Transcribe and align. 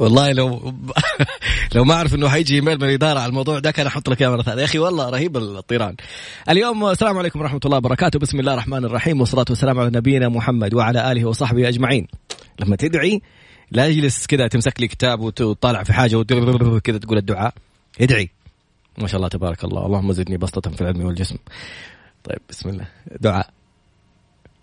والله 0.00 0.32
لو 0.32 0.74
لو 1.74 1.84
ما 1.84 1.94
أعرف 1.94 2.14
إنه 2.14 2.28
حيجي 2.28 2.54
إيميل 2.54 2.78
من 2.78 2.84
الإدارة 2.84 3.20
على 3.20 3.28
الموضوع 3.28 3.58
ده 3.58 3.70
كان 3.70 3.86
أحط 3.86 4.08
لك 4.08 4.22
إياه 4.22 4.30
مرة 4.30 4.42
ثانية. 4.42 4.60
يا 4.60 4.64
أخي 4.64 4.78
والله 4.78 5.10
رهيب 5.10 5.36
الطيران. 5.36 5.96
اليوم 6.48 6.86
السلام 6.86 7.18
عليكم 7.18 7.40
ورحمة 7.40 7.60
الله 7.64 7.76
وبركاته. 7.76 8.18
بسم 8.18 8.40
الله 8.40 8.52
الرحمن 8.52 8.84
الرحيم 8.84 9.20
والصلاة 9.20 9.44
والسلام 9.48 9.78
على 9.78 9.90
نبينا 9.90 10.28
محمد 10.28 10.74
وعلى 10.74 11.12
آله 11.12 11.24
وصحبه 11.24 11.68
أجمعين. 11.68 12.06
لما 12.60 12.76
تدعي 12.76 13.22
لا 13.70 13.86
يجلس 13.86 14.26
كذا 14.26 14.48
تمسك 14.48 14.80
لي 14.80 14.88
كتاب 14.88 15.20
وتطالع 15.20 15.82
في 15.82 15.92
حاجة 15.92 16.22
كذا 16.84 16.98
تقول 16.98 17.18
الدعاء. 17.18 17.54
ادعي. 18.00 18.30
ما 18.98 19.06
شاء 19.06 19.16
الله 19.16 19.28
تبارك 19.28 19.64
الله. 19.64 19.86
اللهم 19.86 20.12
زدني 20.12 20.36
بسطة 20.36 20.70
في 20.70 20.80
العلم 20.80 21.04
والجسم. 21.04 21.36
طيب 22.24 22.38
بسم 22.50 22.68
الله. 22.68 22.86
دعاء. 23.20 23.59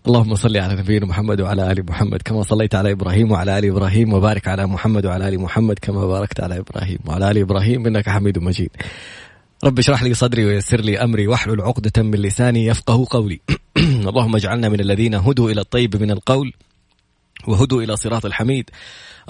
اللهم 0.08 0.34
صل 0.34 0.56
على 0.56 0.74
نبينا 0.74 1.06
محمد 1.06 1.40
وعلى 1.40 1.72
آل 1.72 1.86
محمد 1.86 2.22
كما 2.22 2.42
صليت 2.42 2.74
على 2.74 2.92
إبراهيم 2.92 3.32
وعلى 3.32 3.58
آل 3.58 3.64
إبراهيم 3.64 4.12
وبارك 4.12 4.48
على 4.48 4.66
محمد 4.66 5.06
وعلى 5.06 5.28
آل 5.28 5.40
محمد 5.40 5.78
كما 5.78 6.06
باركت 6.06 6.40
على 6.40 6.58
إبراهيم 6.58 6.98
وعلى 7.06 7.30
آل 7.30 7.38
إبراهيم 7.38 7.86
إنك 7.86 8.08
حميد 8.08 8.38
مجيد. 8.38 8.70
رب 9.64 9.78
اشرح 9.78 10.02
لي 10.02 10.14
صدري 10.14 10.44
ويسر 10.44 10.80
لي 10.80 10.98
أمري 10.98 11.26
واحلل 11.26 11.60
عقدة 11.60 12.02
من 12.02 12.18
لساني 12.18 12.66
يفقه 12.66 13.06
قولي. 13.10 13.40
اللهم 14.10 14.36
اجعلنا 14.36 14.68
من 14.68 14.80
الذين 14.80 15.14
هدوا 15.14 15.50
إلى 15.50 15.60
الطيب 15.60 16.02
من 16.02 16.10
القول 16.10 16.52
وهدوا 17.46 17.82
إلى 17.82 17.96
صراط 17.96 18.26
الحميد. 18.26 18.70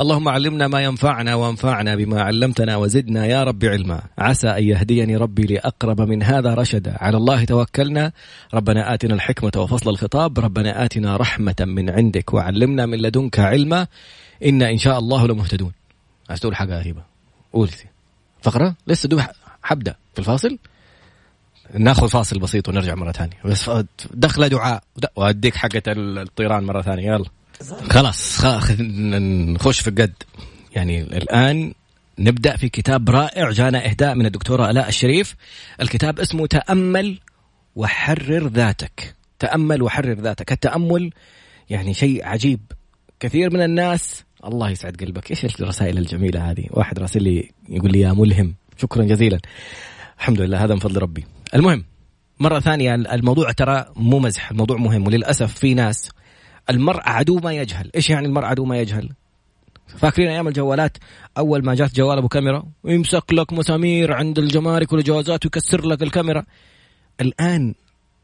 اللهم 0.01 0.29
علمنا 0.29 0.69
ما 0.69 0.85
ينفعنا 0.85 1.35
وانفعنا 1.35 1.95
بما 1.95 2.23
علمتنا 2.23 2.77
وزدنا 2.77 3.27
يا 3.27 3.45
رب 3.45 3.65
علما. 3.65 4.03
عسى 4.19 4.49
أن 4.49 4.65
يهديني 4.65 5.17
ربي 5.17 5.43
لأقرب 5.43 6.01
من 6.01 6.23
هذا 6.23 6.55
رشدا. 6.55 6.97
على 7.01 7.17
الله 7.17 7.45
توكلنا. 7.45 8.13
ربنا 8.55 8.95
آتنا 8.95 9.15
الحكمة 9.15 9.53
وفصل 9.57 9.91
الخطاب. 9.91 10.39
ربنا 10.39 10.85
آتنا 10.85 11.17
رحمة 11.17 11.57
من 11.61 11.91
عندك 11.91 12.35
وعلمنا 12.35 12.87
من 12.87 12.99
لدنك 12.99 13.39
علما. 13.39 13.87
إنا 14.45 14.71
إن 14.71 14.79
شاء 14.79 14.99
الله 14.99 15.27
لمهتدون. 15.27 15.73
عايز 16.29 16.41
تقول 16.41 16.57
حاجة 16.57 16.81
هبة 16.81 17.03
قول 17.53 17.71
فقرة؟ 18.43 18.75
لسه 18.87 19.09
دوب 19.09 19.21
حبدأ. 19.63 19.95
في 20.13 20.19
الفاصل؟ 20.19 20.59
ناخذ 21.75 22.09
فاصل 22.09 22.39
بسيط 22.39 22.69
ونرجع 22.69 22.95
مرة 22.95 23.13
ثانية. 23.13 23.37
بس 23.45 23.71
دخلة 24.15 24.49
دعاء. 24.49 24.83
وأديك 25.17 25.57
حقة 25.57 25.83
الطيران 25.89 26.65
مرة 26.65 26.83
ثانية. 26.83 27.13
يلا. 27.13 27.25
خلاص 27.91 28.45
نخش 29.55 29.81
في 29.81 29.89
الجد 29.89 30.15
يعني 30.75 31.01
الآن 31.03 31.73
نبدأ 32.19 32.57
في 32.57 32.69
كتاب 32.69 33.11
رائع 33.11 33.51
جانا 33.51 33.87
إهداء 33.87 34.15
من 34.15 34.27
الدكتورة 34.27 34.71
ألاء 34.71 34.89
الشريف. 34.89 35.35
الكتاب 35.81 36.21
اسمه 36.21 36.47
تأمل 36.47 37.19
وحرر 37.77 38.49
ذاتك. 38.49 39.15
تأمل 39.39 39.83
وحرر 39.83 40.21
ذاتك. 40.21 40.53
التأمل 40.53 41.11
يعني 41.71 41.95
شيء 41.95 42.25
عجيب. 42.25 42.61
كثير 43.21 43.51
من 43.55 43.63
الناس 43.63 44.25
الله 44.45 44.71
يسعد 44.71 44.97
قلبك. 44.97 45.31
إيش 45.31 45.45
الرسائل 45.45 45.99
الجميلة 45.99 46.51
هذه؟ 46.51 46.67
واحد 46.71 46.99
راسل 46.99 47.23
لي 47.23 47.51
يقول 47.69 47.93
لي 47.93 48.01
يا 48.01 48.13
ملهم. 48.13 48.55
شكرا 48.77 49.05
جزيلا. 49.05 49.41
الحمد 50.19 50.41
لله 50.41 50.65
هذا 50.65 50.75
من 50.75 50.81
فضل 50.81 51.03
ربي. 51.03 51.25
المهم 51.55 51.85
مرة 52.41 52.61
ثانية 52.61 52.95
الموضوع 52.95 53.53
ترى 53.53 53.87
مو 53.97 54.19
مزح 54.19 54.51
الموضوع 54.51 54.77
مهم 54.77 55.07
وللأسف 55.07 55.55
في 55.55 55.75
ناس 55.75 56.11
المرء 56.71 57.01
عدو 57.05 57.39
ما 57.39 57.53
يجهل. 57.53 57.91
إيش 57.95 58.11
يعني 58.11 58.27
المرء 58.27 58.45
عدو 58.45 58.65
ما 58.65 58.79
يجهل؟ 58.81 59.09
فاكرين 59.87 60.29
أيام 60.29 60.49
الجوالات؟ 60.49 60.97
أول 61.39 61.65
ما 61.65 61.75
جات 61.75 61.95
جوال 61.95 62.19
أبو 62.19 62.29
كاميرا 62.29 62.65
ويمسك 62.85 63.33
لك 63.33 63.53
مسامير 63.53 64.13
عند 64.13 64.39
الجمارك 64.39 64.93
والجوازات 64.93 65.45
ويكسر 65.45 65.87
لك 65.87 66.03
الكاميرا. 66.03 66.45
الآن 67.21 67.75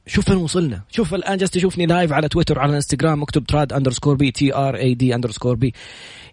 شوف 0.07 0.25
فين 0.25 0.37
وصلنا. 0.37 0.83
شوف 0.91 1.15
الآن 1.15 1.37
جالس 1.37 1.51
تشوفني 1.51 1.87
live 1.87 2.13
على 2.13 2.29
تويتر 2.29 2.59
على 2.59 2.77
إنستغرام 2.77 3.23
مكتوب 3.23 3.47
Trad 3.47 3.73
underscore 3.73 4.15
B 4.15 4.31
T 4.31 4.55
R 4.55 4.77
A 4.77 4.95
D 4.95 5.15
underscore 5.15 5.55
B 5.55 5.75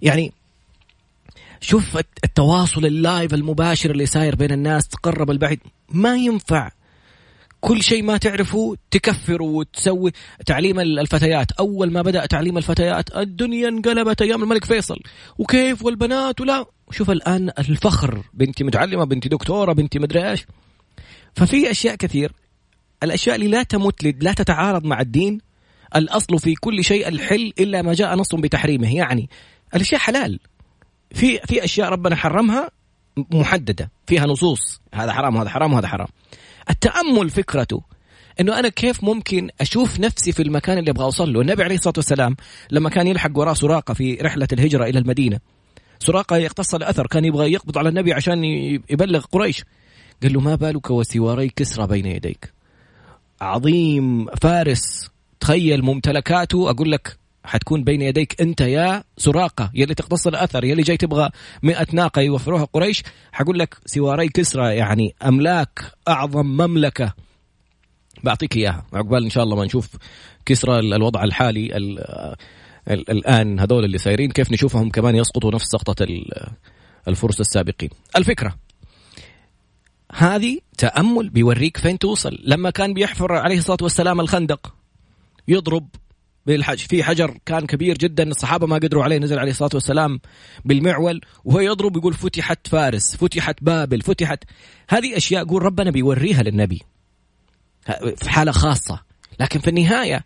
يعني 0.01 0.33
شوف 1.61 1.97
التواصل 2.23 2.85
ال 2.85 2.95
live 2.95 3.33
المباشر 3.33 3.91
اللي 3.91 4.05
صاير 4.05 4.35
بين 4.35 4.51
الناس 4.51 4.87
تقرب 4.87 5.31
البعيد. 5.31 5.59
ما 5.89 6.15
ينفع 6.15 6.71
كل 7.61 7.83
شيء 7.83 8.03
ما 8.03 8.17
تعرفه 8.17 8.75
تكفر 8.91 9.41
وتسوي 9.41 10.11
تعليم 10.45 10.79
الفتيات. 10.79 11.51
أول 11.51 11.91
ما 11.91 12.01
بدأ 12.01 12.25
تعليم 12.25 12.57
الفتيات 12.57 13.17
الدنيا 13.17 13.67
انقلبت 13.67 14.21
أيام 14.21 14.43
الملك 14.43 14.65
فيصل. 14.65 14.99
وكيف 15.37 15.85
والبنات 15.85 16.41
ولا؟ 16.41 16.65
شوف 16.91 17.11
الآن 17.11 17.51
الفخر 17.59 18.23
بنتي 18.33 18.63
متعلمة 18.63 19.03
بنتي 19.03 19.29
دكتورة 19.29 19.73
بنتي 19.73 19.99
مدري 19.99 20.31
إيش. 20.31 20.45
ففي 21.35 21.71
أشياء 21.71 21.95
كثير. 21.95 22.31
الأشياء 23.03 23.35
اللي 23.35 23.47
لا 23.47 23.63
تمت 23.63 24.03
لا 24.03 24.33
تتعارض 24.33 24.85
مع 24.85 25.01
الدين 25.01 25.41
الأصل 25.95 26.39
في 26.39 26.55
كل 26.55 26.83
شيء 26.83 27.07
الحل 27.07 27.53
إلا 27.59 27.81
ما 27.81 27.93
جاء 27.93 28.15
نص 28.15 28.35
بتحريمه. 28.35 28.95
يعني 28.95 29.29
الأشياء 29.75 30.01
حلال. 30.01 30.39
في 31.11 31.39
في 31.39 31.63
أشياء 31.63 31.89
ربنا 31.89 32.15
حرمها 32.15 32.69
محددة. 33.17 33.91
فيها 34.07 34.25
نصوص. 34.25 34.81
هذا 34.93 35.13
حرام 35.13 35.35
وهذا 35.35 35.49
حرام 35.49 35.73
وهذا 35.73 35.87
حرام. 35.87 36.07
التأمل 36.71 37.29
فكرته. 37.29 37.83
إنه 38.39 38.59
أنا 38.59 38.69
كيف 38.69 39.03
ممكن 39.03 39.49
أشوف 39.61 39.99
نفسي 39.99 40.31
في 40.31 40.41
المكان 40.41 40.77
اللي 40.77 40.91
أبغى 40.91 41.03
أوصل 41.03 41.33
له؟ 41.33 41.41
النبي 41.41 41.63
عليه 41.63 41.75
الصلاة 41.75 41.93
والسلام 41.97 42.35
لما 42.71 42.89
كان 42.89 43.07
يلحق 43.07 43.37
وراه 43.37 43.53
سراقة 43.53 43.93
في 43.93 44.15
رحلة 44.15 44.47
الهجرة 44.53 44.85
إلى 44.85 44.99
المدينة 44.99 45.39
سراقة 45.99 46.37
يقتص 46.37 46.75
الأثر 46.75 47.07
كان 47.07 47.25
يبغى 47.25 47.53
يقبض 47.53 47.77
على 47.77 47.89
النبي 47.89 48.13
عشان 48.13 48.43
يبلغ 48.89 49.25
قريش. 49.25 49.63
قال 50.23 50.33
له 50.33 50.39
ما 50.39 50.55
بالك 50.55 50.91
وسواري 50.91 51.49
كسرى 51.49 51.87
بين 51.87 52.05
يديك؟ 52.05 52.53
عظيم 53.41 54.25
فارس. 54.25 55.09
تخيل 55.39 55.81
ممتلكاته 55.81 56.69
أقول 56.69 56.91
لك 56.91 57.17
حتكون 57.43 57.83
بين 57.83 58.01
يديك 58.01 58.41
انت 58.41 58.61
يا 58.61 59.03
سراقة 59.17 59.71
يلي 59.73 59.93
تقتص 59.93 60.27
الأثر 60.27 60.63
يلي 60.63 60.81
جاي 60.81 60.97
تبغى 60.97 61.29
مئة 61.63 61.87
ناقة 61.93 62.21
يوفروها 62.21 62.65
قريش. 62.65 63.03
حقول 63.31 63.59
لك 63.59 63.77
سواري 63.85 64.29
كسرى 64.29 64.75
يعني 64.75 65.15
أملاك 65.25 65.91
أعظم 66.07 66.45
مملكة. 66.45 67.13
بعطيك 68.23 68.55
إياها 68.55 68.85
عقبال 68.93 69.23
إن 69.23 69.29
شاء 69.29 69.43
الله 69.43 69.55
ما 69.55 69.65
نشوف 69.65 69.89
كسرى 70.45 70.79
الوضع 70.79 71.23
الحالي 71.23 71.77
ال 71.77 71.99
ال 72.89 73.11
الآن 73.11 73.59
هذول 73.59 73.85
اللي 73.85 73.97
سايرين. 73.97 74.31
كيف 74.31 74.51
نشوفهم 74.51 74.89
كمان 74.89 75.15
يسقطوا 75.15 75.51
نفس 75.51 75.65
سقطة 75.65 76.07
الفرس 77.07 77.39
السابقين. 77.39 77.89
الفكرة 78.15 78.55
هذه 80.13 80.59
تأمل 80.77 81.29
بيوريك 81.29 81.77
فين 81.77 81.99
توصل. 81.99 82.37
لما 82.43 82.69
كان 82.69 82.93
بيحفر 82.93 83.33
عليه 83.33 83.57
الصلاة 83.57 83.77
والسلام 83.81 84.19
الخندق 84.21 84.73
يضرب 85.47 85.87
بالحج. 86.45 86.77
في 86.77 87.03
حجر 87.03 87.37
كان 87.45 87.65
كبير 87.65 87.97
جدا 87.97 88.23
الصحابة 88.23 88.67
ما 88.67 88.75
قدروا 88.75 89.03
عليه 89.03 89.17
نزل 89.17 89.39
عليه 89.39 89.51
الصلاة 89.51 89.71
والسلام 89.73 90.19
بالمعول 90.65 91.21
وهو 91.45 91.59
يضرب 91.59 91.97
يقول 91.97 92.13
فتحت 92.13 92.67
فارس 92.67 93.15
فتحت 93.15 93.55
بابل 93.61 94.01
فتحت. 94.01 94.43
هذه 94.89 95.17
أشياء 95.17 95.45
يقول 95.45 95.63
ربنا 95.63 95.91
بيوريها 95.91 96.43
للنبي. 96.43 96.81
في 98.15 98.29
حالة 98.29 98.51
خاصة. 98.51 99.01
لكن 99.39 99.59
في 99.59 99.69
النهاية 99.69 100.25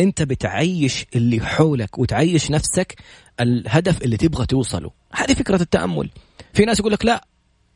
أنت 0.00 0.22
بتعيش 0.22 1.06
اللي 1.16 1.40
حولك 1.40 1.98
وتعيش 1.98 2.50
نفسك 2.50 2.94
الهدف 3.40 4.02
اللي 4.02 4.16
تبغى 4.16 4.46
توصله. 4.46 4.90
هذه 5.12 5.34
فكرة 5.34 5.62
التأمل. 5.62 6.10
في 6.52 6.64
ناس 6.64 6.78
يقول 6.78 6.92
لك 6.92 7.04
لا 7.04 7.26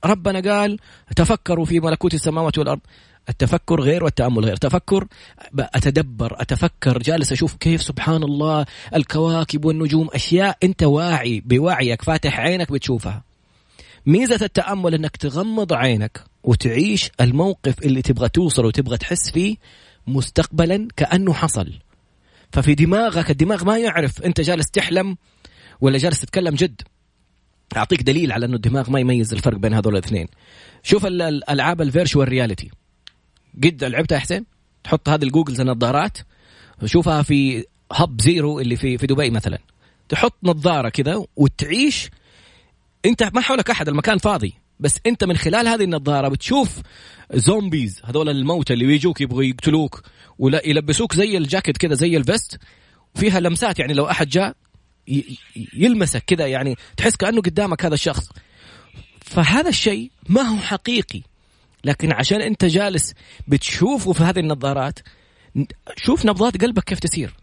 ربنا 0.04 0.52
قال 0.52 0.78
تفكروا 1.16 1.64
في 1.64 1.80
ملكوت 1.80 2.14
السماوات 2.14 2.58
والأرض. 2.58 2.80
التفكر 3.28 3.80
غير 3.80 4.04
والتأمل 4.04 4.44
غير. 4.44 4.56
تفكر 4.56 5.06
أتدبر 5.58 6.42
أتفكر 6.42 6.98
جالس 6.98 7.32
أشوف 7.32 7.54
كيف 7.54 7.82
سبحان 7.82 8.22
الله 8.22 8.66
الكواكب 8.94 9.64
والنجوم 9.64 10.08
أشياء 10.14 10.58
أنت 10.62 10.82
واعي 10.82 11.40
بوعيك 11.40 12.02
فاتح 12.02 12.40
عينك 12.40 12.72
بتشوفها. 12.72 13.24
ميزة 14.06 14.44
التأمل 14.44 14.94
إنك 14.94 15.16
تغمض 15.16 15.72
عينك 15.72 16.24
وتعيش 16.42 17.10
الموقف 17.20 17.82
اللي 17.82 18.02
تبغى 18.02 18.28
توصل 18.28 18.66
وتبغى 18.66 18.96
تحس 18.96 19.30
فيه 19.30 19.56
مستقبلا 20.06 20.88
كأنه 20.96 21.32
حصل. 21.32 21.72
ففي 22.52 22.74
دماغك 22.74 23.30
الدماغ 23.30 23.64
ما 23.64 23.78
يعرف 23.78 24.22
أنت 24.22 24.40
جالس 24.40 24.70
تحلم 24.70 25.16
ولا 25.80 25.98
جالس 25.98 26.20
تتكلم 26.20 26.54
جد. 26.54 26.82
أعطيك 27.76 28.02
دليل 28.02 28.32
على 28.32 28.46
إنه 28.46 28.56
الدماغ 28.56 28.90
ما 28.90 29.00
يميز 29.00 29.32
الفرق 29.32 29.56
بين 29.58 29.74
هذول 29.74 29.92
الاثنين. 29.92 30.28
شوف 30.82 31.06
الألعاب 31.06 31.82
ال 31.82 31.88
virtual 31.88 32.28
reality 32.28 32.70
قد 33.64 33.84
لعبتها 33.84 34.18
حسين. 34.18 34.44
تحط 34.84 35.08
هذه 35.08 35.22
ال 35.22 35.27
goggles 35.27 35.60
النظارات 35.60 36.18
شوفها 36.84 37.22
في 37.22 37.64
Hub 37.92 38.20
Zero 38.20 38.60
اللي 38.60 38.76
في 38.76 38.98
في 38.98 39.06
دبي 39.06 39.30
مثلا. 39.30 39.58
تحط 40.08 40.34
نظارة 40.42 40.88
كذا 40.88 41.24
وتعيش. 41.36 42.10
أنت 43.04 43.22
ما 43.22 43.40
حولك 43.40 43.70
أحد 43.70 43.88
المكان 43.88 44.18
فاضي. 44.18 44.54
بس 44.80 45.00
أنت 45.06 45.24
من 45.24 45.36
خلال 45.36 45.68
هذه 45.68 45.84
النظارة 45.84 46.28
بتشوف 46.28 46.80
zombies 47.32 48.00
هذول 48.04 48.28
الموتى 48.28 48.72
اللي 48.72 48.86
بيجوك 48.86 49.20
يبغوا 49.20 49.42
يقتلوك 49.42 50.02
ولا 50.38 50.66
يلبسوك 50.66 51.14
زي 51.14 51.38
الجاكيت 51.38 51.76
كذا 51.76 51.94
زي 51.94 52.16
الفيست. 52.16 52.58
وفيها 53.14 53.40
لمسات 53.40 53.78
يعني 53.78 53.92
لو 53.92 54.10
أحد 54.10 54.28
جاء 54.28 54.56
يلمسك 55.74 56.24
كذا 56.26 56.46
يعني 56.46 56.76
تحس 56.96 57.16
كأنه 57.16 57.40
قدامك 57.40 57.84
هذا 57.84 57.94
الشخص. 57.94 58.28
فهذا 59.20 59.68
الشيء 59.68 60.10
ما 60.28 60.42
هو 60.42 60.56
حقيقي. 60.56 61.22
لكن 61.84 62.12
عشان 62.12 62.40
انت 62.40 62.64
جالس 62.64 63.14
بتشوفه 63.48 64.12
في 64.12 64.22
هذه 64.22 64.38
النظارات 64.38 64.98
شوف 65.96 66.26
نبضات 66.26 66.62
قلبك 66.62 66.84
كيف 66.84 66.98
تسير. 66.98 67.34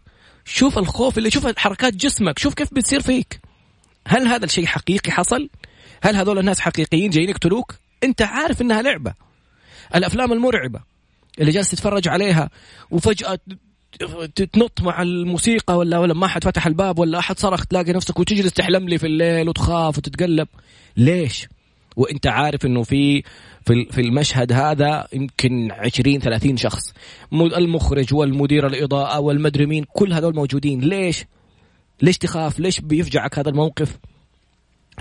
شوف 0.44 0.78
الخوف 0.78 1.18
اللي 1.18 1.30
شوف 1.30 1.58
حركات 1.58 1.94
جسمك 1.94 2.38
شوف 2.38 2.54
كيف 2.54 2.74
بتصير 2.74 3.00
فيك. 3.00 3.40
هل 4.06 4.26
هذا 4.26 4.44
الشيء 4.44 4.66
حقيقي 4.66 5.12
حصل؟ 5.12 5.48
هل 6.02 6.16
هذول 6.16 6.38
الناس 6.38 6.60
حقيقيين 6.60 7.10
جايين 7.10 7.30
يقتلوك؟ 7.30 7.74
انت 8.04 8.22
عارف 8.22 8.62
انها 8.62 8.82
لعبة. 8.82 9.14
الأفلام 9.94 10.32
المرعبة 10.32 10.80
اللي 11.40 11.52
جالس 11.52 11.70
تتفرج 11.70 12.08
عليها 12.08 12.50
وفجأة 12.90 13.38
تنط 14.52 14.80
مع 14.80 15.02
الموسيقى 15.02 15.76
ولا 15.76 15.98
ولا 15.98 16.14
ما 16.14 16.26
حد 16.28 16.44
فتح 16.44 16.66
الباب 16.66 16.98
ولا 16.98 17.18
أحد 17.18 17.38
صرخ 17.38 17.66
تلاقي 17.66 17.92
نفسك 17.92 18.18
وتجلس 18.18 18.52
تحلم 18.52 18.88
لي 18.88 18.98
في 18.98 19.06
الليل 19.06 19.48
وتخاف 19.48 19.98
وتتقلب. 19.98 20.48
ليش؟ 20.96 21.48
وانت 21.96 22.26
عارف 22.26 22.66
انه 22.66 22.82
في 22.82 23.22
في 23.64 24.00
المشهد 24.00 24.52
هذا 24.52 25.08
يمكن 25.12 25.72
20 25.72 26.18
30 26.18 26.56
شخص 26.56 26.94
المخرج 27.32 28.14
والمدير 28.14 28.66
الإضاءة 28.66 29.20
والمدري 29.20 29.66
مين 29.66 29.84
كل 29.92 30.12
هذول 30.12 30.34
موجودين 30.34 30.80
ليش؟ 30.80 31.24
ليش 32.02 32.18
تخاف؟ 32.18 32.60
ليش 32.60 32.80
بيفجعك 32.80 33.38
هذا 33.38 33.48
الموقف؟ 33.48 33.98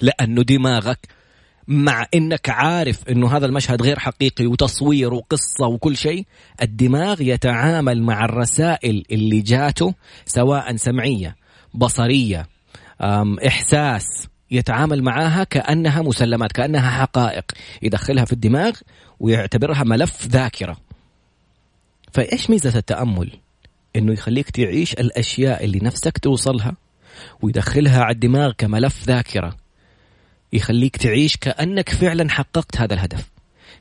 لأنه 0.01 0.43
دماغك 0.43 1.07
مع 1.67 2.05
إنك 2.13 2.49
عارف 2.49 3.09
إنه 3.09 3.37
هذا 3.37 3.45
المشهد 3.45 3.81
غير 3.81 3.99
حقيقي 3.99 4.45
وتصوير 4.45 5.13
وقصة 5.13 5.67
وكل 5.67 5.97
شيء 5.97 6.25
الدماغ 6.61 7.21
يتعامل 7.21 8.03
مع 8.03 8.25
الرسائل 8.25 9.05
اللي 9.11 9.41
جاته 9.41 9.93
سواء 10.25 10.75
سمعية 10.75 11.35
بصرية 11.73 12.47
إحساس 13.47 14.27
يتعامل 14.51 15.03
معها 15.03 15.43
كأنها 15.43 16.01
مسلمات 16.01 16.51
كأنها 16.51 16.89
حقائق. 16.89 17.45
يدخلها 17.81 18.25
في 18.25 18.33
الدماغ 18.33 18.75
ويعتبرها 19.19 19.83
ملف 19.83 20.27
ذاكرة. 20.27 20.77
فإيش 22.13 22.49
ميزة 22.49 22.79
التأمل؟ 22.79 23.31
إنه 23.95 24.13
يخليك 24.13 24.49
تعيش 24.49 24.93
الأشياء 24.93 25.65
اللي 25.65 25.79
نفسك 25.79 26.17
توصلها 26.17 26.73
ويدخلها 27.41 28.03
على 28.03 28.13
الدماغ 28.13 28.51
كملف 28.57 29.03
ذاكرة. 29.07 29.57
يخليك 30.53 30.97
تعيش 30.97 31.37
كأنك 31.37 31.89
فعلا 31.89 32.29
حققت 32.29 32.77
هذا 32.77 32.93
الهدف. 32.93 33.29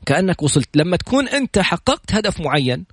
كأنك 0.05 0.43
وصلت 0.43 0.77
لما 0.77 0.97
تكون 0.97 1.27
أنت 1.27 1.59
حققت 1.59 2.13
هدف 2.13 2.41
معين 2.41 2.85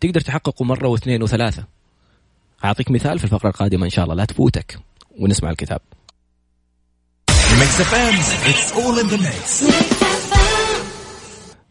تقدر 0.00 0.20
تحققه 0.20 0.64
مرة 0.64 0.88
واثنين 0.88 1.22
وثلاثة. 1.22 1.64
أعطيك 2.64 2.90
مثال 2.90 3.18
في 3.18 3.24
الفقرة 3.24 3.48
القادمة 3.48 3.84
إن 3.84 3.90
شاء 3.90 4.04
الله 4.04 4.14
لا 4.14 4.24
تفوتك 4.24 4.78
ونسمع 5.18 5.50
الكتاب. 5.50 5.80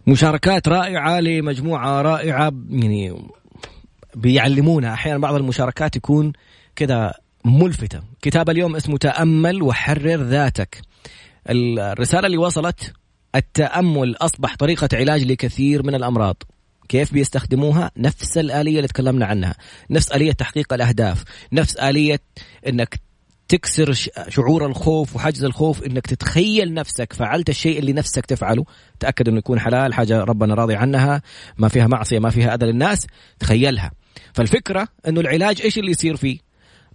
مشاركات 0.07 0.67
رائعة 0.67 1.19
لمجموعة 1.19 2.01
رائعة 2.01 2.53
يعني 2.69 3.27
بيعلمونا. 4.15 4.93
أحيانا 4.93 5.19
بعض 5.19 5.35
المشاركات 5.35 5.95
يكون 5.95 6.33
كذا 6.75 7.13
ملفتة. 7.45 8.01
كتاب 8.21 8.49
اليوم 8.49 8.75
اسمه 8.75 8.97
تأمل 8.97 9.61
وحرر 9.61 10.23
ذاتك. 10.23 10.81
الرسالة 11.49 12.25
اللي 12.25 12.37
وصلت 12.37 12.93
التأمل 13.35 14.15
أصبح 14.15 14.55
طريقة 14.55 14.89
علاج 14.93 15.23
لكثير 15.23 15.83
من 15.83 15.95
الأمراض. 15.95 16.43
كيف 16.89 17.13
بيستخدموها؟ 17.13 17.91
نفس 17.97 18.37
الآلية 18.37 18.77
اللي 18.77 18.87
تكلمنا 18.87 19.25
عنها. 19.25 19.55
نفس 19.89 20.11
آلية 20.11 20.31
تحقيق 20.31 20.73
الأهداف. 20.73 21.23
نفس 21.53 21.75
آلية 21.75 22.21
أنك 22.67 23.08
تكسر 23.49 23.93
شعور 24.29 24.65
الخوف 24.65 25.15
وحجز 25.15 25.43
الخوف 25.43 25.83
إنك 25.83 26.07
تتخيل 26.07 26.73
نفسك 26.73 27.13
فعلت 27.13 27.49
الشيء 27.49 27.79
اللي 27.79 27.93
نفسك 27.93 28.25
تفعله. 28.25 28.65
تأكد 28.99 29.27
إنه 29.27 29.37
يكون 29.37 29.59
حلال 29.59 29.93
حاجة 29.93 30.23
ربنا 30.23 30.53
راضي 30.53 30.75
عنها 30.75 31.21
ما 31.57 31.67
فيها 31.67 31.87
معصية 31.87 32.19
ما 32.19 32.29
فيها 32.29 32.55
أذى 32.55 32.65
للناس 32.65 33.07
تخيلها. 33.39 33.91
فالفكرة 34.33 34.87
إنه 35.07 35.21
العلاج 35.21 35.61
إيش 35.61 35.77
اللي 35.77 35.91
يصير 35.91 36.15
فيه؟ 36.15 36.39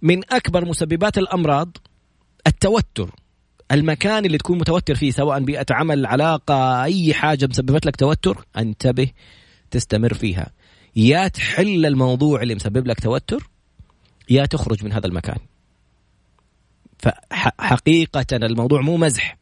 من 0.01 0.21
أكبر 0.33 0.65
مسببات 0.65 1.17
الأمراض 1.17 1.77
التوتر. 2.47 3.15
المكان 3.71 4.25
اللي 4.25 4.37
تكون 4.37 4.57
متوتر 4.57 4.95
فيه 4.95 5.11
سواء 5.11 5.39
بيئة 5.39 5.65
عمل 5.71 6.05
علاقة 6.05 6.83
أي 6.83 7.13
حاجة 7.13 7.47
مسببت 7.47 7.85
لك 7.85 7.95
توتر 7.95 8.45
انتبه 8.57 9.07
تستمر 9.71 10.13
فيها. 10.13 10.51
يا 10.95 11.27
تحل 11.27 11.85
الموضوع 11.85 12.41
اللي 12.41 12.55
مسبب 12.55 12.87
لك 12.87 12.99
توتر 12.99 13.49
يا 14.29 14.45
تخرج 14.45 14.83
من 14.83 14.91
هذا 14.91 15.07
المكان. 15.07 15.37
فحقيقة 17.05 18.25
الموضوع 18.33 18.81
مو 18.81 18.97
مزح. 18.97 19.37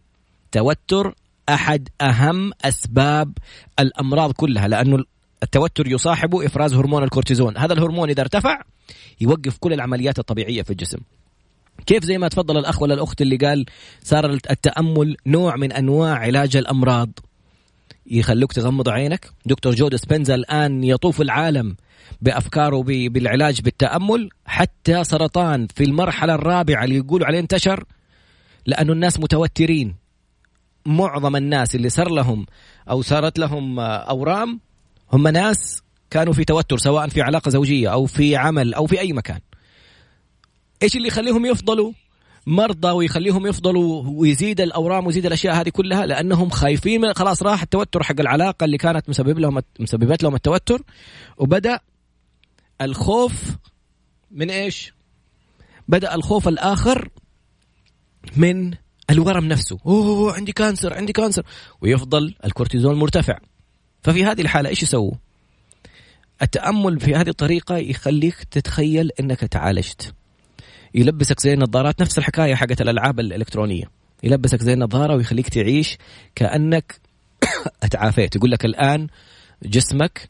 توتر 0.51 1.15
أحد 1.49 1.89
أهم 2.01 2.51
أسباب 2.65 3.37
الأمراض 3.79 4.31
كلها 4.31 4.67
لأنه 4.67 5.03
التوتر 5.43 5.87
يصاحبه 5.87 6.45
إفراز 6.45 6.73
هرمون 6.73 7.03
الكورتيزون. 7.03 7.57
هذا 7.57 7.73
الهرمون 7.73 8.09
إذا 8.09 8.21
ارتفع 8.21 8.61
يوقف 9.21 9.57
كل 9.57 9.73
العمليات 9.73 10.19
الطبيعية 10.19 10.61
في 10.61 10.71
الجسم. 10.71 10.97
كيف 11.85 12.03
زي 12.03 12.17
ما 12.17 12.27
تفضل 12.27 12.57
الأخ 12.57 12.81
ولا 12.81 12.93
الأخت 12.93 13.21
اللي 13.21 13.37
قال 13.37 13.65
صار 14.03 14.29
التأمل 14.29 15.17
نوع 15.25 15.55
من 15.55 15.71
أنواع 15.71 16.17
علاج 16.17 16.57
الأمراض؟ 16.57 17.09
يخلوك 18.05 18.53
تغمض 18.53 18.89
عينك. 18.89 19.29
دكتور 19.45 19.75
جو 19.75 19.89
ديسبنزا 19.95 20.35
الآن 20.35 20.83
يطوف 20.83 21.21
العالم 21.21 21.75
بأفكاره 22.21 22.83
بالعلاج 22.83 23.61
بالتأمل. 23.61 24.29
حتى 24.45 25.03
سرطان 25.03 25.67
في 25.67 25.83
المرحلة 25.83 26.35
الرابعة 26.35 26.83
اللي 26.83 26.95
يقولوا 26.95 27.27
عليه 27.27 27.39
انتشر 27.39 27.83
لأنه 28.65 28.93
الناس 28.93 29.19
متوترين. 29.19 29.95
معظم 30.85 31.35
الناس 31.35 31.75
اللي 31.75 31.89
صار 31.89 32.09
لهم 32.09 32.45
أو 32.89 33.01
صارت 33.01 33.39
لهم 33.39 33.79
أورام 33.79 34.59
هم 35.13 35.27
ناس 35.27 35.81
كانوا 36.09 36.33
في 36.33 36.43
توتر 36.45 36.77
سواء 36.77 37.07
في 37.07 37.21
علاقة 37.21 37.49
زوجية 37.49 37.93
أو 37.93 38.05
في 38.05 38.35
عمل 38.35 38.73
أو 38.73 38.87
في 38.87 38.99
أي 38.99 39.13
مكان. 39.13 39.39
إيش 40.83 40.95
اللي 40.95 41.07
يخليهم 41.07 41.45
يفضلوا؟ 41.45 41.91
مرضى 42.47 42.91
ويخليهم 42.91 43.47
يفضلوا 43.47 44.03
ويزيد 44.07 44.61
الأورام 44.61 45.05
ويزيد 45.05 45.25
الأشياء 45.25 45.55
هذه 45.55 45.69
كلها 45.69 46.05
لأنهم 46.05 46.49
خايفين 46.49 47.01
من 47.01 47.13
خلاص 47.13 47.43
راح 47.43 47.61
التوتر 47.61 48.03
حق 48.03 48.19
العلاقة 48.19 48.63
اللي 48.63 48.77
كانت 48.77 49.09
مسبب 49.09 49.39
لهم 49.39 49.61
مسببت 49.79 50.23
لهم 50.23 50.35
التوتر. 50.35 50.81
وبدأ 51.37 51.79
الخوف 52.81 53.33
من 54.31 54.49
إيش؟ 54.49 54.93
بدأ 55.87 56.15
الخوف 56.15 56.47
الآخر 56.47 57.09
من 58.37 58.73
الورم 59.09 59.45
نفسه. 59.45 59.77
أوه 59.85 60.33
عندي 60.33 60.51
cancer 60.51 60.93
عندي 60.93 61.13
cancer. 61.13 61.43
ويفضل 61.81 62.35
الكورتيزون 62.45 62.99
مرتفع. 62.99 63.39
ففي 64.03 64.25
هذه 64.25 64.41
الحالة 64.41 64.69
إيش 64.69 64.83
يسووا؟ 64.83 65.13
التأمل 66.41 66.99
في 66.99 67.15
هذه 67.15 67.29
الطريقة 67.29 67.77
يخليك 67.77 68.43
تتخيل 68.43 69.11
إنك 69.19 69.39
تعالجت. 69.39 70.13
يلبسك 70.95 71.39
زي 71.39 71.53
النظارات 71.53 72.01
نفس 72.01 72.17
الحكاية 72.17 72.55
حقت 72.55 72.81
الألعاب 72.81 73.19
الإلكترونية. 73.19 73.85
يلبسك 74.23 74.61
زي 74.61 74.73
النظارة 74.73 75.15
ويخليك 75.15 75.49
تعيش 75.49 75.97
كأنك 76.35 76.99
اتعافيت. 77.83 78.35
يقول 78.35 78.51
لك 78.51 78.65
الآن 78.65 79.07
جسمك 79.63 80.29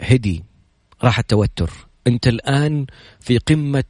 هدي 0.00 0.44
راح 1.02 1.18
التوتر. 1.18 1.70
أنت 2.06 2.28
الآن 2.28 2.86
في 3.20 3.38
قمة 3.38 3.84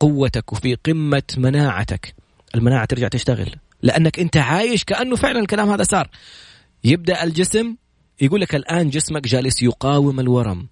قوتك 0.00 0.52
وفي 0.52 0.74
قمة 0.74 1.22
مناعتك. 1.36 2.14
المناعة 2.54 2.84
ترجع 2.84 3.08
تشتغل. 3.08 3.56
لأنك 3.82 4.20
أنت 4.20 4.36
عايش 4.36 4.84
كأنه 4.84 5.16
فعلا 5.16 5.40
الكلام 5.40 5.70
هذا 5.70 5.82
صار. 5.82 6.08
يبدأ 6.84 7.24
الجسم 7.24 7.76
يقول 8.20 8.40
لك 8.40 8.54
الآن 8.54 8.90
جسمك 8.90 9.22
جالس 9.28 9.62
يقاوم 9.62 10.20
الورم. 10.20 10.68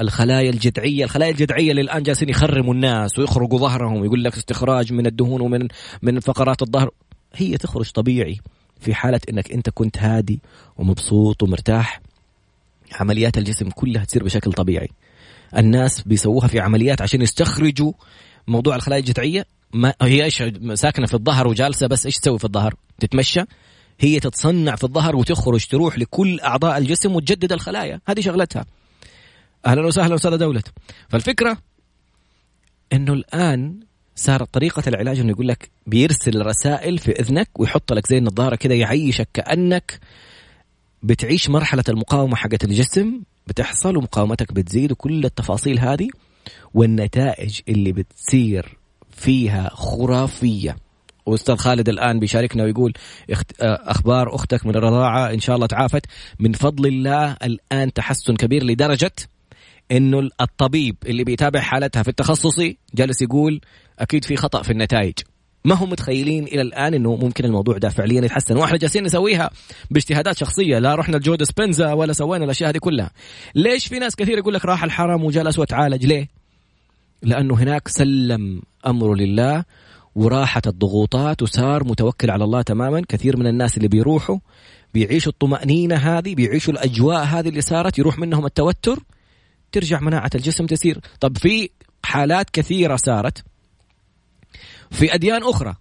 الخلايا 0.00 0.50
الجذعيه، 0.50 1.04
الخلايا 1.04 1.30
الجذعية 1.30 1.70
اللي 1.70 1.82
الآن 1.82 2.02
جالسين 2.02 2.28
يخرموا 2.28 2.74
الناس 2.74 3.18
ويخرجوا 3.18 3.58
ظهرهم 3.58 4.04
يقول 4.04 4.24
لك 4.24 4.36
استخراج 4.36 4.92
من 4.92 5.06
الدهون 5.06 5.40
ومن 5.40 5.68
من 6.02 6.20
فقرات 6.20 6.62
الظهر. 6.62 6.90
هي 7.34 7.56
تخرج 7.56 7.90
طبيعي 7.90 8.40
في 8.80 8.94
حالة 8.94 9.20
إنك 9.30 9.52
أنت 9.52 9.70
كنت 9.70 9.98
هادي 9.98 10.40
ومبسوط 10.76 11.42
ومرتاح. 11.42 12.00
عمليات 12.92 13.38
الجسم 13.38 13.70
كلها 13.70 14.04
تصير 14.04 14.24
بشكل 14.24 14.52
طبيعي. 14.52 14.88
الناس 15.56 16.02
بيسووها 16.02 16.48
في 16.48 16.60
عمليات 16.60 17.02
عشان 17.02 17.22
يستخرجوا 17.22 17.92
موضوع 18.46 18.76
الخلايا 18.76 19.00
الجذعية. 19.00 19.46
ما 19.72 19.94
هي 20.02 20.24
إيش 20.24 20.42
ساكنة 20.74 21.06
في 21.06 21.14
الظهر 21.14 21.48
وجالسة 21.48 21.86
بس 21.86 22.06
إيش 22.06 22.18
تسوي 22.18 22.38
في 22.38 22.44
الظهر؟ 22.44 22.74
تتمشى. 23.00 23.40
هي 24.00 24.20
تتصنع 24.20 24.76
في 24.76 24.84
الظهر 24.84 25.16
وتخرج 25.16 25.66
تروح 25.66 25.98
لكل 25.98 26.40
أعضاء 26.40 26.78
الجسم 26.78 27.16
وتجدد 27.16 27.52
الخلايا. 27.52 28.00
هذه 28.06 28.20
شغلتها. 28.20 28.64
أهلا 29.66 29.86
وسهلا 29.86 30.14
استاذه 30.14 30.36
دولة. 30.36 30.62
فالفكرة 31.08 31.58
إنه 32.92 33.12
الآن 33.12 33.80
صارت 34.16 34.54
طريقة 34.54 34.82
العلاج 34.86 35.20
إنه 35.20 35.30
يقول 35.30 35.48
لك 35.48 35.70
بيرسل 35.86 36.46
رسائل 36.46 36.98
في 36.98 37.12
إذنك 37.12 37.48
ويحط 37.58 37.92
لك 37.92 38.06
زي 38.06 38.18
النظارة 38.18 38.56
كذا 38.56 38.74
يعيشك 38.74 39.28
كأنك 39.34 40.00
بتعيش 41.02 41.50
مرحلة 41.50 41.84
المقاومة 41.88 42.36
حقت 42.36 42.64
الجسم 42.64 43.20
بتحصل 43.46 43.96
ومقاومتك 43.96 44.52
بتزيد 44.52 44.92
وكل 44.92 45.24
التفاصيل 45.24 45.78
هذه 45.78 46.08
والنتائج 46.74 47.60
اللي 47.68 47.92
بتصير 47.92 48.78
فيها 49.10 49.70
خرافية. 49.72 50.76
واستاذ 51.26 51.56
خالد 51.56 51.88
الآن 51.88 52.20
بيشاركنا 52.20 52.64
ويقول 52.64 52.92
أخبار 53.60 54.34
أختك 54.34 54.66
من 54.66 54.76
الرضاعة 54.76 55.30
إن 55.32 55.40
شاء 55.40 55.56
الله 55.56 55.66
تعافت. 55.66 56.06
من 56.38 56.52
فضل 56.52 56.86
الله 56.86 57.36
الآن 57.42 57.92
تحسن 57.92 58.36
كبير 58.36 58.64
لدرجة 58.64 59.12
إنه 59.92 60.28
الطبيب 60.40 60.96
اللي 61.06 61.24
بيتابع 61.24 61.60
حالتها 61.60 62.02
في 62.02 62.08
التخصصي 62.08 62.78
جالس 62.94 63.22
يقول 63.22 63.60
أكيد 63.98 64.24
في 64.24 64.36
خطأ 64.36 64.62
في 64.62 64.70
النتائج. 64.70 65.14
ما 65.64 65.74
هم 65.74 65.90
متخيلين 65.90 66.44
إلى 66.44 66.62
الآن 66.62 66.94
إنه 66.94 67.16
ممكن 67.16 67.44
الموضوع 67.44 67.78
ده 67.78 67.88
فعليا 67.88 68.24
يتحسن. 68.24 68.56
وإحنا 68.56 68.78
جالسين 68.78 69.04
نسويها 69.04 69.50
باجتهادات 69.90 70.36
شخصية 70.36 70.78
لا 70.78 70.94
رحنا 70.94 71.16
لجود 71.16 71.42
سبنزا 71.42 71.92
ولا 71.92 72.12
سوينا 72.12 72.44
الأشياء 72.44 72.70
هذه 72.70 72.78
كلها. 72.78 73.10
ليش 73.54 73.86
في 73.86 73.98
ناس 73.98 74.16
كثير 74.16 74.38
يقول 74.38 74.54
لك 74.54 74.64
راح 74.64 74.84
الحرم 74.84 75.24
وجلس 75.24 75.58
وتعالج؟ 75.58 76.06
ليه؟ 76.06 76.28
لأنه 77.22 77.54
هناك 77.54 77.88
سلم 77.88 78.62
امره 78.86 79.14
لله 79.14 79.64
وراحت 80.14 80.66
الضغوطات 80.66 81.42
وصار 81.42 81.84
متوكل 81.84 82.30
على 82.30 82.44
الله 82.44 82.62
تماما. 82.62 83.02
كثير 83.08 83.36
من 83.36 83.46
الناس 83.46 83.76
اللي 83.76 83.88
بيروحوا 83.88 84.38
بيعيشوا 84.94 85.32
الطمأنينة 85.32 85.96
هذه 85.96 86.34
بيعيشوا 86.34 86.72
الأجواء 86.72 87.24
هذه 87.24 87.48
اللي 87.48 87.60
صارت 87.60 87.98
يروح 87.98 88.18
منهم 88.18 88.46
التوتر. 88.46 88.98
ترجع 89.72 90.00
مناعة 90.00 90.30
الجسم 90.34 90.66
تسير. 90.66 91.00
طب 91.20 91.38
في 91.38 91.70
حالات 92.04 92.50
كثيرة 92.50 92.96
صارت. 92.96 93.44
في 94.90 95.14
أديان 95.14 95.42
أخرى. 95.42 95.74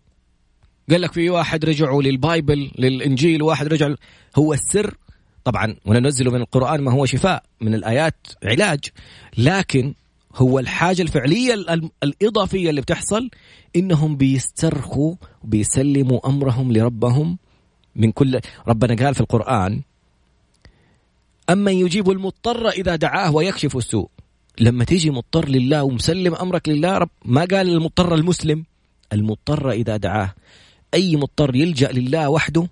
قال 0.89 1.01
لك 1.01 1.13
في 1.13 1.29
واحد 1.29 1.65
رجعوا 1.65 2.03
للبايبل 2.03 2.71
للإنجيل 2.77 3.43
واحد 3.43 3.67
رجع 3.67 3.95
هو 4.35 4.53
السر. 4.53 4.97
طبعا 5.43 5.75
وننزل 5.85 6.25
من 6.31 6.41
القرآن 6.41 6.81
ما 6.81 6.91
هو 6.91 7.05
شفاء 7.05 7.43
من 7.61 7.73
الآيات 7.73 8.27
علاج. 8.43 8.79
لكن 9.37 9.93
هو 10.35 10.59
الحاجة 10.59 11.01
الفعلية 11.01 11.53
الإضافية 12.03 12.69
اللي 12.69 12.81
بتحصل 12.81 13.29
إنهم 13.75 14.15
بيسترخوا 14.15 15.15
وبيسلموا 15.43 16.27
أمرهم 16.27 16.71
لربهم 16.71 17.37
من 17.95 18.11
كل. 18.11 18.39
ربنا 18.67 19.05
قال 19.05 19.15
في 19.15 19.21
القرآن 19.21 19.81
أما 21.51 21.71
يجيب 21.71 22.09
المضطر 22.09 22.69
إذا 22.69 22.95
دعاه 22.95 23.35
ويكشف 23.35 23.77
السوء. 23.77 24.09
لما 24.59 24.83
تيجي 24.83 25.09
مضطر 25.11 25.49
لله 25.49 25.83
ومسلم 25.83 26.35
أمرك 26.35 26.69
لله 26.69 26.97
رب 26.97 27.09
ما 27.25 27.41
قال 27.41 27.69
المضطر 27.69 28.15
المسلم؟ 28.15 28.65
المضطر 29.13 29.71
إذا 29.71 29.97
دعاه. 29.97 30.33
أي 30.93 31.15
مضطر 31.15 31.55
يلجأ 31.55 31.91
لله 31.91 32.29
وحده؟ 32.29 32.67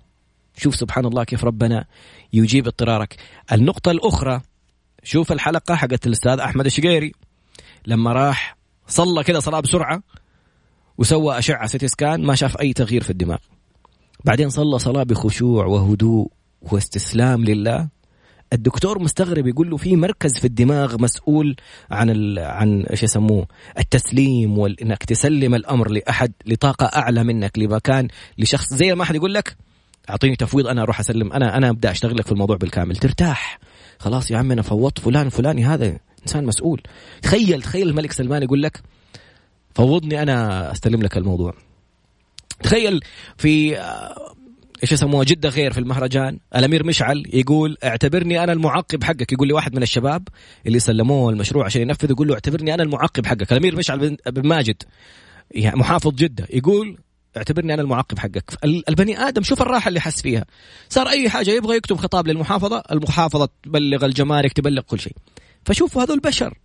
شوف 0.56 0.76
سبحان 0.76 1.06
الله 1.06 1.24
كيف 1.24 1.44
ربنا 1.44 1.84
يجيب 2.32 2.66
اضطرارك. 2.66 3.16
النقطة 3.52 3.90
الأخرى 3.90 4.40
شوف 5.02 5.32
الحلقة 5.32 5.74
حقت 5.74 6.06
الأستاذ 6.06 6.38
أحمد 6.38 6.66
الشقيري. 6.66 7.12
لما 7.86 8.12
راح 8.12 8.56
صلى 8.86 9.24
كذا 9.24 9.40
صلاة 9.40 9.60
بسرعة 9.60 10.02
وسوى 10.98 11.38
أشعة 11.38 11.66
سيتي 11.66 11.88
سكان 11.88 12.22
ما 12.22 12.34
شاف 12.34 12.60
أي 12.60 12.72
تغيير 12.72 13.02
في 13.02 13.10
الدماغ. 13.10 13.38
بعدين 14.24 14.50
صلى 14.50 14.78
صلاة 14.78 15.02
بخشوع 15.02 15.66
وهدوء 15.66 16.30
واستسلام 16.62 17.44
لله. 17.44 17.99
الدكتور 18.52 19.02
مستغرب 19.02 19.46
يقول 19.46 19.70
له 19.70 19.76
في 19.76 19.96
مركز 19.96 20.38
في 20.38 20.44
الدماغ 20.44 21.02
مسؤول 21.02 21.56
عن 21.90 22.10
ال... 22.10 22.38
عن 22.38 22.82
إيش 22.82 23.02
يسموه 23.02 23.46
التسليم 23.78 24.58
وإنك 24.58 25.04
تسلم 25.04 25.54
الأمر 25.54 25.90
لأحد 25.90 26.32
لطاقة 26.46 26.86
أعلى 26.86 27.24
منك 27.24 27.58
لمكان 27.58 28.08
لشخص 28.38 28.74
زي 28.74 28.94
ما 28.94 29.02
أحد 29.02 29.14
يقول 29.14 29.34
لك 29.34 29.56
أعطيني 30.10 30.36
تفويض 30.36 30.66
أنا 30.66 30.82
أروح 30.82 31.00
أسلم 31.00 31.32
أنا 31.32 31.56
أنا 31.56 31.68
أبدأ 31.68 31.90
اشتغل 31.90 32.16
لك 32.16 32.26
في 32.26 32.32
الموضوع 32.32 32.56
بالكامل. 32.56 32.96
ترتاح. 32.96 33.58
خلاص 33.98 34.30
يا 34.30 34.38
عم 34.38 34.52
أنا 34.52 34.62
فوضت 34.62 34.98
فلان 34.98 35.28
فلاني 35.28 35.64
هذا 35.64 35.98
إنسان 36.22 36.46
مسؤول. 36.46 36.82
تخيل 37.22 37.62
تخيل 37.62 37.88
الملك 37.88 38.12
سلمان 38.12 38.42
يقول 38.42 38.62
لك 38.62 38.80
فوضني 39.74 40.22
أنا 40.22 40.72
أستلم 40.72 41.02
لك 41.02 41.16
الموضوع. 41.16 41.54
تخيل 42.62 43.00
في 43.36 43.76
إيش 44.82 44.92
يسموها؟ 44.92 45.24
جدة 45.24 45.48
غير 45.48 45.72
في 45.72 45.80
المهرجان. 45.80 46.38
الأمير 46.56 46.86
مشعل 46.86 47.24
يقول 47.32 47.76
اعتبرني 47.84 48.44
أنا 48.44 48.52
المعقب 48.52 49.04
حقك. 49.04 49.32
يقول 49.32 49.48
لي 49.48 49.54
واحد 49.54 49.74
من 49.74 49.82
الشباب 49.82 50.28
اللي 50.66 50.78
سلموه 50.78 51.30
المشروع 51.30 51.64
عشان 51.64 51.82
ينفذ 51.82 52.10
يقول 52.10 52.28
له 52.28 52.34
اعتبرني 52.34 52.74
أنا 52.74 52.82
المعقب 52.82 53.26
حقك. 53.26 53.52
الأمير 53.52 53.76
مشعل 53.76 54.16
بن 54.26 54.48
ماجد 54.48 54.82
يعني 55.50 55.76
محافظ 55.76 56.14
جدة 56.14 56.46
يقول 56.50 56.98
اعتبرني 57.36 57.74
أنا 57.74 57.82
المعقب 57.82 58.18
حقك. 58.18 58.64
البني 58.64 59.18
آدم 59.18 59.42
شوف 59.42 59.62
الراحة 59.62 59.88
اللي 59.88 60.00
حس 60.00 60.22
فيها. 60.22 60.44
صار 60.88 61.08
أي 61.08 61.30
حاجة 61.30 61.50
يبغى 61.50 61.76
يكتب 61.76 61.96
خطاب 61.96 62.28
للمحافظة 62.28 62.82
المحافظة 62.92 63.48
تبلغ 63.62 64.04
الجمارك 64.04 64.52
تبلغ 64.52 64.82
كل 64.82 65.00
شيء. 65.00 65.16
فشوفوا 65.64 66.02
هذول 66.02 66.20
بشر 66.20 66.58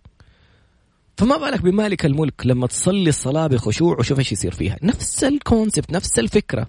فما 1.16 1.36
بالك 1.36 1.60
بمالك 1.60 2.06
الملك 2.06 2.46
لما 2.46 2.66
تصلي 2.66 3.08
الصلاة 3.08 3.46
بخشوع 3.46 3.98
وشوف 3.98 4.18
إيش 4.18 4.32
يصير 4.32 4.52
فيها؟ 4.52 4.76
نفس 4.82 5.24
الكونسبت 5.24 5.92
نفس 5.92 6.18
الفكرة. 6.18 6.68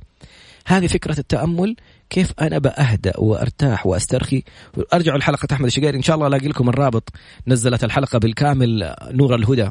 هذه 0.68 0.88
فكرة 0.88 1.20
التأمل 1.20 1.76
كيف 2.10 2.32
أنا 2.42 2.58
بأهدأ 2.58 3.14
وأرتاح 3.18 3.88
وأسترخي. 3.88 4.44
أرجعوا 4.94 5.18
لحلقة 5.18 5.48
أحمد 5.52 5.66
الشقيري. 5.66 5.98
إن 5.98 6.02
شاء 6.02 6.16
الله 6.16 6.28
ألاقي 6.28 6.48
لكم 6.48 6.70
الرابط. 6.70 7.10
نزلت 7.48 7.84
الحلقة 7.84 8.20
بالكامل 8.20 8.96
نور 9.12 9.36
الهدى. 9.36 9.70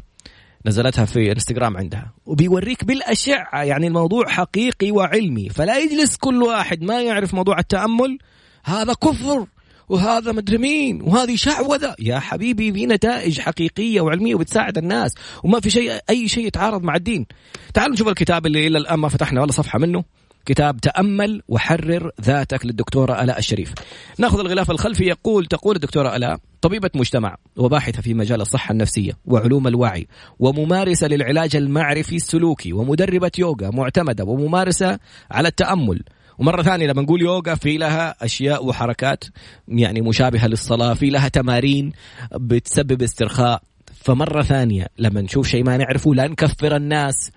نزلتها 0.67 1.05
في 1.05 1.33
إنستغرام 1.33 1.77
عندها. 1.77 2.13
وبيوريك 2.27 2.85
بالأشعة 2.85 3.63
يعني 3.63 3.87
الموضوع 3.87 4.29
حقيقي 4.29 4.91
وعلمي. 4.91 5.49
فلا 5.49 5.79
يجلس 5.79 6.17
كل 6.17 6.43
واحد 6.43 6.83
ما 6.83 7.03
يعرف 7.03 7.35
موضوع 7.35 7.59
التأمل. 7.59 8.19
هذا 8.65 8.93
كفر 8.93 9.47
وهذا 9.89 10.33
مدري 10.33 10.59
مين 10.59 11.03
وهذه 11.03 11.37
شعوذة. 11.37 11.95
يا 11.99 12.19
حبيبي 12.19 12.73
في 12.73 12.87
نتائج 12.87 13.41
حقيقية 13.41 14.01
وعلمية 14.01 14.35
وبتساعد 14.35 14.79
الناس 14.79 15.15
وما 15.45 15.61
في 15.61 15.71
شيء 15.71 15.93
أي 16.11 16.29
شيء 16.29 16.47
يتعارض 16.47 16.83
مع 16.83 16.97
الدين. 16.97 17.27
تعالوا 17.75 17.95
نشوف 17.95 18.09
الكتاب 18.09 18.47
اللي 18.47 18.67
إلى 18.67 18.79
الآن 18.79 18.99
ما 18.99 19.09
فتحنا 19.09 19.43
ولا 19.43 19.53
صفحة 19.53 19.79
منه. 19.79 20.05
كتاب 20.47 20.81
تأمل 20.81 21.43
وحرر 21.49 22.11
ذاتك 22.23 22.67
للدكتورة 22.67 23.23
ألاء 23.23 23.39
الشريف. 23.39 23.75
نأخذ 24.19 24.41
الغلاف 24.41 24.71
الخلفي. 24.71 25.05
يقول 25.05 25.47
تقول 25.47 25.77
الدكتورة 25.77 26.17
ألاء 26.17 26.39
طبيبة 26.61 26.91
مجتمع 26.95 27.37
وباحثة 27.57 28.03
في 28.03 28.15
مجال 28.15 28.41
الصحة 28.41 28.73
النفسية 28.73 29.13
وعلوم 29.25 29.67
الوعي 29.67 30.07
وممارسة 30.39 31.07
للعلاج 31.07 31.57
المعرفي 31.57 32.17
السلوكي 32.17 32.73
ومدربة 32.73 33.31
يوغا 33.39 33.71
معتمدة 33.71 34.25
وممارسة 34.25 34.99
على 35.31 35.49
التأمل. 35.49 36.03
ومرة 36.39 36.63
ثانية 36.63 36.87
لما 36.87 37.03
نقول 37.03 37.23
يوغا 37.23 37.55
في 37.55 37.77
لها 37.77 38.25
أشياء 38.25 38.67
وحركات 38.67 39.25
يعني 39.69 40.01
مشابهة 40.01 40.47
للصلاة 40.47 40.95
في 40.95 41.11
لها 41.11 41.29
تمارين 41.29 41.93
بتسبب 42.35 43.03
استرخاء. 43.03 43.63
فمرة 43.95 44.43
ثانية 44.43 44.87
لما 44.99 45.21
نشوف 45.21 45.49
شيء 45.49 45.65
ما 45.65 45.77
نعرفه 45.77 46.15
لا 46.15 46.29
نكفر 46.29 46.77
الناس 46.77 47.31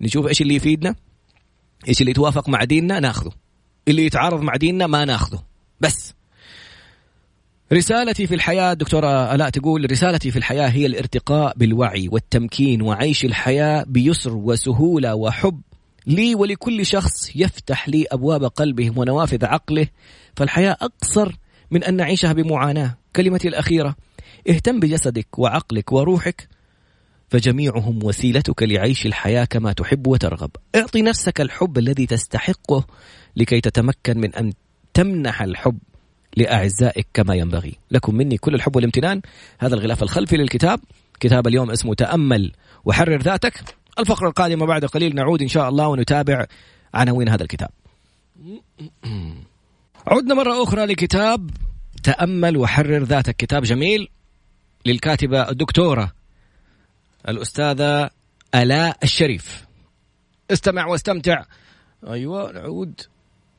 نشوف 0.00 0.26
إيش 0.26 0.42
اللي 0.42 0.54
يفيدنا؟ 0.54 0.94
إيش 1.88 2.00
اللي 2.00 2.10
يتوافق 2.10 2.48
مع 2.48 2.64
ديننا؟ 2.64 3.00
ناخذه. 3.00 3.32
اللي 3.88 4.06
يتعارض 4.06 4.42
مع 4.42 4.56
ديننا 4.56 4.86
ما 4.86 5.04
ناخذه. 5.04 5.42
بس. 5.80 6.14
رسالتي 7.72 8.26
في 8.26 8.34
الحياة 8.34 8.72
دكتورة 8.72 9.34
ألاء 9.34 9.50
تقول 9.50 9.90
رسالتي 9.90 10.30
في 10.30 10.36
الحياة 10.36 10.68
هي 10.68 10.86
الارتقاء 10.86 11.52
بالوعي 11.56 12.08
والتمكين 12.08 12.82
وعيش 12.82 13.24
الحياة 13.24 13.84
بيسر 13.88 14.36
وسهولة 14.36 15.14
وحب 15.14 15.60
لي 16.06 16.34
ولكل 16.34 16.86
شخص 16.86 17.36
يفتح 17.36 17.88
لي 17.88 18.06
أبواب 18.12 18.44
قلبه 18.44 18.92
ونوافذ 18.96 19.44
عقله. 19.44 19.86
فالحياة 20.36 20.76
أقصر 20.80 21.32
من 21.70 21.84
أن 21.84 21.94
نعيشها 21.94 22.32
بمعاناة. 22.32 22.96
كلمتي 23.16 23.48
الأخيرة 23.48 23.96
اهتم 24.48 24.80
بجسدك 24.80 25.38
وعقلك 25.38 25.92
وروحك 25.92 26.48
فجميعهم 27.32 28.04
وسيلتك 28.04 28.62
لعيش 28.62 29.06
الحياة 29.06 29.44
كما 29.44 29.72
تحب 29.72 30.06
وترغب. 30.06 30.50
اعطي 30.76 31.02
نفسك 31.02 31.40
الحب 31.40 31.78
الذي 31.78 32.06
تستحقه 32.06 32.86
لكي 33.36 33.60
تتمكن 33.60 34.18
من 34.18 34.34
أن 34.34 34.52
تمنح 34.94 35.42
الحب 35.42 35.78
لأعزائك 36.36 37.06
كما 37.14 37.34
ينبغي. 37.34 37.78
لكم 37.90 38.14
مني 38.14 38.38
كل 38.38 38.54
الحب 38.54 38.76
والامتنان. 38.76 39.20
هذا 39.58 39.74
الغلاف 39.74 40.02
الخلفي 40.02 40.36
للكتاب. 40.36 40.80
كتاب 41.20 41.46
اليوم 41.46 41.70
اسمه 41.70 41.94
تأمل 41.94 42.52
وحرر 42.84 43.22
ذاتك. 43.22 43.76
الفقرة 43.98 44.28
القادمة 44.28 44.66
بعد 44.66 44.84
قليل 44.84 45.14
نعود 45.14 45.42
إن 45.42 45.48
شاء 45.48 45.68
الله 45.68 45.88
ونتابع 45.88 46.46
عناوين 46.94 47.28
هذا 47.28 47.42
الكتاب. 47.42 47.70
عدنا 50.06 50.34
مرة 50.34 50.62
أخرى 50.62 50.86
لكتاب 50.86 51.50
تأمل 52.02 52.56
وحرر 52.56 53.02
ذاتك. 53.02 53.36
كتاب 53.36 53.62
جميل 53.62 54.08
للكاتبة 54.86 55.50
الدكتورة 55.50 56.21
الأستاذة 57.28 58.10
ألاء 58.54 58.96
الشريف. 59.02 59.64
استمع 60.50 60.86
واستمتع. 60.86 61.44
أيوة 62.08 62.52
نعود. 62.52 63.00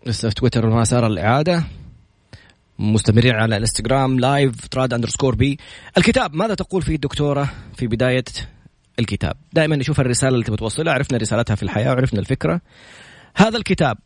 لسه 0.05 0.29
في 0.29 0.35
تويتر 0.35 0.69
ما 0.69 0.83
صار 0.83 1.07
الإعادة. 1.07 1.63
مستمرين 2.79 3.35
على 3.35 3.55
الإنستغرام 3.55 4.19
live 4.19 4.67
Trad 4.67 4.93
underscore 4.93 5.35
B 5.35 5.57
الكتاب 5.97 6.35
ماذا 6.35 6.53
تقول 6.53 6.81
فيه 6.81 6.95
الدكتورة 6.95 7.53
في 7.77 7.87
بداية 7.87 8.23
الكتاب؟ 8.99 9.35
دائما 9.53 9.75
نشوف 9.75 9.99
الرسالة 9.99 10.33
اللي 10.33 10.45
تبغى 10.45 10.57
توصلها 10.57 10.93
عرفنا 10.93 11.17
رسالتها 11.17 11.55
في 11.55 11.63
الحياة 11.63 11.89
وعرفنا 11.89 12.19
الفكرة. 12.19 12.61
هذا 13.35 13.57
الكتاب 13.57 13.97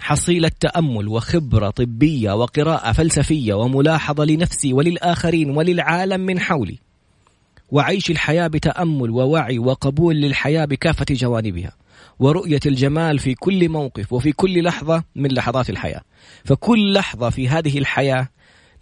حصيلة 0.00 0.50
تأمل 0.60 1.08
وخبرة 1.08 1.70
طبية 1.70 2.32
وقراءة 2.32 2.92
فلسفية 2.92 3.54
وملاحظة 3.54 4.24
لنفسي 4.24 4.72
وللآخرين 4.72 5.50
وللعالم 5.50 6.20
من 6.20 6.40
حولي. 6.40 6.78
وعيش 7.70 8.10
الحياة 8.10 8.46
بتأمل 8.46 9.10
ووعي 9.10 9.58
وقبول 9.58 10.16
للحياة 10.16 10.64
بكافة 10.64 11.06
جوانبها 11.10 11.72
ورؤية 12.18 12.60
الجمال 12.66 13.18
في 13.18 13.34
كل 13.34 13.68
موقف 13.68 14.12
وفي 14.12 14.32
كل 14.32 14.62
لحظة 14.62 15.04
من 15.16 15.32
لحظات 15.32 15.70
الحياة. 15.70 16.00
فكل 16.44 16.92
لحظة 16.92 17.30
في 17.30 17.48
هذه 17.48 17.78
الحياة 17.78 18.28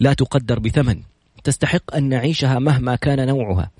لا 0.00 0.12
تقدر 0.12 0.58
بثمن. 0.58 1.02
تستحق 1.44 1.96
أن 1.96 2.08
نعيشها 2.08 2.58
مهما 2.58 2.96
كان 2.96 3.26
نوعها. 3.26 3.70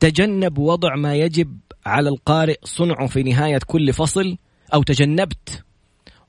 تجنب 0.00 0.58
وضع 0.58 0.96
ما 0.96 1.14
يجب 1.14 1.58
على 1.86 2.08
القارئ 2.08 2.58
صنعه 2.64 3.06
في 3.06 3.22
نهاية 3.22 3.58
كل 3.66 3.92
فصل 3.92 4.36
أو 4.74 4.82
تجنبت 4.82 5.64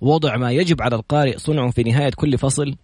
وضع 0.01 0.37
ما 0.37 0.51
يجب 0.51 0.81
على 0.81 0.95
القارئ 0.95 1.37
صنعه 1.37 1.71
في 1.71 1.83
نهاية 1.83 2.11
كل 2.15 2.37
فصل 2.37 2.75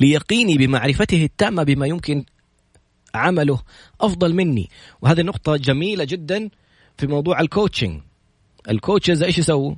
ليقيني 0.00 0.56
بمعرفته 0.56 1.24
التامة 1.24 1.62
بما 1.62 1.86
يمكن 1.86 2.24
عمله 3.14 3.60
أفضل 4.00 4.34
مني. 4.34 4.70
وهذه 5.02 5.22
نقطة 5.22 5.56
جميلة 5.56 6.04
جدا 6.04 6.50
في 6.98 7.06
موضوع 7.06 7.40
الكوتشنج 7.40 8.00
الكوتشز 8.70 9.22
إيش 9.22 9.38
يسووا؟ 9.38 9.74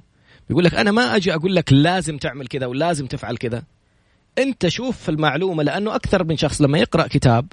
بيقول 0.49 0.65
لك 0.65 0.75
أنا 0.75 0.91
ما 0.91 1.17
أجي 1.17 1.35
أقول 1.35 1.55
لك 1.55 1.73
لازم 1.73 2.19
تعمل 2.19 2.47
كذا 2.47 2.67
ولازم 2.67 3.07
تفعل 3.07 3.37
كذا. 3.37 3.63
أنت 4.39 4.69
شوف 4.69 5.09
المعلومة 5.09 5.63
لأنه 5.63 5.95
أكثر 5.95 6.25
من 6.25 6.37
شخص 6.37 6.61
لما 6.63 6.79
يقرأ 6.79 7.07
كتاب 7.07 7.47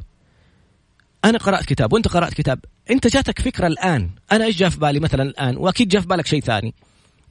أنا 1.26 1.38
قرأت 1.38 1.66
كتاب 1.66 1.94
وأنت 1.94 2.08
قرأت 2.08 2.34
كتاب 2.34 2.60
أنت 2.92 3.08
جاتك 3.08 3.40
فكرة 3.40 3.68
الآن. 3.68 4.10
أنا 4.32 4.46
إيش 4.46 4.58
جاء 4.58 4.70
في 4.70 4.80
بالي 4.80 5.00
مثلا 5.00 5.24
الآن؟ 5.24 5.58
وأكيد 5.58 5.88
جاء 5.88 6.02
في 6.02 6.08
بالك 6.08 6.28
شيء 6.28 6.42
ثاني. 6.42 6.74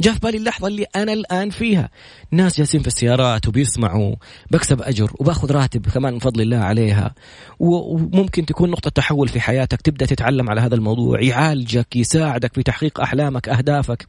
جاء 0.01 0.15
في 0.15 0.21
بالي 0.21 0.37
اللحظة 0.37 0.69
اللي 0.69 0.87
أنا 0.97 1.13
الآن 1.13 1.51
فيها. 1.51 1.91
ناس 2.31 2.59
جالسين 2.59 2.81
في 2.81 2.87
السيارات 2.87 3.49
وبيسمعوا. 3.49 4.15
بكسب 4.51 4.83
أجر 4.83 5.13
وباخذ 5.19 5.53
راتب 5.53 5.87
كمان 5.89 6.13
من 6.13 6.19
فضل 6.19 6.41
الله 6.41 6.57
عليها. 6.57 7.15
وممكن 7.59 8.47
تكون 8.47 8.71
نقطة 8.71 8.91
تحول 8.91 9.29
في 9.29 9.41
حياتك. 9.41 9.83
تبدأ 9.83 10.07
تتعلم 10.07 10.51
على 10.51 10.61
هذا 10.61 10.75
الموضوع. 10.75 11.23
يعالجك 11.23 11.97
يساعدك 11.97 12.55
في 12.55 12.63
تحقيق 12.63 13.01
أحلامك 13.01 13.49
أهدافك. 13.49 14.07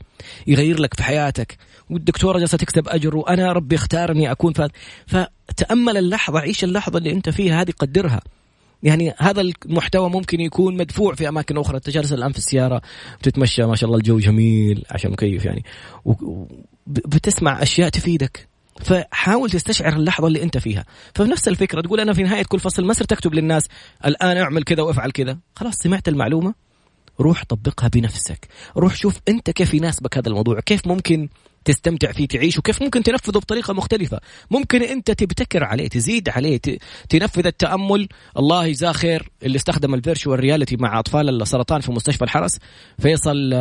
يغير 0.47 0.79
لك 0.79 0.93
في 0.93 1.03
حياتك. 1.03 1.57
والدكتورة 1.89 2.39
جالسة 2.39 2.57
تكسب 2.57 2.87
أجر 2.87 3.15
وأنا 3.15 3.51
ربي 3.51 3.75
اختارني 3.75 4.31
أكون 4.31 4.53
ف... 4.53 4.61
فتأمل 5.07 5.97
اللحظة. 5.97 6.39
عيش 6.39 6.63
اللحظة 6.63 6.97
اللي 6.97 7.11
أنت 7.11 7.29
فيها 7.29 7.61
هذه 7.61 7.71
قدرها. 7.79 8.21
يعني 8.83 9.13
هذا 9.17 9.41
المحتوى 9.41 10.09
ممكن 10.09 10.41
يكون 10.41 10.77
مدفوع 10.77 11.15
في 11.15 11.29
أماكن 11.29 11.57
أخرى. 11.57 11.77
أنت 11.77 11.89
جالس 11.89 12.13
الآن 12.13 12.31
في 12.31 12.37
السيارة 12.37 12.81
بتتمشى 13.19 13.63
ما 13.63 13.75
شاء 13.75 13.87
الله 13.87 13.97
الجو 13.97 14.19
جميل 14.19 14.85
عشان 14.91 15.11
مكيف 15.11 15.45
يعني؟ 15.45 15.63
بتسمع 16.87 17.63
أشياء 17.63 17.89
تفيدك. 17.89 18.47
فحاول 18.81 19.49
تستشعر 19.49 19.93
اللحظة 19.93 20.27
اللي 20.27 20.43
أنت 20.43 20.57
فيها. 20.57 20.85
فنفس 21.15 21.47
الفكرة 21.47 21.81
تقول 21.81 21.99
أنا 21.99 22.13
في 22.13 22.23
نهاية 22.23 22.43
كل 22.43 22.59
فصل 22.59 22.85
ما 22.85 22.93
صرت 22.93 23.11
أكتب 23.11 23.33
للناس 23.33 23.67
الآن 24.05 24.37
أعمل 24.37 24.63
كذا 24.63 24.83
وأفعل 24.83 25.11
كذا. 25.11 25.37
خلاص 25.55 25.75
سمعت 25.75 26.07
المعلومة؟ 26.07 26.53
روح 27.19 27.43
طبقها 27.43 27.87
بنفسك. 27.87 28.47
روح 28.77 28.95
شوف 28.95 29.19
أنت 29.29 29.49
كيف 29.49 29.73
يناسبك 29.73 30.17
هذا 30.17 30.29
الموضوع. 30.29 30.59
كيف 30.59 30.87
ممكن 30.87 31.29
تستمتع 31.65 32.11
فيه 32.11 32.27
تعيش 32.27 32.57
وكيف 32.57 32.81
ممكن 32.81 33.03
تنفذه 33.03 33.37
بطريقة 33.37 33.73
مختلفة. 33.73 34.19
ممكن 34.51 34.83
أنت 34.83 35.11
تبتكر 35.11 35.63
عليه 35.63 35.87
تزيد 35.87 36.29
عليه 36.29 36.59
تنفذ 37.09 37.45
التأمل. 37.47 38.07
الله 38.37 38.65
يجزاه 38.65 38.91
خير 38.91 39.29
اللي 39.43 39.55
استخدم 39.55 39.93
ال 39.93 39.99
virtual 39.99 40.39
reality 40.39 40.77
مع 40.77 40.99
أطفال 40.99 41.41
السرطان 41.41 41.81
في 41.81 41.91
مستشفى 41.91 42.23
الحرس. 42.23 42.57
فيصل 42.99 43.53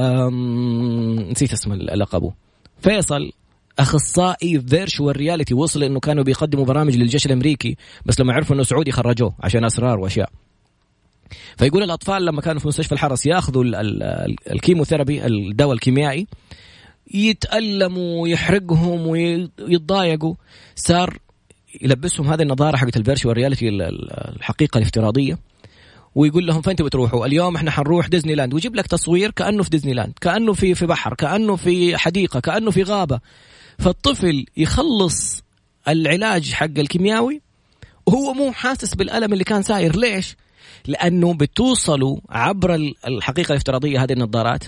نسيت 1.31 1.53
اسم 1.53 1.73
لقبه. 1.73 2.33
فيصل 2.83 3.33
أخصائي 3.79 4.61
virtual 4.61 5.17
reality 5.17 5.55
وصل 5.55 5.83
إنه 5.83 6.01
كانوا 6.01 6.25
بيقدموا 6.25 6.65
برامج 6.65 6.97
للجيش 6.97 7.27
الأمريكي 7.27 7.77
بس 8.07 8.21
لما 8.21 8.33
عرفوا 8.33 8.57
إنه 8.57 8.63
سعودي 8.63 8.93
خرجوه 8.93 9.35
عشان 9.41 9.65
أسرار 9.65 9.99
وأشياء. 9.99 10.31
فيقول 11.57 11.83
الأطفال 11.83 12.25
لما 12.25 12.41
كانوا 12.41 12.61
في 12.61 12.69
مستشفى 12.69 12.93
الحرس 12.93 13.27
ياخذوا 13.27 13.65
ال 14.53 14.58
chemotherapy 14.58 15.27
الدواء 15.27 15.73
الكيميائي 15.73 16.27
يتألموا 17.15 18.23
ويحرقهم 18.23 19.07
ويتضايقوا 19.07 20.35
صار 20.75 21.19
يلبسهم 21.83 22.29
هذه 22.29 22.43
النظارة 22.43 22.77
حقت 22.77 22.97
ال 22.97 23.02
virtual 23.02 23.37
reality 23.37 23.69
الحقيقة 23.69 24.79
الافتراضية 24.79 25.39
ويقول 26.15 26.47
لهم 26.47 26.63
فين 26.63 26.75
بتروحوا؟ 26.75 27.27
اليوم 27.27 27.57
إحنا 27.57 27.71
حنروح 27.71 28.09
ديزني 28.09 28.35
لاند 28.35 28.55
ويجيب 28.55 28.75
لك 28.75 28.87
تصوير 28.87 29.31
كأنه 29.31 29.63
في 29.63 29.71
ديزني 29.71 29.93
لاند، 29.93 30.13
كأنه 30.21 30.53
في 30.53 30.75
في 30.75 30.87
بحر، 30.87 31.15
كأنه 31.15 31.57
في 31.57 31.97
حديقة، 31.97 32.41
كأنه 32.41 32.71
في 32.71 32.83
غابة. 32.83 33.21
فالطفل 33.79 34.47
يخلص 34.57 35.43
العلاج 35.89 36.53
حق 36.53 36.79
الكيميائي 36.79 37.41
وهو 38.07 38.33
مو 38.33 38.53
حاسس 38.53 38.95
بالألم 38.95 39.33
اللي 39.33 39.45
كان 39.45 39.63
ساير، 39.63 39.97
ليش؟ 39.97 40.37
لأنه 40.87 41.35
بتوصلوا 41.35 42.17
عبر 42.29 42.75
الحقيقة 43.07 43.53
الافتراضية 43.53 44.03
هذه 44.03 44.13
النظارات 44.13 44.65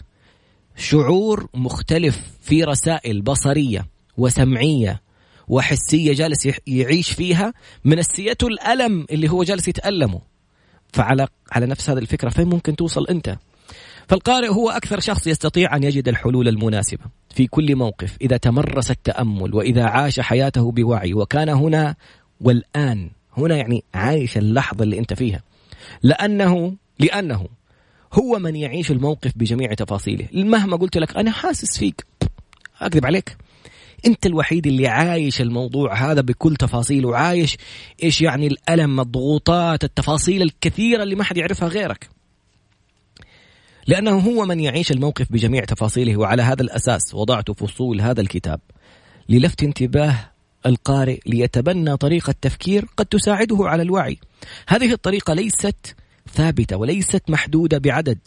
شعور 0.76 1.48
مختلف 1.54 2.20
في 2.40 2.64
رسائل 2.64 3.22
بصرية 3.22 3.87
وسمعية 4.16 5.02
وحسية 5.48 6.12
جالس 6.12 6.48
يعيش 6.66 7.12
فيها 7.12 7.52
من 7.85 7.98
السيته 7.98 8.46
الألم 8.46 9.06
اللي 9.11 9.28
هو 9.28 9.42
جالس 9.42 9.68
يتألمه. 9.68 10.20
فعلى 10.92 11.26
على 11.52 11.66
نفس 11.66 11.90
هذه 11.90 11.98
الفكرة 11.98 12.28
فين 12.28 12.48
ممكن 12.48 12.76
توصل 12.76 13.06
أنت؟ 13.06 13.37
فالقارئ 14.08 14.48
هو 14.48 14.70
أكثر 14.70 15.00
شخص 15.00 15.26
يستطيع 15.26 15.76
أن 15.76 15.82
يجد 15.82 16.08
الحلول 16.08 16.48
المناسبة 16.48 17.04
في 17.35 17.46
كل 17.46 17.76
موقف 17.76 18.16
إذا 18.20 18.37
تمرس 18.37 18.90
التأمل 18.90 19.54
وإذا 19.54 19.85
عاش 19.85 20.20
حياته 20.20 20.72
بوعي 20.72 21.14
وكان 21.14 21.48
هنا 21.48 21.94
والآن. 22.40 23.11
هنا 23.37 23.56
يعني 23.56 23.85
عايش 23.94 24.38
اللحظة 24.38 24.82
اللي 24.85 24.98
أنت 24.98 25.14
فيها. 25.14 25.42
لأنه 26.02 26.76
لأنه 26.98 27.46
هو 28.12 28.38
من 28.38 28.57
يعيش 28.57 28.90
الموقف 28.90 29.33
بجميع 29.37 29.75
تفاصيله. 29.75 30.29
مهما 30.33 30.77
قلت 30.77 30.96
لك 30.98 31.16
أنا 31.16 31.31
حاسس 31.31 31.79
فيك. 31.79 32.07
أكذب 32.81 33.07
عليك. 33.07 33.37
أنت 34.07 34.27
الوحيد 34.27 34.66
اللي 34.66 34.88
عايش 34.88 35.40
الموضوع 35.40 35.94
هذا 35.94 36.20
بكل 36.20 36.57
تفاصيله 36.57 37.16
عايش 37.16 37.57
إيش 38.03 38.20
يعني 38.20 38.46
الألم 38.46 39.01
الضغوطات 39.01 39.85
التفاصيل 39.85 40.42
الكثيرة 40.42 41.03
اللي 41.03 41.14
ما 41.14 41.25
حد 41.25 41.37
يعرفها 41.37 41.68
غيرك. 41.68 42.09
لأنه 43.87 44.18
هو 44.18 44.44
من 44.44 44.61
يعيش 44.61 44.92
الموقف 44.92 45.33
بجميع 45.33 45.64
تفاصيله 45.64 46.16
وعلى 46.16 46.42
هذا 46.42 46.62
الأساس 46.62 47.14
وضعت 47.14 47.51
فصول 47.51 48.01
هذا 48.01 48.20
الكتاب 48.20 48.61
للفت 49.29 49.62
انتباه 49.62 50.14
القارئ 50.66 51.18
ليتبنى 51.27 51.96
طريقة 51.96 52.35
تفكير 52.40 52.87
قد 52.96 53.07
تساعده 53.07 53.59
على 53.61 53.83
الوعي. 53.83 54.18
هذه 54.68 54.92
الطريقة 54.92 55.35
ليست 55.35 55.96
ثابتة 56.35 56.76
وليست 56.76 57.22
محدودة 57.28 57.78
بعدد. 57.78 58.18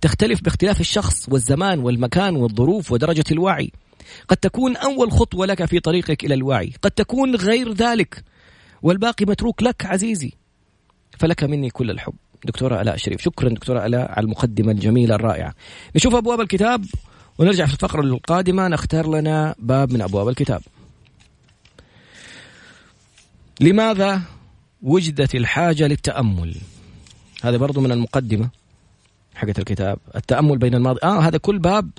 تختلف 0.00 0.42
باختلاف 0.42 0.80
الشخص 0.80 1.28
والزمان 1.28 1.78
والمكان 1.78 2.36
والظروف 2.36 2.92
ودرجة 2.92 3.24
الوعي. 3.32 3.72
قد 4.28 4.36
تكون 4.36 4.76
أول 4.76 5.12
خطوة 5.12 5.46
لك 5.46 5.64
في 5.64 5.80
طريقك 5.80 6.24
إلى 6.24 6.34
الوعي. 6.34 6.72
قد 6.82 6.90
تكون 6.90 7.36
غير 7.36 7.72
ذلك. 7.72 8.24
والباقي 8.82 9.24
متروك 9.26 9.62
لك 9.62 9.86
عزيزي. 9.86 10.32
فلك 11.18 11.44
مني 11.44 11.70
كل 11.70 11.90
الحب. 11.90 12.14
دكتورة 12.44 12.82
ألاء 12.82 12.96
شريف. 12.96 13.20
شكرا 13.20 13.48
دكتورة 13.48 13.86
ألاء 13.86 14.10
على 14.10 14.24
المقدمة 14.24 14.72
الجميلة 14.72 15.14
الرائعة. 15.14 15.54
نشوف 15.96 16.14
أبواب 16.14 16.40
الكتاب 16.40 16.84
ونرجع 17.38 17.66
في 17.66 17.72
الفقرة 17.72 18.00
القادمة. 18.00 18.68
نختار 18.68 19.10
لنا 19.10 19.54
باب 19.58 19.92
من 19.92 20.02
أبواب 20.02 20.28
الكتاب. 20.28 20.62
لماذا 23.60 24.22
وجدت 24.82 25.34
الحاجة 25.34 25.86
للتأمل؟ 25.86 26.56
هذا 27.42 27.56
برضو 27.56 27.80
من 27.80 27.92
المقدمة 27.92 28.48
حقت 29.34 29.58
الكتاب. 29.58 29.98
التأمل 30.16 30.58
بين 30.58 30.74
الماضي. 30.74 31.00
آه 31.02 31.20
هذا 31.20 31.38
كل 31.38 31.58
باب 31.58 31.90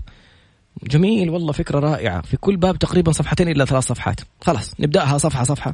جميل 0.84 1.30
والله 1.30 1.52
فكرة 1.52 1.80
رائعة. 1.80 2.22
في 2.22 2.38
كل 2.38 2.58
باب 2.58 2.80
تقريبا 2.80 3.12
صفحتين 3.12 3.48
إلا 3.48 3.66
ثلاث 3.66 3.84
صفحات. 3.84 4.20
خلاص 4.42 4.74
نبدأها 4.80 5.18
صفحة 5.18 5.44
صفحة. 5.44 5.74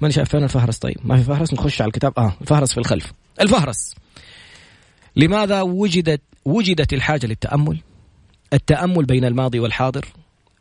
ماني 0.00 0.14
شايف 0.14 0.28
فين 0.28 0.44
الفهرس؟ 0.44 0.78
طيب 0.78 0.96
ما 1.04 1.16
في 1.16 1.22
فهرس؟ 1.22 1.54
نخش 1.54 1.80
على 1.82 1.88
الكتاب. 1.88 2.12
آه 2.18 2.32
الفهرس 2.40 2.72
في 2.72 2.78
الخلف. 2.78 3.12
الفهرس. 3.40 3.94
لماذا 5.16 5.62
وجدت 5.62 6.20
وجدت 6.44 6.92
الحاجة 6.92 7.26
للتأمل؟ 7.26 7.80
التأمل 8.52 9.04
بين 9.04 9.24
الماضي 9.24 9.60
والحاضر. 9.60 10.04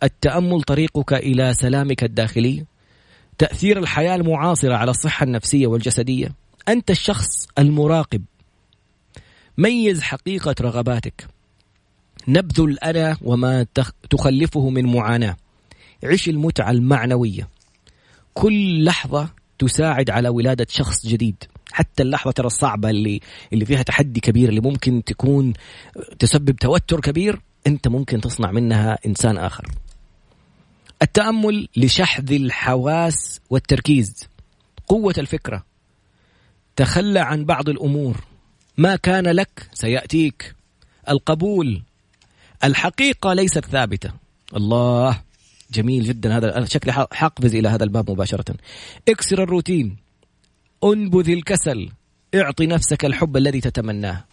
التأمل 0.04 0.62
طريقك 0.62 1.14
إلى 1.14 1.54
سلامك 1.54 2.04
الداخلي. 2.04 2.66
تأثير 3.38 3.80
الحياة 3.80 4.16
المعاصرة 4.16 4.76
على 4.76 4.92
الصحة 4.92 5.24
النفسية 5.24 5.68
والجسدية. 5.68 6.32
أنت 6.68 6.92
الشخص 6.92 7.48
المراقب. 7.60 8.24
ميز 9.58 10.02
حقيقة 10.02 10.56
رغباتك. 10.62 11.28
نبذ 12.28 12.62
الأنا 12.62 13.18
وما 13.22 13.66
تخلفه 14.10 14.70
من 14.70 14.94
معاناة. 14.94 15.38
عش 16.04 16.30
المتعة 16.30 16.72
المعنوية. 16.72 17.50
كل 18.34 18.84
لحظة 18.84 19.30
تساعد 19.60 20.10
على 20.10 20.30
ولادة 20.30 20.68
شخص 20.70 21.08
جديد. 21.08 21.44
حتى 21.72 22.04
اللحظة 22.04 22.32
ترى 22.32 22.48
الصعبة 22.48 22.90
اللي 22.90 23.20
اللي 23.54 23.66
فيها 23.66 23.84
تحدي 23.84 24.20
كبير 24.20 24.50
اللي 24.50 24.62
ممكن 24.62 25.04
تكون 25.04 25.54
تسبب 26.20 26.56
توتر 26.56 27.00
كبير 27.00 27.42
أنت 27.68 27.88
ممكن 27.88 28.22
تصنع 28.22 28.52
منها 28.52 28.98
إنسان 29.06 29.38
آخر. 29.38 29.66
التأمل 31.02 31.68
لشحذ 31.78 32.34
الحواس 32.34 33.42
والتركيز. 33.50 34.28
قوة 34.88 35.14
الفكرة. 35.18 35.64
تخلى 36.76 37.20
عن 37.20 37.46
بعض 37.46 37.70
الأمور. 37.70 38.18
ما 38.78 38.96
كان 38.96 39.28
لك 39.28 39.70
سيأتيك. 39.74 40.56
القبول 41.10 41.82
الحقيقة 42.64 43.34
ليست 43.34 43.66
ثابتة. 43.66 44.12
الله 44.56 45.22
جميل 45.72 46.04
جدا. 46.04 46.38
هذا 46.38 46.66
شكلي 46.66 46.92
حقفز 46.94 47.56
إلى 47.56 47.70
هذا 47.70 47.84
الباب 47.84 48.12
مباشرة. 48.12 48.56
اكسر 49.10 49.44
الروتين. 49.44 49.98
انبذ 50.84 51.30
الكسل. 51.30 51.90
اعطي 52.36 52.68
نفسك 52.68 53.06
الحب 53.06 53.38
الذي 53.38 53.62
تتمناه. 53.62 54.24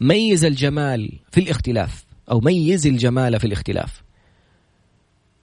ميز 0.00 0.44
الجمال 0.44 1.12
في 1.30 1.40
الاختلاف 1.40 2.04
أو 2.30 2.40
ميز 2.40 2.86
الجمال 2.86 3.40
في 3.40 3.46
الاختلاف. 3.46 4.02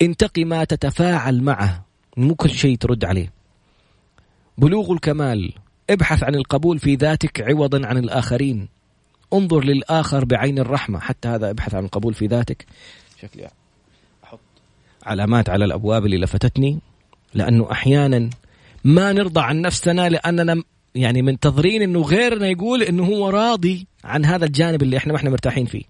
انتقي 0.01 0.43
ما 0.43 0.63
تتفاعل 0.63 1.41
معه. 1.41 1.85
مو 2.17 2.35
كل 2.35 2.49
شيء 2.49 2.77
ترد 2.77 3.05
عليه. 3.05 3.33
بلوغ 4.57 4.91
الكمال. 4.91 5.53
ابحث 5.89 6.23
عن 6.23 6.35
القبول 6.35 6.79
في 6.79 6.95
ذاتك 6.95 7.41
عوضا 7.41 7.87
عن 7.87 7.97
الآخرين. 7.97 8.67
انظر 9.33 9.63
للآخر 9.63 10.25
بعين 10.25 10.59
الرحمة. 10.59 10.99
حتى 10.99 11.27
هذا 11.27 11.49
ابحث 11.49 11.75
عن 11.75 11.85
القبول 11.85 12.13
في 12.13 12.27
ذاتك. 12.27 12.65
شكلي 13.21 13.49
أحط 14.23 14.39
علامات 15.03 15.49
على 15.49 15.65
الأبواب 15.65 16.05
اللي 16.05 16.17
لفتتني. 16.17 16.79
لأنه 17.33 17.71
أحيانا 17.71 18.29
ما 18.83 19.13
نرضى 19.13 19.41
عن 19.41 19.61
نفسنا 19.61 20.09
لأننا 20.09 20.63
يعني 20.95 21.21
منتظرين 21.21 21.81
إنه 21.81 22.01
غيرنا 22.01 22.47
يقول 22.47 22.83
إنه 22.83 23.05
هو 23.05 23.29
راضي 23.29 23.87
عن 24.03 24.25
هذا 24.25 24.45
الجانب 24.45 24.83
اللي 24.83 24.97
إحنا 24.97 25.13
ما 25.13 25.19
إحنا 25.19 25.29
مرتاحين 25.29 25.65
فيه. 25.65 25.83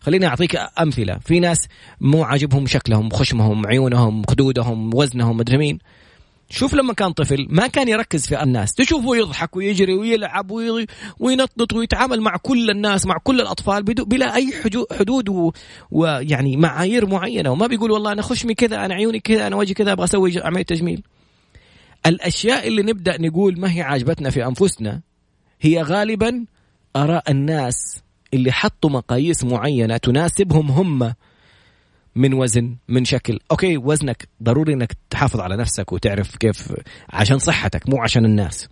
خليني 0.00 0.26
أعطيك 0.26 0.56
أمثلة. 0.80 1.18
في 1.18 1.40
ناس 1.40 1.68
مو 2.00 2.22
عاجبهم 2.22 2.66
شكلهم 2.66 3.10
خشمهم 3.10 3.66
عيونهم 3.66 4.22
خدودهم 4.28 4.94
وزنهم 4.94 5.36
مدري 5.36 5.58
مين. 5.58 5.78
شوف 6.50 6.74
لما 6.74 6.92
كان 6.92 7.12
طفل 7.12 7.46
ما 7.50 7.66
كان 7.66 7.88
يركز 7.88 8.26
في 8.26 8.42
الناس 8.42 8.74
تشوفه 8.74 9.16
يضحك 9.16 9.56
ويجري 9.56 9.94
ويلعب 9.94 10.50
وينطط 11.20 11.72
ويتعامل 11.72 12.20
مع 12.20 12.36
كل 12.36 12.70
الناس 12.70 13.06
مع 13.06 13.18
كل 13.24 13.40
الأطفال 13.40 13.82
بلا 13.82 14.34
أي 14.34 14.52
حدود 14.98 15.52
ويعني 15.90 16.56
معايير 16.56 17.06
معينة. 17.06 17.50
وما 17.50 17.66
بيقول 17.66 17.90
والله 17.90 18.12
أنا 18.12 18.22
خشمي 18.22 18.54
كذا 18.54 18.84
أنا 18.84 18.94
عيوني 18.94 19.20
كذا 19.20 19.46
أنا 19.46 19.56
وجهي 19.56 19.74
كذا 19.74 19.92
أبغى 19.92 20.04
أسوي 20.04 20.42
عملية 20.42 20.62
تجميل. 20.62 21.02
الأشياء 22.06 22.68
اللي 22.68 22.82
نبدأ 22.82 23.20
نقول 23.20 23.60
ما 23.60 23.72
هي 23.72 23.82
عاجبتنا 23.82 24.30
في 24.30 24.46
أنفسنا 24.46 25.00
هي 25.60 25.82
غالبا 25.82 26.44
آراء 26.96 27.30
الناس 27.30 28.02
اللي 28.34 28.52
حطوا 28.52 28.90
مقاييس 28.90 29.44
معينة 29.44 29.96
تناسبهم 29.96 30.70
هم. 30.70 31.14
من 32.16 32.34
وزن 32.34 32.76
من 32.88 33.04
شكل. 33.04 33.40
أوكي 33.50 33.76
وزنك 33.76 34.28
ضروري 34.42 34.72
إنك 34.72 34.92
تحافظ 35.10 35.40
على 35.40 35.56
نفسك 35.56 35.92
وتعرف 35.92 36.36
كيف 36.36 36.72
عشان 37.10 37.38
صحتك 37.38 37.88
مو 37.88 38.02
عشان 38.02 38.24
الناس. 38.24 38.68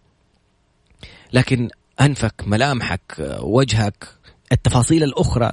لكن 1.33 1.69
أنفك 2.01 2.35
ملامحك 2.47 3.39
وجهك 3.41 4.09
التفاصيل 4.53 5.03
الأخرى. 5.03 5.53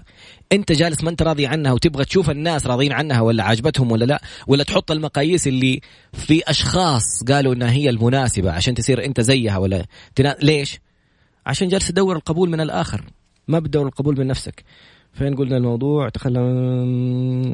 أنت 0.52 0.71
جالس 0.71 1.04
ما 1.04 1.10
أنت 1.10 1.21
راضي 1.21 1.47
عنها 1.47 1.71
وتبغى 1.71 2.06
تشوف 2.06 2.30
الناس 2.30 2.67
راضيين 2.67 2.91
عنها 2.91 3.21
ولا 3.21 3.43
عاجبتهم 3.43 3.91
ولا 3.91 4.06
لا 4.06 4.21
ولا 4.47 4.63
تحط 4.63 4.91
المقاييس 4.91 5.47
اللي 5.47 5.82
في 6.13 6.41
أشخاص 6.47 7.23
قالوا 7.28 7.54
إنها 7.54 7.71
هي 7.71 7.89
المناسبة 7.89 8.52
عشان 8.52 8.73
تصير 8.73 9.06
أنت 9.06 9.21
زيها 9.21 9.58
ولا 9.58 9.86
تنا... 10.15 10.36
ليش؟ 10.41 10.80
عشان 11.45 11.67
جالس 11.67 11.88
تدور 11.88 12.15
القبول 12.15 12.49
من 12.49 12.62
الآخر. 12.62 13.04
ما 13.47 13.60
بتدور 13.60 13.88
القبول 13.88 14.19
من 14.19 14.28
نفسك. 14.28 14.63
فين 15.13 15.36
قلنا 15.36 15.58
الموضوع؟ 15.58 16.10
تخلى 16.10 16.39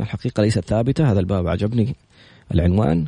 الحقيقة 0.01 0.43
ليست 0.43 0.59
ثابتة. 0.59 1.11
هذا 1.11 1.19
الباب 1.19 1.47
عجبني 1.47 1.95
العنوان. 2.53 3.07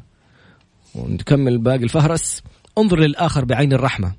ونكمل 0.95 1.57
باقي 1.57 1.83
الفهرس. 1.83 2.43
انظر 2.77 2.99
للآخر 2.99 3.45
بعين 3.45 3.73
الرحمة. 3.73 4.12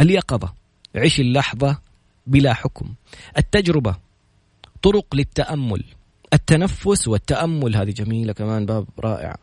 اليقظة. 0.00 0.52
عش 0.96 1.20
اللحظة 1.20 1.78
بلا 2.26 2.54
حكم. 2.54 2.94
التجربة. 3.38 3.96
طرق 4.82 5.14
للتأمل. 5.14 5.84
التنفس 6.32 7.08
والتأمل. 7.08 7.76
هذه 7.76 7.90
جميلة 7.90 8.32
كمان 8.32 8.66
باب 8.66 8.86
رائع. 9.00 9.36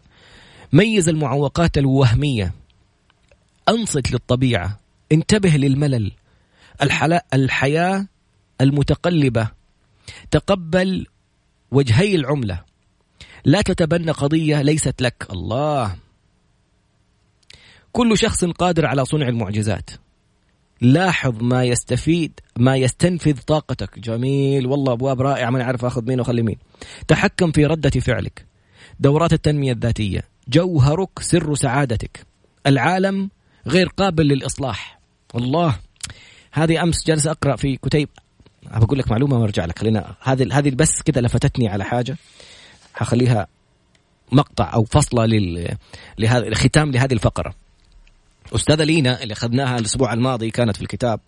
ميز 0.73 1.09
المعوقات 1.09 1.77
الوهمية. 1.77 2.53
أنصت 3.69 4.11
للطبيعة. 4.11 4.79
انتبه 5.11 5.49
للملل. 5.49 6.11
الحياة 7.33 8.07
المتقلبة. 8.61 9.58
تقبل 10.31 11.05
وجهي 11.71 12.15
العملة. 12.15 12.63
لا 13.45 13.61
تتبنى 13.61 14.11
قضية 14.11 14.61
ليست 14.61 15.01
لك. 15.01 15.27
الله. 15.31 15.95
كل 17.91 18.17
شخص 18.17 18.45
قادر 18.45 18.85
على 18.85 19.05
صنع 19.05 19.27
المعجزات. 19.27 19.89
لاحظ 20.81 21.43
ما 21.43 21.63
يستفيد 21.63 22.39
ما 22.57 22.75
يستنفذ 22.75 23.39
طاقتك. 23.39 23.99
جميل. 23.99 24.67
والله 24.67 24.93
أبواب 24.93 25.21
رائعة. 25.21 25.49
ما 25.49 25.63
عارف 25.63 25.85
أخذ 25.85 26.05
مين 26.05 26.19
وأخلي 26.19 26.41
مين. 26.41 26.57
تحكم 27.07 27.51
في 27.51 27.65
ردة 27.65 27.89
فعلك. 27.89 28.45
دورات 28.99 29.33
التنمية 29.33 29.71
الذاتية. 29.71 30.23
جوهرك 30.47 31.19
سر 31.19 31.55
سعادتك. 31.55 32.25
العالم 32.67 33.29
غير 33.67 33.87
قابل 33.87 34.27
للإصلاح. 34.27 34.99
الله. 35.35 35.79
هذه 36.51 36.83
أمس 36.83 37.07
جالس 37.07 37.27
أقرأ 37.27 37.55
في 37.55 37.77
كتيب 37.77 38.09
بقول 38.63 38.99
لك 38.99 39.11
معلومة 39.11 39.39
وأرجع 39.39 39.65
لك. 39.65 39.79
خلينا 39.79 40.15
هذه 40.21 40.57
هذه 40.57 40.69
بس 40.69 41.01
كذا 41.01 41.21
لفتتني 41.21 41.69
على 41.69 41.85
حاجة. 41.85 42.17
حخليها 42.93 43.47
مقطع 44.31 44.73
أو 44.73 44.83
فصلة 44.83 45.25
لل... 45.25 45.75
لهذا 46.17 46.55
ختام 46.55 46.91
لهذه 46.91 47.13
الفقرة. 47.13 47.53
أستاذة 48.55 48.83
لينا 48.83 49.23
اللي 49.23 49.33
أخذناها 49.33 49.79
الأسبوع 49.79 50.13
الماضي 50.13 50.51
كانت 50.51 50.75
في 50.75 50.81
الكتاب 50.81 51.19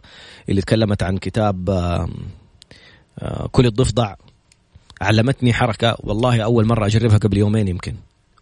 اللي 0.50 0.62
تكلمت 0.62 1.04
عن 1.04 1.18
كتاب 1.18 1.70
كل 3.52 3.66
الضفدع. 3.66 4.16
علمتني 5.02 5.54
حركة. 5.54 5.98
والله 6.00 6.42
أول 6.42 6.66
مرة 6.66 6.86
أجربها 6.86 7.18
قبل 7.18 7.38
يومين 7.38 7.68
يمكن. 7.68 7.96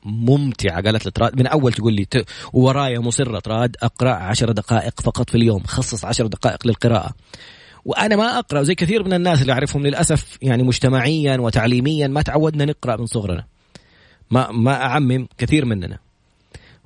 ممتعة. 0.03 0.81
قالت 0.81 1.05
لي 1.05 1.11
تراد 1.11 1.39
من 1.39 1.47
أول 1.47 1.73
تقول 1.73 1.93
لي 1.93 2.07
ورايا 2.53 2.99
مصرة 2.99 3.39
تراد 3.39 3.75
أقرأ 3.81 4.13
عشر 4.13 4.51
دقائق 4.51 5.01
فقط 5.01 5.29
في 5.29 5.35
اليوم. 5.37 5.63
خصص 5.63 6.05
عشر 6.05 6.27
دقائق 6.27 6.67
للقراءة. 6.67 7.11
وأنا 7.85 8.15
ما 8.15 8.39
أقرأ 8.39 8.63
زي 8.63 8.75
كثير 8.75 9.03
من 9.03 9.13
الناس 9.13 9.41
اللي 9.41 9.53
أعرفهم 9.53 9.87
للأسف 9.87 10.37
يعني 10.41 10.63
مجتمعيا 10.63 11.37
وتعليميا 11.37 12.07
ما 12.07 12.21
تعودنا 12.21 12.65
نقرأ 12.65 12.95
من 12.95 13.05
صغرنا. 13.05 13.45
ما 14.31 14.51
ما 14.51 14.73
أعمم 14.73 15.27
كثير 15.37 15.65
مننا. 15.65 15.99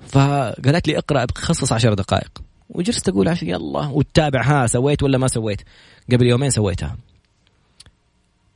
فقالت 0.08 0.88
لي 0.88 0.98
اقرأ 0.98 1.28
خصص 1.36 1.74
عشر 1.74 1.94
دقائق. 1.94 2.42
وجلست 2.70 3.10
أقول 3.10 3.28
عشان 3.28 3.50
يلا 3.50 3.88
وتتابع 3.88 4.42
ها 4.44 4.68
سويت 4.68 5.04
ولا 5.04 5.18
ما 5.18 5.28
سويت؟ 5.28 5.62
قبل 6.12 6.28
يومين 6.28 6.50
سويتها. 6.50 6.98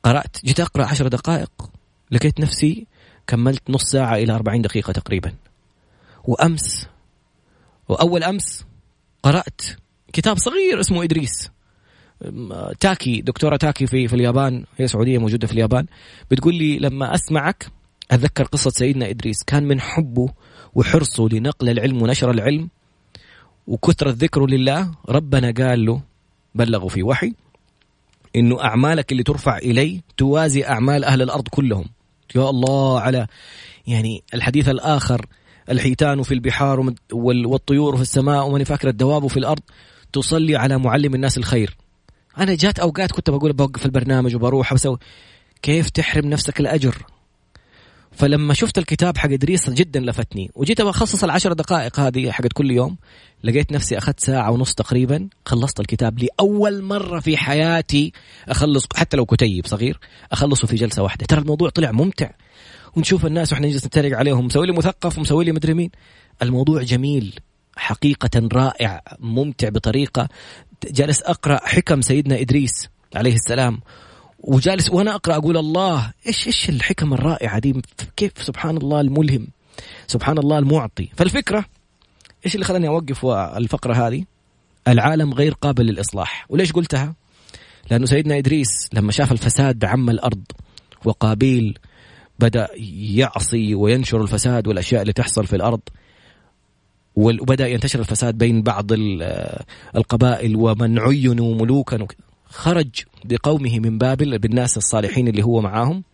قرأت 0.02 0.36
جيت 0.44 0.60
أقرأ 0.60 0.86
عشر 0.86 1.08
دقائق. 1.08 1.50
لقيت 2.10 2.40
نفسي 2.40 2.86
كملت 3.26 3.70
نص 3.70 3.84
ساعة 3.84 4.16
إلى 4.16 4.32
40 4.32 4.62
دقيقة 4.62 4.92
تقريبا. 4.92 5.32
وأمس 6.24 6.86
وأول 7.88 8.24
أمس 8.24 8.64
قرأت 9.22 9.60
كتاب 10.12 10.38
صغير 10.38 10.80
اسمه 10.80 11.02
إدريس. 11.02 11.50
تاكي 12.80 13.20
دكتورة 13.20 13.56
تاكي 13.56 13.86
في 13.86 14.08
في 14.08 14.14
اليابان 14.16 14.64
هي 14.76 14.88
سعودية 14.88 15.18
موجودة 15.18 15.46
في 15.46 15.52
اليابان 15.52 15.86
بتقول 16.30 16.54
لي 16.54 16.78
لما 16.78 17.14
أسمعك 17.14 17.66
أتذكر 18.10 18.44
قصة 18.44 18.70
سيدنا 18.70 19.10
إدريس. 19.10 19.44
كان 19.44 19.64
من 19.64 19.80
حبه 19.80 20.28
وحرصه 20.74 21.28
لنقل 21.28 21.68
العلم 21.68 22.02
ونشر 22.02 22.30
العلم 22.30 22.68
وكثرة 23.66 24.10
ذكره 24.10 24.46
لله 24.46 24.90
ربنا 25.08 25.50
قال 25.50 25.84
له 25.84 26.02
بلغوا 26.54 26.88
في 26.88 27.02
وحي 27.02 27.32
إنه 28.36 28.64
أعمالك 28.64 29.12
اللي 29.12 29.22
ترفع 29.22 29.58
إلي 29.58 30.00
توازي 30.16 30.64
أعمال 30.64 31.04
أهل 31.04 31.22
الأرض 31.22 31.48
كلهم. 31.48 31.84
يا 32.36 32.50
الله 32.50 33.00
على 33.00 33.26
يعني 33.86 34.22
الحديث 34.34 34.68
الآخر 34.68 35.26
الحيتان 35.70 36.22
في 36.22 36.34
البحار 36.34 36.94
والطيور 37.12 37.96
في 37.96 38.02
السماء 38.02 38.48
ومن 38.48 38.64
فاكر 38.64 38.88
الدواب 38.88 39.26
في 39.26 39.36
الأرض 39.36 39.62
تصلي 40.12 40.56
على 40.56 40.78
معلم 40.78 41.14
الناس 41.14 41.38
الخير. 41.38 41.76
أنا 42.38 42.54
جات 42.54 42.78
أوقات 42.78 43.12
كنت 43.12 43.30
بقول 43.30 43.52
بوقف 43.52 43.86
البرنامج 43.86 44.36
وبروح 44.36 44.74
بسوي 44.74 44.98
كيف 45.62 45.90
تحرم 45.90 46.26
نفسك 46.26 46.60
الأجر؟ 46.60 46.96
فلما 48.12 48.54
شفت 48.54 48.78
الكتاب 48.78 49.18
حق 49.18 49.30
إدريس 49.30 49.70
جدا 49.70 50.00
لفتني. 50.00 50.50
وجيت 50.54 50.82
بخصص 50.82 51.24
العشر 51.24 51.52
دقائق 51.52 52.00
هذه 52.00 52.30
حقت 52.30 52.52
كل 52.52 52.70
يوم. 52.70 52.96
لقيت 53.44 53.72
نفسي 53.72 53.98
أخذت 53.98 54.20
ساعة 54.20 54.50
ونص 54.50 54.74
تقريبا. 54.74 55.28
خلصت 55.46 55.80
الكتاب 55.80 56.18
لأول 56.18 56.82
مرة 56.82 57.20
في 57.20 57.36
حياتي 57.36 58.12
أخلص 58.48 58.86
حتى 58.96 59.16
لو 59.16 59.26
كتيب 59.26 59.66
صغير 59.66 59.98
أخلصه 60.32 60.66
في 60.66 60.76
جلسة 60.76 61.02
واحدة. 61.02 61.26
ترى 61.26 61.40
الموضوع 61.40 61.70
طلع 61.70 61.92
ممتع. 61.92 62.30
ونشوف 62.96 63.26
الناس 63.26 63.52
وإحنا 63.52 63.66
نجلس 63.66 63.86
نتريق 63.86 64.18
عليهم. 64.18 64.46
مسوي 64.46 64.66
لي 64.66 64.72
مثقف 64.72 65.18
ومسوي 65.18 65.44
لي 65.44 65.52
مدري 65.52 65.74
مين. 65.74 65.90
الموضوع 66.42 66.82
جميل. 66.82 67.40
حقيقة 67.78 68.48
رائع 68.52 69.02
ممتع 69.18 69.68
بطريقة. 69.68 70.28
جالس 70.90 71.22
أقرأ 71.22 71.60
حكم 71.64 72.00
سيدنا 72.00 72.40
إدريس 72.40 72.88
عليه 73.14 73.34
السلام. 73.34 73.80
وجالس 74.38 74.90
وأنا 74.90 75.14
أقرأ 75.14 75.36
أقول 75.36 75.56
الله 75.56 76.12
إيش 76.26 76.46
إيش 76.46 76.68
الحكم 76.68 77.14
الرائعة 77.14 77.58
دي 77.58 77.82
كيف 78.16 78.32
سبحان 78.42 78.76
الله 78.76 79.00
الملهم 79.00 79.46
سبحان 80.06 80.38
الله 80.38 80.58
المعطي. 80.58 81.08
فالفكرة 81.16 81.64
إيش 82.46 82.54
اللي 82.54 82.64
خلاني 82.66 82.88
أوقف 82.88 83.26
الفقرة 83.26 84.08
هذه؟ 84.08 84.24
العالم 84.88 85.34
غير 85.34 85.52
قابل 85.52 85.86
للإصلاح. 85.86 86.46
وليش 86.48 86.72
قلتها؟ 86.72 87.14
لأنه 87.90 88.06
سيدنا 88.06 88.38
إدريس 88.38 88.88
لما 88.92 89.12
شاف 89.12 89.32
الفساد 89.32 89.78
بعم 89.78 90.10
الأرض 90.10 90.42
وقابيل 91.04 91.78
بدأ 92.38 92.68
يعصي 93.16 93.74
وينشر 93.74 94.22
الفساد 94.22 94.68
والأشياء 94.68 95.02
اللي 95.02 95.12
تحصل 95.12 95.46
في 95.46 95.56
الأرض 95.56 95.80
وبدأ 97.18 97.68
ينتشر 97.68 98.00
الفساد 98.00 98.38
بين 98.38 98.62
بعض 98.62 98.86
القبائل 99.96 100.56
ومن 100.56 100.98
عينوا 100.98 101.54
ملوكا 101.54 102.06
خرج 102.44 103.04
بقومه 103.24 103.78
من 103.78 103.98
بابل 103.98 104.38
بالناس 104.38 104.76
الصالحين 104.76 105.28
اللي 105.28 105.42
هو 105.42 105.60
معاهم. 105.60 106.04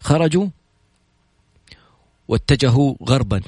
خرجوا 0.00 0.46
واتجهوا 2.28 2.94
غربا. 3.08 3.40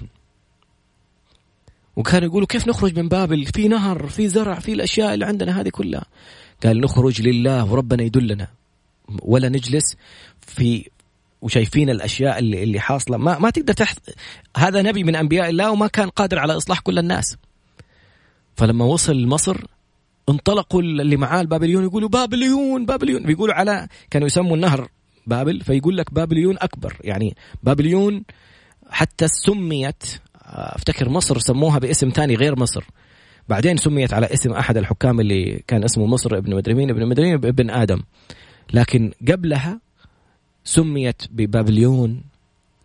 وكانوا 1.97 2.29
يقولوا 2.29 2.47
كيف 2.47 2.69
نخرج 2.69 2.99
من 2.99 3.09
بابل؟ 3.09 3.47
في 3.47 3.69
نهر 3.69 4.07
في 4.07 4.29
زرع 4.29 4.59
في 4.59 4.73
الأشياء 4.73 5.15
اللي 5.15 5.25
عندنا 5.25 5.61
هذه 5.61 5.69
كلها. 5.69 6.05
قال 6.65 6.81
نخرج 6.81 7.23
لله 7.23 7.73
وربنا 7.73 8.03
يدلنا. 8.03 8.49
ولا 9.23 9.49
نجلس 9.49 9.97
في 10.41 10.91
وشايفين 11.43 11.91
الأشياء 11.91 12.39
اللي 12.39 12.63
اللي 12.63 12.81
حاصلة. 12.81 13.17
ما 13.17 13.39
ما 13.39 13.51
تقدر 13.51 13.73
تحت 13.73 14.11
هذا 14.57 14.83
نبي 14.83 15.05
من 15.05 15.17
أنبياء 15.17 15.51
الله 15.51 15.71
وما 15.71 15.87
كان 15.87 16.09
قادر 16.09 16.39
على 16.39 16.57
إصلاح 16.57 16.81
كل 16.81 16.99
الناس. 16.99 17.37
فلما 18.57 18.85
وصل 18.85 19.27
مصر 19.27 19.57
انطلقوا 20.29 20.83
اللي 20.83 21.17
معاه 21.17 21.41
البابليون 21.41 21.85
يقولوا 21.85 22.09
بابليون 22.09 22.87
بابليون. 22.87 23.23
بيقولوا 23.23 23.55
على 23.55 23.89
كانوا 24.11 24.27
يسموا 24.27 24.57
النهر 24.57 24.89
بابل 25.27 25.61
فيقول 25.61 25.97
لك 25.97 26.15
بابليون 26.15 26.57
أكبر. 26.59 26.97
يعني 27.01 27.37
بابليون 27.63 28.25
حتى 28.91 29.27
سميت 29.29 30.05
أفتكر 30.45 31.09
مصر 31.09 31.39
سموها 31.39 31.79
باسم 31.79 32.09
ثاني 32.09 32.35
غير 32.35 32.59
مصر. 32.59 32.85
بعدين 33.49 33.77
سميت 33.77 34.15
على 34.15 34.27
اسم 34.27 34.53
أحد 34.53 34.77
الحكام 34.77 35.21
اللي 35.21 35.63
كان 35.67 35.85
اسمه 35.85 36.07
مصر 36.07 36.37
ابن 36.37 36.55
مدري 36.55 36.75
مين 36.75 36.91
ابن 36.91 37.07
مدري 37.07 37.35
ابن 37.35 37.71
آدم. 37.71 38.03
لكن 38.73 39.13
قبلها 39.29 39.81
سميت 40.71 41.23
ببابليون 41.31 42.23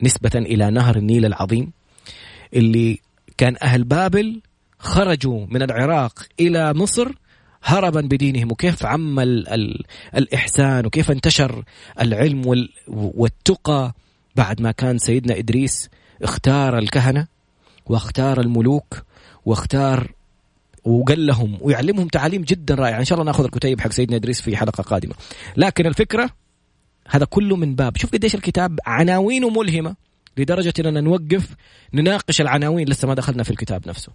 نسبة 0.01 0.31
إلى 0.35 0.69
نهر 0.69 0.95
النيل 0.95 1.25
العظيم 1.25 1.71
اللي 2.53 2.99
كان 3.37 3.55
أهل 3.63 3.83
بابل 3.83 4.41
خرجوا 4.79 5.45
من 5.49 5.61
العراق 5.61 6.25
إلى 6.39 6.73
مصر 6.73 7.11
هربا 7.63 8.01
بدينهم 8.01 8.51
وكيف 8.51 8.85
عم 8.85 9.19
ال 9.19 9.49
ال 9.49 9.83
الإحسان 10.15 10.85
وكيف 10.85 11.11
انتشر 11.11 11.63
العلم 12.01 12.47
وال 12.47 12.69
والتقى 12.87 13.93
بعد 14.35 14.61
ما 14.61 14.71
كان 14.71 14.97
سيدنا 14.97 15.37
إدريس 15.37 15.89
اختار 16.21 16.77
الكهنة 16.77 17.27
واختار 17.85 18.39
الملوك 18.39 19.03
واختار 19.45 20.11
وقال 20.83 21.25
لهم 21.25 21.57
ويعلمهم 21.61 22.07
تعاليم 22.07 22.41
جدا 22.41 22.75
رائعة. 22.75 22.99
إن 22.99 23.05
شاء 23.05 23.19
الله 23.19 23.31
نأخذ 23.31 23.43
الكتيب 23.43 23.81
حق 23.81 23.91
سيدنا 23.91 24.17
إدريس 24.17 24.41
في 24.41 24.57
حلقة 24.57 24.83
قادمة. 24.83 25.13
لكن 25.57 25.85
الفكرة 25.85 26.29
هذا 27.07 27.25
كله 27.25 27.55
من 27.55 27.75
باب. 27.75 27.97
شوف 27.97 28.11
قديش 28.11 28.35
الكتاب 28.35 28.79
عناوينه 28.85 29.49
ملهمة 29.49 29.95
لدرجة 30.37 30.73
إننا 30.79 31.01
نوقف 31.01 31.55
نناقش 31.93 32.41
العناوين 32.41 32.89
لسه 32.89 33.07
ما 33.07 33.13
دخلنا 33.13 33.43
في 33.43 33.49
الكتاب 33.49 33.87
نفسه. 33.87 34.11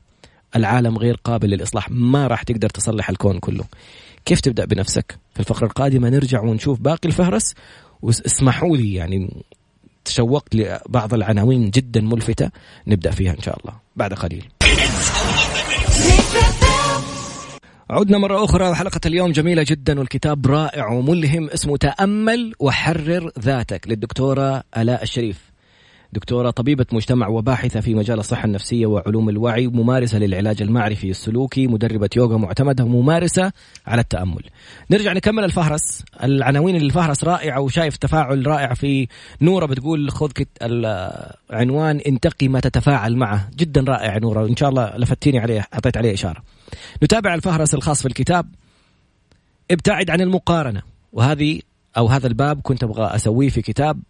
العالم 0.56 0.98
غير 0.98 1.20
قابل 1.24 1.50
للإصلاح. 1.50 1.90
ما 1.90 2.26
راح 2.26 2.42
تقدر 2.42 2.68
تصلح 2.68 3.10
الكون 3.10 3.38
كله. 3.38 3.64
كيف 4.24 4.40
تبدأ 4.40 4.64
بنفسك؟ 4.64 5.18
في 5.34 5.40
الفقرة 5.40 5.66
القادمة 5.66 6.08
نرجع 6.08 6.40
ونشوف 6.40 6.80
باقي 6.80 7.08
الفهرس. 7.08 7.54
واسمحوا 8.02 8.76
لي 8.76 8.94
يعني 8.94 9.42
تشوقت 10.04 10.54
لبعض 10.54 11.14
العناوين 11.14 11.70
جدا 11.70 12.00
ملفتة. 12.00 12.50
نبدأ 12.86 13.10
فيها 13.10 13.32
إن 13.32 13.42
شاء 13.42 13.60
الله. 13.60 13.74
بعد 13.96 14.14
قليل. 14.14 14.44
عدنا 17.92 18.18
مرة 18.18 18.44
أخرى. 18.44 18.68
وحلقة 18.68 19.00
اليوم 19.06 19.32
جميلة 19.32 19.64
جدا 19.68 19.98
والكتاب 19.98 20.46
رائع 20.46 20.88
وملهم. 20.92 21.50
اسمه 21.50 21.76
تأمل 21.76 22.52
وحرر 22.60 23.30
ذاتك 23.40 23.88
للدكتورة 23.88 24.62
آلاء 24.76 25.02
الشريف. 25.02 25.50
دكتورة 26.12 26.50
طبيبة 26.50 26.86
مجتمع 26.92 27.28
وباحثة 27.28 27.80
في 27.80 27.94
مجال 27.94 28.18
الصحة 28.18 28.44
النفسية 28.44 28.86
وعلوم 28.86 29.28
الوعي 29.28 29.66
ممارسة 29.66 30.18
للعلاج 30.18 30.62
المعرفي 30.62 31.10
السلوكي 31.10 31.66
مدربة 31.66 32.10
يوغا 32.16 32.36
معتمدة 32.36 32.84
وممارسة 32.84 33.52
على 33.86 34.00
التأمل. 34.00 34.42
نرجع 34.90 35.12
نكمل 35.12 35.44
الفهرس. 35.44 36.04
العناوين 36.22 36.76
الفهرس 36.76 37.24
رائعة 37.24 37.60
وشايف 37.60 37.96
تفاعل 37.96 38.46
رائع 38.46 38.74
في 38.74 39.08
نورة 39.40 39.66
بتقول 39.66 40.10
خذ 40.10 40.30
العنوان 40.62 42.00
انتقي 42.06 42.48
ما 42.48 42.60
تتفاعل 42.60 43.16
معه. 43.16 43.48
جدا 43.56 43.84
رائع 43.88 44.18
نورة. 44.18 44.46
إن 44.46 44.56
شاء 44.56 44.68
الله 44.68 44.96
لفتيني 44.96 45.38
عليه 45.38 45.66
أعطيت 45.74 45.96
عليه 45.96 46.14
إشارة. 46.14 46.42
نتابع 47.02 47.34
الفهرس 47.34 47.74
الخاص 47.74 48.02
في 48.02 48.08
الكتاب. 48.08 48.54
ابتعد 49.70 50.10
عن 50.10 50.20
المقارنة. 50.20 50.82
وهذه 51.12 51.60
أو 51.96 52.06
هذا 52.06 52.26
الباب 52.26 52.60
كنت 52.60 52.84
أبغى 52.84 53.04
أسويه 53.14 53.48
في 53.48 53.62
كتاب. 53.62 54.02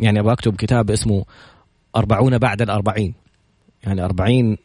يعني 0.00 0.20
أبغى 0.20 0.32
أكتب 0.32 0.56
كتاب 0.56 0.90
اسمه 0.90 1.24
أربعون 1.96 2.38
بعد 2.38 2.62
الأربعين. 2.62 3.14
يعني 3.84 4.04
أربعين 4.04 4.56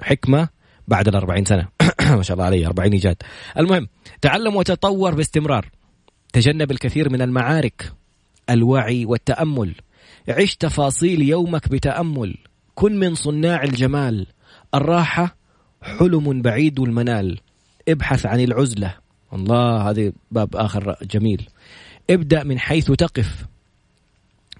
حكمة 0.00 0.48
بعد 0.88 1.08
الأربعين 1.08 1.44
سنة. 1.44 1.68
ما 2.16 2.22
شاء 2.22 2.34
الله 2.34 2.44
علي 2.44 2.66
أربعين 2.66 2.92
إيجاد. 2.92 3.16
المهم 3.58 3.88
تعلم 4.20 4.56
وتطور 4.56 5.14
باستمرار. 5.14 5.70
تجنب 6.32 6.70
الكثير 6.70 7.12
من 7.12 7.22
المعارك 7.22 7.92
الوعي 8.50 9.04
والتأمل. 9.04 9.74
عش 10.28 10.56
تفاصيل 10.56 11.22
يومك 11.22 11.68
بتأمل. 11.68 12.36
كن 12.74 12.98
من 12.98 13.14
صناع 13.14 13.62
الجمال. 13.62 14.26
الراحة 14.74 15.36
حلم 15.82 16.42
بعيد 16.42 16.80
المنال. 16.80 17.40
ابحث 17.88 18.26
عن 18.26 18.40
العزلة. 18.40 18.94
الله 19.32 19.90
هذه 19.90 20.12
باب 20.30 20.56
آخر 20.56 20.96
جميل. 21.02 21.48
ابدأ 22.10 22.44
من 22.44 22.58
حيث 22.58 22.90
تقف. 22.90 23.44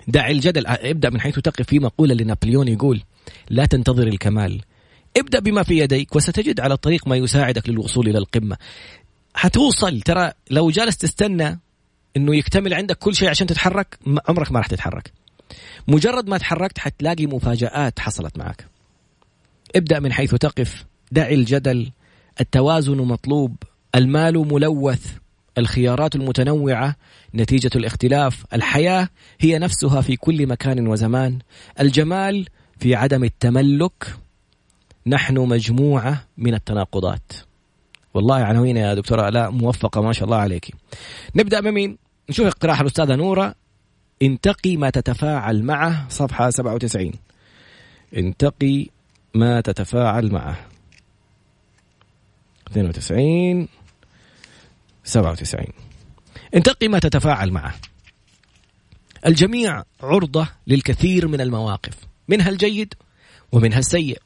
دع 0.08 0.28
الجدل. 0.28 0.66
ابدأ 0.66 1.10
من 1.10 1.20
حيث 1.20 1.38
تقف 1.38 1.66
في 1.66 1.78
مقولة 1.78 2.14
لنابليون 2.14 2.68
يقول 2.68 3.02
لا 3.50 3.66
تنتظر 3.66 4.06
الكمال. 4.06 4.60
ابدأ 5.16 5.40
بما 5.40 5.62
في 5.62 5.78
يديك 5.78 6.16
وستجد 6.16 6.60
على 6.60 6.74
الطريق 6.74 7.08
ما 7.08 7.16
يساعدك 7.16 7.68
للوصول 7.68 8.08
إلى 8.08 8.18
القمة. 8.18 8.56
حتوصل 9.34 10.00
ترى 10.00 10.32
لو 10.50 10.70
جالس 10.70 10.96
تستنى 10.96 11.60
إنه 12.16 12.36
يكتمل 12.36 12.74
عندك 12.74 12.98
كل 12.98 13.14
شيء 13.14 13.28
عشان 13.28 13.46
تتحرك 13.46 13.98
عمرك 14.28 14.52
ما 14.52 14.58
راح 14.58 14.66
تتحرك. 14.66 15.12
مجرد 15.88 16.28
ما 16.28 16.38
تحركت 16.38 16.78
حتلاقي 16.78 17.26
مفاجآت 17.26 17.98
حصلت 17.98 18.38
معك. 18.38 18.66
ابدأ 19.76 20.00
من 20.00 20.12
حيث 20.12 20.34
تقف. 20.34 20.84
دع 21.12 21.28
الجدل 21.28 21.90
التوازن 22.40 22.96
مطلوب 22.96 23.56
المال 23.94 24.38
ملوث 24.38 25.12
الخيارات 25.58 26.16
المتنوعة 26.16 26.96
نتيجة 27.34 27.70
الاختلاف 27.76 28.44
الحياة 28.52 29.08
هي 29.40 29.58
نفسها 29.58 30.00
في 30.00 30.16
كل 30.16 30.46
مكان 30.46 30.86
وزمان 30.86 31.38
الجمال 31.80 32.46
في 32.78 32.94
عدم 32.94 33.24
التملك 33.24 34.16
نحن 35.06 35.38
مجموعة 35.38 36.24
من 36.38 36.54
التناقضات. 36.54 37.32
والله 38.14 38.36
عناوين 38.36 38.76
يا 38.76 38.94
دكتورة 38.94 39.28
الاء 39.28 39.50
موفقة 39.50 40.02
ما 40.02 40.12
شاء 40.12 40.24
الله 40.24 40.36
عليك. 40.36 40.74
نبدأ 41.36 41.60
بمين؟ 41.60 41.98
نشوف 42.30 42.46
اقتراح 42.46 42.80
الأستاذة 42.80 43.14
نورة. 43.14 43.54
انتقي 44.22 44.76
ما 44.76 44.90
تتفاعل 44.90 45.62
معه. 45.62 46.08
صفحة 46.08 46.50
97 46.50 47.12
انتقي 48.16 48.86
ما 49.34 49.60
تتفاعل 49.60 50.32
معه. 50.32 50.69
92. 52.70 53.68
97 55.04 55.66
انتقي 56.54 56.88
ما 56.88 56.98
تتفاعل 56.98 57.50
معه. 57.50 57.74
الجميع 59.26 59.82
عرضة 60.02 60.48
للكثير 60.66 61.28
من 61.28 61.40
المواقف 61.40 61.94
منها 62.28 62.48
الجيد 62.48 62.94
ومنها 63.52 63.78
السيء 63.78 64.18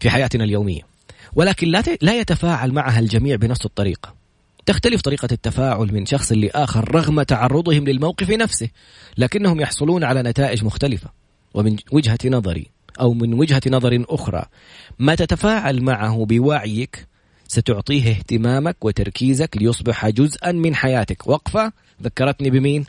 في 0.00 0.10
حياتنا 0.10 0.44
اليومية. 0.44 0.80
ولكن 1.34 1.68
لا 1.68 1.82
لا 2.02 2.20
يتفاعل 2.20 2.72
معها 2.72 2.98
الجميع 2.98 3.36
بنفس 3.36 3.66
الطريقة. 3.66 4.14
تختلف 4.66 5.00
طريقة 5.00 5.28
التفاعل 5.32 5.92
من 5.92 6.06
شخص 6.06 6.32
لآخر 6.32 6.94
رغم 6.94 7.22
تعرضهم 7.22 7.84
للموقف 7.84 8.30
نفسه 8.30 8.68
لكنهم 9.18 9.60
يحصلون 9.60 10.04
على 10.04 10.22
نتائج 10.22 10.64
مختلفة. 10.64 11.10
ومن 11.54 11.76
وجهة 11.92 12.18
نظري 12.24 12.70
أو 13.00 13.12
من 13.12 13.34
وجهة 13.34 13.62
نظر 13.66 14.04
أخرى 14.08 14.44
ما 14.98 15.14
تتفاعل 15.14 15.82
معه 15.82 16.24
بوعيك 16.24 17.06
ستعطيه 17.48 18.10
اهتمامك 18.10 18.84
وتركيزك 18.84 19.56
ليصبح 19.56 20.08
جزءا 20.08 20.52
من 20.52 20.74
حياتك. 20.74 21.26
وقفة. 21.26 21.72
ذكرتني 22.02 22.50
بمين؟ 22.50 22.84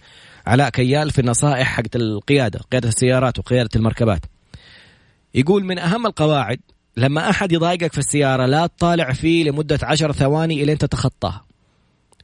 علاء 0.48 0.70
كيال 0.70 1.12
في 1.12 1.20
النصائح 1.22 1.68
حقت 1.68 1.96
القيادة 1.96 2.60
قيادة 2.72 2.90
السيارات 2.90 3.40
وقيادة 3.40 3.70
المركبات. 3.76 4.22
يقول 5.36 5.64
من 5.64 5.80
أهم 5.80 6.08
القواعد 6.08 6.60
لما 6.98 7.30
أحد 7.30 7.52
يضايقك 7.52 7.94
في 7.94 7.98
السيارة 7.98 8.46
لا 8.46 8.68
تطالع 8.68 9.14
فيه 9.14 9.44
لمدة 9.44 9.80
عشر 9.84 10.12
ثواني 10.12 10.64
إلى 10.64 10.72
أن 10.72 10.78
تتخطاه. 10.78 11.42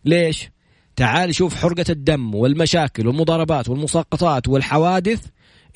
ليش؟ 0.05 0.49
تعال 0.95 1.35
شوف 1.35 1.55
حرقة 1.55 1.85
الدم 1.89 2.35
والمشاكل 2.35 3.07
والمضاربات 3.07 3.69
والمساقطات 3.69 4.47
والحوادث 4.47 5.25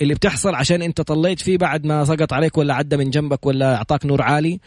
اللي 0.02 0.14
بتحصل 0.14 0.56
عشان 0.56 0.82
أنت 0.82 1.02
طليت 1.02 1.40
فيه 1.40 1.58
بعد 1.58 1.86
ما 1.86 2.06
سقط 2.06 2.34
عليك 2.34 2.58
ولا 2.58 2.74
عدى 2.74 2.98
من 2.98 3.10
جنبك 3.10 3.46
ولا 3.46 3.76
أعطاك 3.76 4.06
نور 4.06 4.22
عالي. 4.22 4.60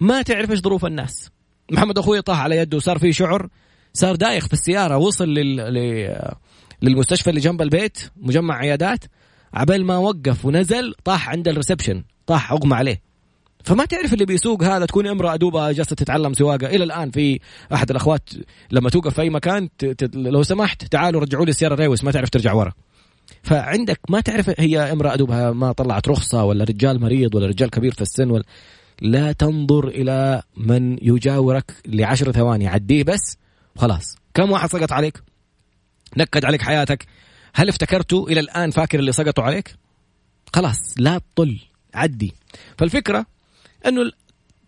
ما 0.00 0.22
تعرف 0.22 0.50
إيش 0.50 0.60
ظروف 0.60 0.86
الناس. 0.86 1.30
محمد 1.72 1.98
أخوي 1.98 2.22
طاح 2.22 2.40
على 2.40 2.56
يده 2.56 2.76
وصار 2.76 2.98
في 2.98 3.12
شعر 3.12 3.48
صار 3.92 4.16
دايخ 4.16 4.46
في 4.46 4.52
السيارة 4.52 4.96
وصل 4.96 5.28
لل... 5.28 6.30
للمستشفى 6.82 7.30
اللي 7.30 7.40
جنب 7.40 7.62
البيت 7.62 7.98
مجمع 8.16 8.56
عيادات 8.56 9.04
عبال 9.54 9.84
ما 9.84 9.96
وقف 9.96 10.44
ونزل 10.44 10.94
طاح 11.04 11.28
عند 11.28 11.48
الريسبشن 11.48 12.04
طاح 12.26 12.52
اغمى 12.52 12.74
عليه. 12.74 13.02
فما 13.64 13.84
تعرف 13.84 14.12
اللي 14.12 14.24
بيسوق 14.24 14.62
هذا 14.62 14.86
تكون 14.86 15.06
امرأة 15.06 15.36
دوبها 15.36 15.72
جالسة 15.72 15.96
تتعلم 15.96 16.32
سواقة. 16.32 16.66
إلى 16.66 16.84
الآن 16.84 17.10
في 17.10 17.40
أحد 17.74 17.90
الأخوات 17.90 18.30
لما 18.70 18.90
توقف 18.90 19.14
في 19.14 19.22
أي 19.22 19.30
مكان 19.30 19.68
ت... 19.78 20.16
لو 20.16 20.42
سمحت 20.42 20.84
تعالوا 20.84 21.20
رجعوا 21.20 21.44
لي 21.44 21.50
السيارة 21.50 21.74
ريوس 21.74 22.04
ما 22.04 22.12
تعرف 22.12 22.30
ترجع 22.30 22.52
ورا. 22.52 22.72
فعندك 23.42 24.00
ما 24.08 24.20
تعرف 24.20 24.60
هي 24.60 24.92
امرأة 24.92 25.16
دوبها 25.16 25.52
ما 25.52 25.72
طلعت 25.72 26.08
رخصة 26.08 26.44
ولا 26.44 26.64
رجال 26.64 27.00
مريض 27.00 27.34
ولا 27.34 27.46
رجال 27.46 27.70
كبير 27.70 27.92
في 27.92 28.02
السن 28.02 28.30
ولا 28.30 28.44
لا 29.00 29.32
تنظر 29.32 29.88
إلى 29.88 30.42
من 30.56 30.98
يجاورك 31.02 31.74
لعشر 31.86 32.32
ثواني. 32.32 32.68
عديه 32.68 33.04
بس 33.04 33.36
خلاص. 33.76 34.16
كم 34.34 34.50
واحد 34.50 34.68
سقط 34.68 34.92
عليك؟ 34.92 35.22
نكد 36.16 36.44
عليك 36.44 36.62
حياتك. 36.62 37.06
هل 37.54 37.68
افتكرته 37.68 38.26
إلى 38.28 38.40
الآن 38.40 38.70
فاكر 38.70 38.98
اللي 38.98 39.12
سقطوا 39.12 39.44
عليك؟ 39.44 39.74
خلاص 40.54 40.94
لا 40.98 41.20
تطل. 41.34 41.58
عدي. 41.94 42.32
فالفكرة 42.78 43.26
أنه 43.86 44.10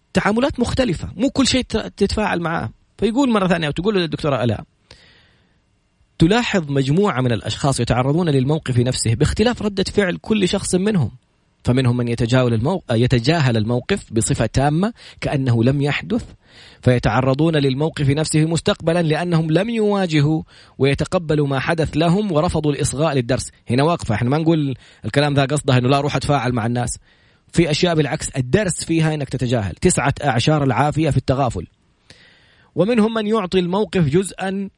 التعاملات 0.09 0.61
مختلفة. 0.61 1.13
مو 1.17 1.31
كل 1.31 1.47
شيء 1.47 1.63
تتفاعل 1.63 2.41
معاه. 2.41 2.71
فيقول 2.99 3.31
مرة 3.31 3.49
ثانية 3.49 3.69
وتقول 3.69 3.95
للدكتورة 3.95 4.45
ألاء 4.45 4.65
تلاحظ 6.19 6.71
مجموعة 6.71 7.21
من 7.21 7.33
الأشخاص 7.33 7.81
يتعرضون 7.81 8.29
للموقف 8.29 8.79
نفسه 8.79 9.15
باختلاف 9.15 9.63
ردة 9.63 9.85
فعل 9.85 10.17
كل 10.17 10.49
شخص 10.49 10.75
منهم. 10.75 11.11
فمنهم 11.65 11.97
من 11.97 12.09
يتجاهل 12.09 12.55
الموقف, 12.55 12.85
يتجاهل 12.91 13.57
الموقف 13.57 14.13
بصفة 14.13 14.47
تامة 14.47 14.93
كأنه 15.21 15.65
لم 15.65 15.83
يحدث 15.83 16.25
فيتعرضون 16.83 17.57
للموقف 17.57 18.09
نفسه 18.09 18.45
مستقبلا 18.45 19.03
لأنهم 19.03 19.51
لم 19.51 19.71
يواجهوا 19.71 20.43
ويتقبلوا 20.79 21.47
ما 21.47 21.59
حدث 21.59 21.97
لهم 21.97 22.33
ورفضوا 22.33 22.73
الإصغاء 22.73 23.15
للدرس. 23.15 23.51
هنا 23.71 23.83
واقفة 23.85 24.15
إحنا 24.15 24.31
ما 24.31 24.39
نقول 24.39 24.75
الكلام 25.05 25.35
ذا 25.35 25.45
قصده 25.45 25.79
أنه 25.79 25.89
لا 25.89 26.01
روح 26.01 26.17
أتفاعل 26.17 26.53
مع 26.53 26.67
الناس. 26.67 26.99
في 27.53 27.71
أشياء 27.71 27.95
بالعكس 27.95 28.29
الدرس 28.29 28.85
فيها 28.85 29.15
أنك 29.15 29.29
تتجاهل. 29.29 29.75
تسعة 29.75 30.15
أعشار 30.25 30.65
العافية 30.65 31.11
في 31.11 31.17
التغافل. 31.17 31.67
ومنهم 32.75 33.15
من 33.15 33.27
يعطي 33.27 33.59
الموقف 33.59 34.09
جزءا 34.09 34.71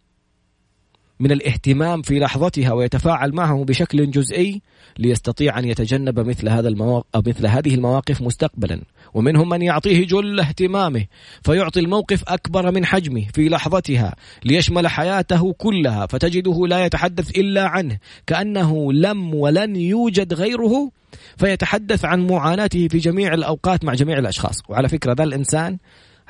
من 1.20 1.33
الاهتمام 1.33 2.03
في 2.03 2.18
لحظتها 2.18 2.72
ويتفاعل 2.72 3.33
معه 3.33 3.64
بشكل 3.64 4.11
جزئي 4.11 4.62
ليستطيع 4.98 5.59
أن 5.59 5.64
يتجنب 5.64 6.20
مثل 6.20 6.48
هذا 6.48 6.68
المواقف 6.68 7.29
مثل 7.29 7.46
هذه 7.46 7.74
المواقف 7.74 8.22
مستقبلا. 8.22 8.81
ومنهم 9.14 9.48
من 9.48 9.62
يعطيه 9.62 10.07
جل 10.07 10.40
اهتمامه 10.40 11.05
فيعطي 11.44 11.81
الموقف 11.81 12.22
أكبر 12.29 12.70
من 12.70 12.85
حجمه 12.85 13.24
في 13.35 13.48
لحظتها 13.48 14.14
ليشمل 14.44 14.88
حياته 14.88 15.53
كلها 15.53 16.07
فتجده 16.07 16.66
لا 16.66 16.85
يتحدث 16.85 17.31
إلا 17.31 17.68
عنه. 17.68 17.98
كأنه 18.27 18.92
لم 18.92 19.35
ولن 19.35 19.77
يوجد 19.77 20.35
غيره 20.35 20.90
فيتحدث 21.37 22.05
عن 22.05 22.27
معاناته 22.27 22.88
في 22.88 22.98
جميع 22.98 23.35
الأوقات 23.35 23.85
مع 23.85 23.94
جميع 23.94 24.18
الأشخاص. 24.18 24.57
وعلى 24.68 24.88
فكرة 24.88 25.12
ذا 25.12 25.24
الإنسان 25.24 25.79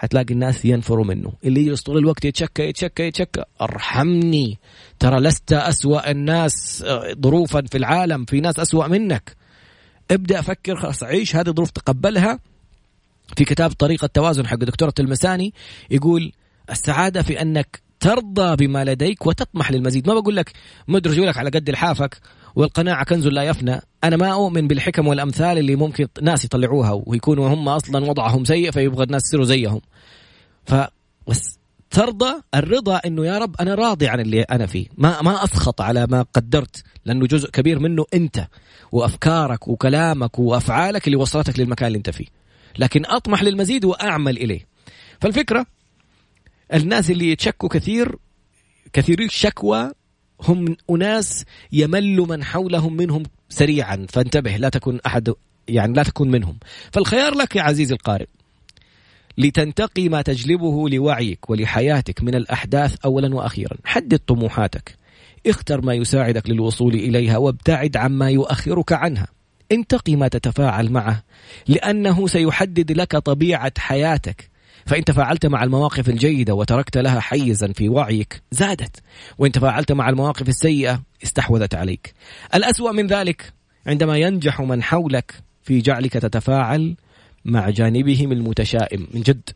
حتلاقي 0.04 0.34
الناس 0.34 0.64
ينفروا 0.64 1.04
منه. 1.04 1.32
اللي 1.44 1.60
يجلس 1.60 1.82
طول 1.82 1.98
الوقت 1.98 2.24
يتشكى 2.24 2.62
يتشكى 2.62 3.02
يتشكى. 3.02 3.44
ارحمني. 3.60 4.58
ترى 4.98 5.20
لست 5.20 5.52
أسوأ 5.52 6.10
الناس 6.10 6.82
آه، 6.86 7.14
ظروفا 7.20 7.62
في 7.70 7.78
العالم. 7.78 8.24
في 8.24 8.40
ناس 8.40 8.58
أسوأ 8.58 8.86
منك. 8.86 9.36
ابدأ 10.10 10.40
فكر 10.40 10.76
خلاص 10.76 11.02
عيش. 11.02 11.36
هذه 11.36 11.48
الظروف 11.48 11.70
تقبلها. 11.70 12.38
في 13.36 13.44
كتاب 13.44 13.72
طريقة 13.72 14.04
التوازن 14.04 14.46
حق 14.46 14.56
دكتورة 14.56 14.94
المساني 15.00 15.54
يقول 15.90 16.32
السعادة 16.70 17.22
في 17.22 17.42
أنك 17.42 17.80
ترضى 18.00 18.66
بما 18.66 18.84
لديك 18.84 19.26
وتطمح 19.26 19.70
للمزيد. 19.70 20.08
ما 20.08 20.20
بقول 20.20 20.36
لك 20.36 20.52
مدرج 20.88 21.20
لك 21.20 21.36
على 21.36 21.50
قد 21.50 21.70
لحافك. 21.70 22.20
والقناعة 22.56 23.04
كنز 23.04 23.26
لا 23.26 23.42
يفنى. 23.42 23.80
أنا 24.04 24.16
ما 24.16 24.32
أؤمن 24.32 24.68
بالحكم 24.68 25.06
والأمثال 25.06 25.58
اللي 25.58 25.76
ممكن 25.76 26.08
ناس 26.22 26.44
يطلعوها 26.44 27.02
ويكونوا 27.06 27.48
هم 27.48 27.68
أصلا 27.68 28.04
وضعهم 28.10 28.44
سيء 28.44 28.70
فيبغى 28.70 29.04
الناس 29.04 29.26
يصيروا 29.26 29.44
زيهم. 29.44 29.80
ف 30.66 30.74
بس 31.28 31.58
ترضى 31.90 32.34
الرضا 32.54 32.96
إنه 32.96 33.26
يا 33.26 33.38
رب 33.38 33.56
أنا 33.60 33.74
راضي 33.74 34.08
عن 34.08 34.20
اللي 34.20 34.42
أنا 34.42 34.66
فيه. 34.66 34.86
ما 34.98 35.22
ما 35.22 35.44
أسخط 35.44 35.80
على 35.80 36.06
ما 36.10 36.22
قدرت 36.22 36.84
لأنه 37.04 37.26
جزء 37.26 37.50
كبير 37.50 37.78
منه 37.78 38.04
أنت 38.14 38.46
وأفكارك 38.92 39.68
وكلامك 39.68 40.38
وأفعالك 40.38 41.06
اللي 41.06 41.16
وصلتك 41.16 41.58
للمكان 41.58 41.86
اللي 41.86 41.98
أنت 41.98 42.10
فيه. 42.10 42.26
لكن 42.78 43.06
أطمح 43.06 43.42
للمزيد 43.42 43.84
وأعمل 43.84 44.36
إليه. 44.36 44.66
فالفكرة 45.20 45.66
الناس 46.74 47.10
اللي 47.10 47.30
يتشكوا 47.30 47.68
كثير 47.68 48.16
كثيري 48.92 49.24
الشكوى 49.24 49.92
هم 50.40 50.76
أناس 50.90 51.44
يمل 51.72 52.16
من 52.16 52.44
حولهم 52.44 52.96
منهم 52.96 53.22
سريعا. 53.48 54.06
فانتبه 54.08 54.56
لا 54.56 54.68
تكن 54.68 55.00
أحد 55.06 55.32
يعني 55.68 55.92
لا 55.92 56.02
تكون 56.02 56.30
منهم. 56.30 56.58
فالخيار 56.92 57.34
لك 57.34 57.56
يا 57.56 57.62
عزيزي 57.62 57.94
القارئ 57.94 58.26
لتنتقي 59.38 60.08
ما 60.08 60.22
تجلبه 60.22 60.88
لوعيك 60.88 61.50
ولحياتك 61.50 62.22
من 62.22 62.34
الأحداث 62.34 62.96
أولا 63.04 63.34
وأخيرا. 63.34 63.76
حدد 63.84 64.18
طموحاتك. 64.18 64.96
اختر 65.46 65.80
ما 65.80 65.94
يساعدك 65.94 66.50
للوصول 66.50 66.94
إليها 66.94 67.36
وابتعد 67.36 67.96
عما 67.96 68.30
يؤخرك 68.30 68.92
عنها. 68.92 69.26
انتقي 69.72 70.16
ما 70.16 70.28
تتفاعل 70.28 70.92
معه 70.92 71.22
لأنه 71.68 72.26
سيحدد 72.26 72.92
لك 72.92 73.16
طبيعة 73.16 73.72
حياتك. 73.78 74.53
فإن 74.86 75.04
تفاعلت 75.04 75.46
مع 75.46 75.64
المواقف 75.64 76.08
الجيدة 76.08 76.54
وتركت 76.54 76.96
لها 76.96 77.20
حيزا 77.20 77.72
في 77.72 77.88
وعيك 77.88 78.42
زادت. 78.50 79.02
وإن 79.38 79.52
تفاعلت 79.52 79.92
مع 79.92 80.08
المواقف 80.08 80.48
السيئة 80.48 81.02
استحوذت 81.22 81.74
عليك. 81.74 82.14
الأسوأ 82.54 82.92
من 82.92 83.06
ذلك 83.06 83.52
عندما 83.86 84.18
ينجح 84.18 84.60
من 84.60 84.82
حولك 84.82 85.34
في 85.62 85.80
جعلك 85.80 86.12
تتفاعل 86.12 86.96
مع 87.44 87.70
جانبهم 87.70 88.32
المتشائم. 88.32 89.06
من 89.14 89.22
جد. 89.22 89.50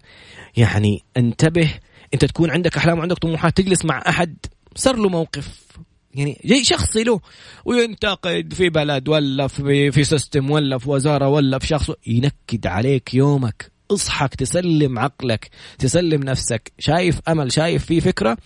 يعني 0.56 1.02
انتبه. 1.16 1.74
أنت 2.14 2.24
تكون 2.24 2.50
عندك 2.50 2.76
أحلام 2.76 2.98
وعندك 2.98 3.18
طموحات. 3.18 3.56
تجلس 3.56 3.84
مع 3.84 4.02
أحد. 4.08 4.36
صار 4.74 4.96
له 4.96 5.08
موقف. 5.08 5.68
يعني 6.14 6.40
جاي 6.44 6.64
شخصي 6.64 7.04
له. 7.04 7.20
وينتقد 7.64 8.54
في 8.54 8.68
بلد 8.68 9.08
ولا 9.08 9.46
في 9.46 9.90
في 9.90 10.04
سيستم 10.04 10.50
ولا 10.50 10.78
في 10.78 10.90
وزارة 10.90 11.28
ولا 11.28 11.58
في 11.58 11.66
شخص. 11.66 11.90
ينكد 12.06 12.66
عليك 12.66 13.14
يومك. 13.14 13.77
اصحك 13.90 14.34
تسلم 14.34 14.98
عقلك 14.98 15.50
تسلم 15.78 16.22
نفسك. 16.22 16.72
شايف 16.78 17.20
أمل 17.28 17.52
شايف 17.52 17.84
في 17.84 18.00
فكرة 18.00 18.36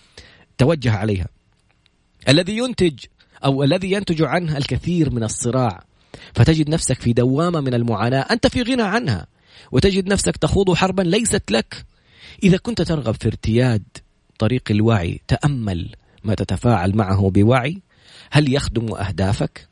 توجه 0.57 0.91
عليها. 0.91 1.27
الذي 2.29 2.57
ينتج 2.57 2.99
أو 3.45 3.63
الذي 3.63 3.91
ينتج 3.91 4.21
عنها 4.21 4.57
الكثير 4.57 5.09
من 5.09 5.23
الصراع. 5.23 5.83
فتجد 6.35 6.69
نفسك 6.69 7.01
في 7.01 7.13
دوامة 7.13 7.59
من 7.59 7.73
المعاناة. 7.73 8.21
أنت 8.21 8.47
في 8.47 8.61
غنى 8.61 8.81
عنها. 8.81 9.27
وتجد 9.71 10.07
نفسك 10.07 10.37
تخوض 10.37 10.73
حربا 10.73 11.01
ليست 11.01 11.51
لك. 11.51 11.85
إذا 12.43 12.57
كنت 12.57 12.81
ترغب 12.81 13.15
في 13.21 13.27
ارتياد 13.27 13.83
طريق 14.39 14.63
الوعي 14.71 15.21
تأمل 15.27 15.95
ما 16.23 16.35
تتفاعل 16.35 16.95
معه 16.95 17.29
بوعي. 17.29 17.81
هل 18.31 18.53
يخدم 18.53 18.95
أهدافك؟ 18.95 19.67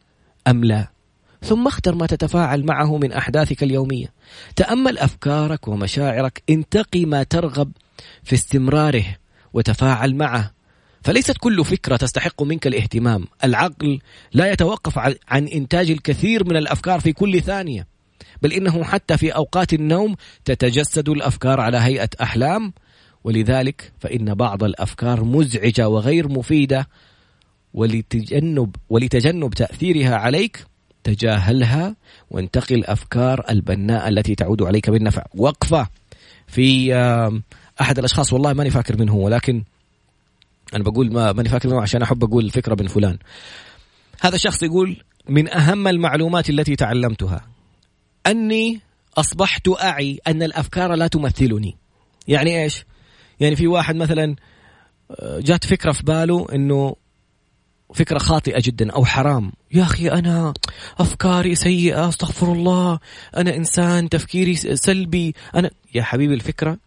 أم 0.47 0.63
لا؟ 0.63 1.00
ثم 1.43 1.67
اختر 1.67 1.95
ما 1.95 2.05
تتفاعل 2.05 2.65
معه 2.65 2.97
من 2.97 3.11
أحداثك 3.11 3.63
اليومية. 3.63 4.13
تأمل 4.55 4.97
أفكارك 4.97 5.67
ومشاعرك 5.67 6.43
انتقي 6.49 7.05
ما 7.05 7.23
ترغب 7.23 7.71
في 8.23 8.33
استمراره 8.33 9.05
وتفاعل 9.53 10.15
معه. 10.15 10.51
فليست 11.03 11.37
كل 11.37 11.65
فكرة 11.65 11.95
تستحق 11.95 12.43
منك 12.43 12.67
الاهتمام. 12.67 13.27
العقل 13.43 13.99
لا 14.33 14.51
يتوقف 14.51 14.99
عن 15.27 15.47
إنتاج 15.47 15.91
الكثير 15.91 16.43
من 16.43 16.57
الأفكار 16.57 16.99
في 16.99 17.13
كل 17.13 17.41
ثانية 17.41 17.87
بل 18.41 18.53
إنه 18.53 18.83
حتى 18.83 19.17
في 19.17 19.29
أوقات 19.35 19.73
النوم 19.73 20.15
تتجسد 20.45 21.09
الأفكار 21.09 21.59
على 21.59 21.77
هيئة 21.77 22.09
أحلام. 22.21 22.73
ولذلك 23.23 23.91
فإن 23.99 24.33
بعض 24.33 24.63
الأفكار 24.63 25.23
مزعجة 25.23 25.89
وغير 25.89 26.27
مفيدة 26.29 26.87
ولتجنب 27.73 28.75
ولتجنب 28.89 29.53
تأثيرها 29.53 30.15
عليك 30.15 30.70
تجاهلها 31.03 31.95
وانتقي 32.31 32.75
الافكار 32.75 33.45
البناءه 33.49 34.09
التي 34.09 34.35
تعود 34.35 34.63
عليك 34.63 34.89
بالنفع. 34.89 35.23
وقفة 35.35 35.87
في 36.47 36.93
أحد 37.81 37.97
الأشخاص 37.99 38.33
والله 38.33 38.53
ماني 38.53 38.69
فاكر 38.69 38.97
من 38.97 39.09
هو 39.09 39.25
ولكن 39.25 39.63
أنا 40.75 40.83
بقول 40.83 41.13
ما 41.13 41.31
ماني 41.31 41.49
فاكر 41.49 41.69
منه 41.69 41.81
عشان 41.81 42.01
أحب 42.01 42.23
أقول 42.23 42.45
الفكرة 42.45 42.77
من 42.79 42.87
فلان. 42.87 43.17
هذا 44.21 44.35
الشخص 44.35 44.63
يقول 44.63 44.97
من 45.29 45.53
أهم 45.53 45.87
المعلومات 45.87 46.49
التي 46.49 46.75
تعلمتها 46.75 47.41
أني 48.27 48.81
أصبحت 49.17 49.69
أعي 49.81 50.19
أن 50.27 50.43
الأفكار 50.43 50.93
لا 50.93 51.07
تمثلني. 51.07 51.77
يعني 52.27 52.63
إيش؟ 52.63 52.85
يعني 53.39 53.55
في 53.55 53.67
واحد 53.67 53.95
مثلا 53.95 54.35
آه، 55.11 55.39
جات 55.39 55.65
فكرة 55.65 55.91
في 55.91 56.03
باله 56.03 56.47
إنه 56.53 56.95
فكرة 57.93 58.17
خاطئة 58.17 58.61
جدا 58.61 58.91
أو 58.91 59.05
حرام. 59.05 59.51
يا 59.71 59.83
أخي 59.83 60.11
أنا 60.11 60.53
أفكاري 60.99 61.55
سيئة 61.55 62.09
أستغفر 62.09 62.53
الله. 62.53 62.99
أنا 63.37 63.55
إنسان 63.55 64.09
تفكيري 64.09 64.55
سلبي. 64.55 65.35
أنا 65.55 65.69
يا 65.95 66.03
حبيبي 66.03 66.33
الفكرة 66.33 66.77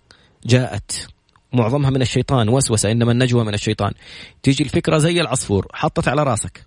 جاءت. 0.46 1.06
معظمها 1.52 1.90
من 1.90 2.02
الشيطان 2.02 2.48
وسوسة 2.48 2.90
إنما 2.90 3.12
النجوى 3.12 3.44
من 3.44 3.54
الشيطان. 3.54 3.92
تيجي 4.42 4.64
الفكرة 4.64 4.98
زي 4.98 5.20
العصفور 5.20 5.66
حطت 5.72 6.08
على 6.08 6.22
راسك. 6.22 6.66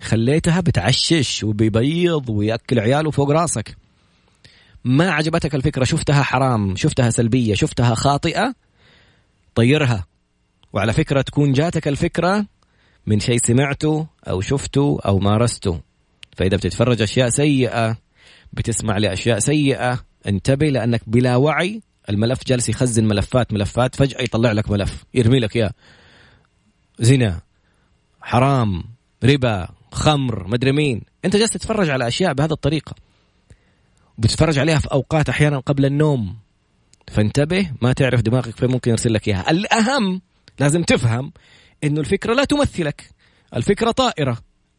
خليتها 0.00 0.60
بتعشش 0.60 1.44
وبيبيض 1.44 2.30
ويأكل 2.30 2.78
عياله 2.78 3.10
فوق 3.10 3.30
راسك. 3.30 3.76
ما 4.84 5.10
عجبتك 5.10 5.54
الفكرة؟ 5.54 5.84
شفتها 5.84 6.22
حرام 6.22 6.76
شفتها 6.76 7.10
سلبية 7.10 7.54
شفتها 7.54 7.94
خاطئة؟ 7.94 8.54
طيرها. 9.54 10.06
وعلى 10.72 10.92
فكرة 10.92 11.22
تكون 11.22 11.52
جاتك 11.52 11.88
الفكرة 11.88 12.46
من 13.08 13.20
شيء 13.20 13.38
سمعته 13.38 14.06
أو 14.28 14.40
شفته 14.40 14.98
أو 15.06 15.18
مارسته. 15.18 15.80
فإذا 16.36 16.56
بتتفرج 16.56 17.02
أشياء 17.02 17.28
سيئة 17.28 17.96
بتسمع 18.52 18.98
لأشياء 18.98 19.38
سيئة 19.38 20.04
انتبه 20.26 20.68
لأنك 20.68 21.00
بلا 21.06 21.36
وعي 21.36 21.82
الملف 22.08 22.44
جالس 22.46 22.68
يخزن 22.68 23.04
ملفات 23.04 23.52
ملفات 23.52 23.94
فجأة 23.94 24.22
يطلع 24.22 24.52
لك 24.52 24.70
ملف 24.70 25.04
يرمي 25.14 25.38
لك 25.38 25.56
إياه. 25.56 25.72
زنا 26.98 27.40
حرام 28.20 28.84
ربا 29.24 29.68
خمر 29.92 30.48
مدري 30.48 30.72
مين. 30.72 31.02
أنت 31.24 31.36
جالس 31.36 31.50
تتفرج 31.50 31.90
على 31.90 32.08
أشياء 32.08 32.32
بهذه 32.32 32.52
الطريقة. 32.52 32.94
بتتفرج 34.18 34.58
عليها 34.58 34.78
في 34.78 34.92
أوقات 34.92 35.28
أحيانا 35.28 35.58
قبل 35.58 35.84
النوم. 35.84 36.36
فانتبه 37.08 37.70
ما 37.82 37.92
تعرف 37.92 38.20
دماغك 38.20 38.56
فين 38.56 38.70
ممكن 38.70 38.90
يرسل 38.90 39.12
لك 39.12 39.28
إياها. 39.28 39.50
الأهم 39.50 40.20
لازم 40.60 40.82
تفهم 40.82 41.32
انه 41.84 42.00
الفكرة 42.00 42.34
لا 42.34 42.44
تمثلك. 42.44 43.10
الفكرة 43.56 43.90
طائرة. 43.90 44.38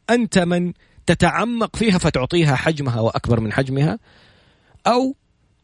أنت 0.09 0.39
من 0.39 0.73
تتعمق 1.05 1.75
فيها 1.75 1.97
فتعطيها 1.97 2.55
حجمها 2.55 2.99
وأكبر 2.99 3.39
من 3.39 3.53
حجمها 3.53 3.99
أو 4.87 5.15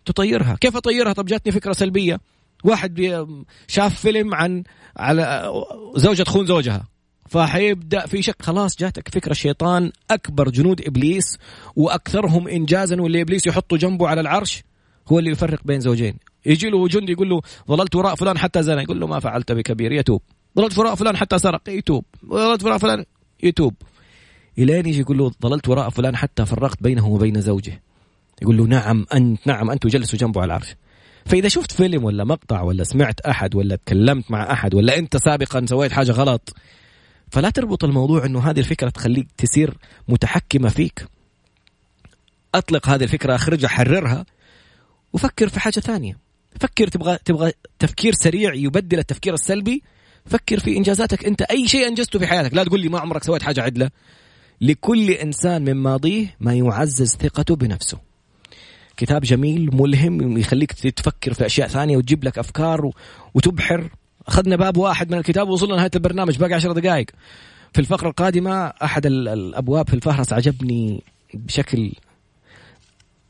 تطيرها. 0.05 0.57
كيف 0.61 0.75
أطيرها؟ 0.75 1.13
طب 1.13 1.25
جاتني 1.25 1.51
فكرة 1.51 1.73
سلبية. 1.73 2.19
واحد 2.63 3.25
شاف 3.67 3.99
فيلم 3.99 4.35
عن 4.35 4.63
على 4.97 5.51
زوجة 5.95 6.23
تخون 6.23 6.45
زوجها. 6.45 6.87
فحيبدأ 7.29 8.05
في 8.05 8.21
شك. 8.21 8.41
خلاص 8.41 8.77
جاتك 8.77 9.09
فكرة 9.09 9.31
الشيطان 9.31 9.91
أكبر 10.11 10.49
جنود 10.49 10.81
إبليس 10.81 11.37
وأكثرهم 11.75 12.47
انجازا 12.47 13.01
واللي 13.01 13.21
إبليس 13.21 13.47
يحطه 13.47 13.77
جنبه 13.77 14.07
على 14.07 14.21
العرش 14.21 14.63
هو 15.07 15.19
اللي 15.19 15.31
يفرق 15.31 15.59
بين 15.65 15.79
زوجين. 15.79 16.17
يجي 16.45 16.69
له 16.69 16.87
جندي 16.87 17.11
يقول 17.11 17.29
له 17.29 17.41
ظللت 17.67 17.95
وراء 17.95 18.15
فلان 18.15 18.37
حتى 18.37 18.63
زنى. 18.63 18.81
يقول 18.81 18.99
له 18.99 19.07
ما 19.07 19.19
فعلت 19.19 19.51
بكبير. 19.51 19.91
يتوب. 19.91 20.21
ظللت 20.57 20.77
وراء 20.77 20.95
فلان 20.95 21.17
حتى 21.17 21.39
سرق. 21.39 21.69
يتوب. 21.69 22.05
ظللت 22.25 22.63
وراء 22.63 22.77
فلان 22.77 23.05
يتوب. 23.43 23.73
الين 24.57 24.85
يجي 24.85 24.99
يقول 24.99 25.17
له 25.17 25.31
ظللت 25.41 25.69
وراء 25.69 25.89
فلان 25.89 26.15
حتى 26.15 26.45
فرقت 26.45 26.83
بينه 26.83 27.07
وبين 27.07 27.41
زوجه. 27.41 27.81
يقول 28.41 28.57
له 28.57 28.63
نعم 28.63 29.05
انت 29.13 29.47
نعم 29.47 29.71
أنت 29.71 29.85
وجلسوا 29.85 30.19
جنبه 30.19 30.41
على 30.41 30.47
العرش. 30.47 30.75
فإذا 31.25 31.47
شفت 31.47 31.71
فيلم 31.71 32.03
ولا 32.03 32.23
مقطع 32.23 32.61
ولا 32.61 32.83
سمعت 32.83 33.19
أحد 33.19 33.55
ولا 33.55 33.75
تكلمت 33.75 34.31
مع 34.31 34.51
أحد 34.51 34.75
ولا 34.75 34.97
أنت 34.97 35.17
سابقا 35.17 35.65
سويت 35.65 35.91
حاجة 35.91 36.11
غلط 36.11 36.55
فلا 37.31 37.49
تربط 37.49 37.83
الموضوع 37.83 38.25
إنه 38.25 38.39
هذه 38.39 38.59
الفكرة 38.59 38.89
تخليك 38.89 39.27
تصير 39.37 39.77
متحكمة 40.07 40.69
فيك. 40.69 41.07
أطلق 42.55 42.89
هذه 42.89 43.03
الفكرة 43.03 43.35
اخرجها 43.35 43.67
حررها 43.67 44.25
وفكر 45.13 45.49
في 45.49 45.59
حاجة 45.59 45.79
ثانية. 45.79 46.17
فكر 46.59 46.87
تبغى 46.87 47.17
تبغى 47.25 47.51
تفكير 47.79 48.13
سريع 48.13 48.53
يبدل 48.53 48.99
التفكير 48.99 49.33
السلبي 49.33 49.83
فكر 50.25 50.59
في 50.59 50.77
إنجازاتك. 50.77 51.25
أنت 51.25 51.41
أي 51.41 51.67
شيء 51.67 51.87
أنجزته 51.87 52.19
في 52.19 52.27
حياتك 52.27 52.53
لا 52.53 52.63
تقول 52.63 52.79
لي 52.79 52.89
ما 52.89 52.99
عمرك 52.99 53.23
سويت 53.23 53.43
حاجة 53.43 53.61
عدلة. 53.61 53.89
لكل 54.61 55.11
إنسان 55.11 55.61
من 55.61 55.73
ماضيه 55.73 56.35
ما 56.39 56.53
يعزز 56.53 57.15
ثقته 57.15 57.55
بنفسه. 57.55 57.97
كتاب 58.97 59.21
جميل 59.21 59.69
ملهم 59.73 60.37
يخليك 60.37 60.71
تفكر 60.71 61.33
في 61.33 61.45
أشياء 61.45 61.67
ثانية 61.67 61.97
وتجيب 61.97 62.23
لك 62.23 62.37
أفكار 62.39 62.91
وتبحر. 63.33 63.89
أخذنا 64.27 64.55
باب 64.55 64.77
واحد 64.77 65.11
من 65.11 65.17
الكتاب 65.17 65.49
ووصلنا 65.49 65.73
لنهاية 65.73 65.91
البرنامج 65.95 66.37
باقي 66.37 66.53
عشر 66.53 66.71
دقائق. 66.71 67.05
في 67.73 67.81
الفقرة 67.81 68.09
القادمة 68.09 68.65
أحد 68.65 69.05
الأبواب 69.05 69.87
في 69.87 69.93
الفهرس 69.93 70.33
عجبني 70.33 71.03
بشكل 71.33 71.91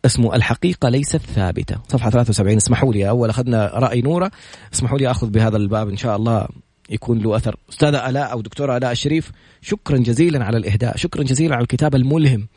اسمه 0.05 0.35
الحقيقة 0.35 0.89
ليست 0.89 1.17
ثابتة. 1.17 1.75
صفحة 1.89 2.09
73 2.09 2.57
اسمحوا 2.57 2.93
لي. 2.93 3.09
أول 3.09 3.29
أخذنا 3.29 3.71
رأي 3.73 4.01
نورة. 4.01 4.31
اسمحوا 4.73 4.97
لي 4.97 5.11
أخذ 5.11 5.29
بهذا 5.29 5.57
الباب 5.57 5.89
إن 5.89 5.97
شاء 5.97 6.15
الله. 6.15 6.47
يكون 6.89 7.19
له 7.19 7.35
أثر. 7.35 7.55
أستاذة 7.69 8.09
ألاء 8.09 8.31
أو 8.31 8.41
دكتورة 8.41 8.77
ألاء 8.77 8.91
الشريف 8.91 9.31
شكرا 9.61 9.97
جزيلا 9.97 10.45
على 10.45 10.57
الإهداء 10.57 10.97
شكرا 10.97 11.23
جزيلا 11.23 11.55
على 11.55 11.63
الكتاب 11.63 11.95
الملهم. 11.95 12.47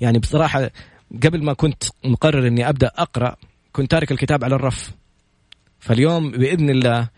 يعني 0.00 0.18
بصراحة 0.18 0.70
قبل 1.22 1.44
ما 1.44 1.52
كنت 1.52 1.82
مقرر 2.04 2.46
أني 2.46 2.68
أبدأ 2.68 2.90
أقرأ 2.96 3.36
كنت 3.72 3.90
تارك 3.90 4.12
الكتاب 4.12 4.44
على 4.44 4.54
الرف. 4.54 4.92
فاليوم 5.78 6.30
بإذن 6.30 6.70
الله 6.70 7.08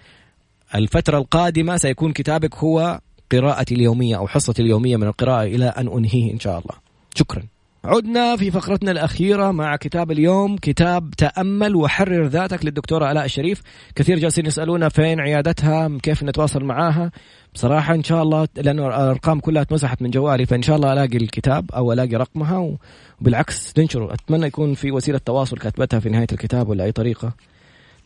الفترة 0.74 1.18
القادمة 1.18 1.76
سيكون 1.76 2.12
كتابك 2.12 2.54
هو 2.54 3.00
قراءتي 3.32 3.74
اليومية 3.74 4.16
أو 4.16 4.28
حصتي 4.28 4.62
اليومية 4.62 4.96
من 4.96 5.06
القراءة 5.06 5.44
إلى 5.44 5.64
أن 5.64 5.88
أنهيه 5.88 6.32
إن 6.32 6.40
شاء 6.40 6.58
الله. 6.58 6.74
شكرا. 7.14 7.42
عدنا 7.84 8.36
في 8.36 8.50
فقرتنا 8.50 8.90
الأخيرة 8.90 9.50
مع 9.50 9.76
كتاب 9.76 10.10
اليوم 10.10 10.56
كتاب 10.56 11.10
تأمل 11.10 11.76
وحرر 11.76 12.26
ذاتك 12.26 12.64
للدكتورة 12.64 13.10
آلاء 13.12 13.24
الشريف. 13.24 13.62
كثير 13.94 14.18
جالسين 14.18 14.46
يسألونا 14.46 14.88
فين 14.88 15.20
عيادتها 15.20 15.98
كيف 16.02 16.22
نتواصل 16.22 16.64
معاها. 16.64 17.10
بصراحة 17.54 17.94
إن 17.94 18.02
شاء 18.02 18.22
الله 18.22 18.48
لأنه 18.56 18.86
الأرقام 18.86 19.40
كلها 19.40 19.62
اتمسحت 19.62 20.02
من 20.02 20.10
جوالي 20.10 20.46
فإن 20.46 20.62
شاء 20.62 20.76
الله 20.76 20.92
ألاقي 20.92 21.16
الكتاب 21.16 21.70
أو 21.72 21.92
ألاقي 21.92 22.16
رقمها 22.16 22.76
وبالعكس 23.20 23.72
ننشره. 23.78 24.14
أتمنى 24.14 24.46
يكون 24.46 24.74
في 24.74 24.92
وسيلة 24.92 25.18
تواصل 25.18 25.58
كاتبتها 25.58 26.00
في 26.00 26.08
نهاية 26.08 26.26
الكتاب 26.32 26.68
ولا 26.68 26.84
أي 26.84 26.92
طريقة. 26.92 27.32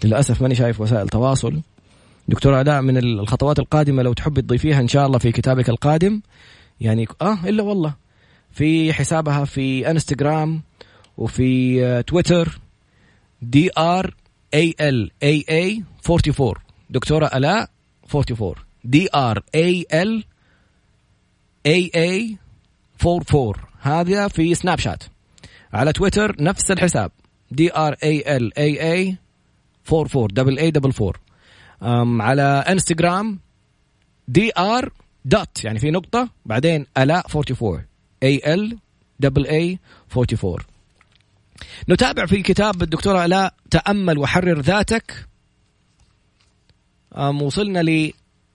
للأسف 0.05 0.43
ماني 0.43 0.55
شايف 0.55 0.81
وسائل 0.81 1.09
تواصل. 1.09 1.61
دكتورة 2.29 2.61
ألاء 2.61 2.83
من 2.83 2.97
الخطوات 2.97 3.59
القادمة 3.59 4.03
لو 4.03 4.13
تحبي 4.13 4.43
تضيفيها 4.43 4.81
إن 4.81 4.89
شاء 4.89 5.07
الله 5.07 5.19
في 5.19 5.33
كتابك 5.33 5.69
القادم. 5.69 6.21
يعني 6.81 7.07
آه 7.23 7.39
إلا 7.45 7.63
والله. 7.63 8.08
في 8.59 8.93
حسابها 8.93 9.45
في 9.45 9.91
انستغرام 9.91 10.63
وفي 11.19 11.85
آه، 11.85 12.01
تويتر. 12.01 12.61
D 13.43 13.71
R 13.79 14.15
A 14.55 14.75
L 14.81 15.11
A 15.23 15.45
A 15.51 15.83
44 16.11 16.55
دكتورة 16.91 17.27
ألاء 17.27 17.71
44 18.15 18.55
D 18.85 19.09
R 19.15 19.43
A 19.55 19.87
L 19.93 20.25
A 21.67 21.91
A 21.97 22.37
44 23.07 23.55
هذا 23.81 24.29
في 24.29 24.55
سناب 24.55 24.79
شات. 24.79 25.05
على 25.73 25.93
تويتر 25.93 26.43
نفس 26.43 26.71
الحساب. 26.71 27.11
D 27.51 27.77
R 27.77 27.97
A 28.03 28.37
L 28.37 28.59
A 28.59 28.93
A 28.93 29.17
44 29.93 30.27
double 30.27 30.59
A 30.59 30.71
double 30.71 30.93
4 31.83 32.23
على 32.23 32.43
انستغرام. 32.43 33.41
D 34.29 34.53
R 34.59 34.93
dot 35.25 35.65
يعني 35.65 35.79
في 35.79 35.91
نقطة 35.91 36.29
بعدين 36.47 36.87
الاء 36.99 37.27
44 37.37 37.88
A 38.23 38.55
L 38.55 38.79
double 39.21 39.47
A 39.47 39.79
44 40.17 40.59
نتابع 41.89 42.27
في 42.27 42.43
كتاب 42.43 42.83
الدكتورة 42.83 43.25
الاء 43.25 43.55
تأمل 43.71 44.19
وحرر 44.19 44.61
ذاتك. 44.61 45.27
وصلنا 47.19 48.11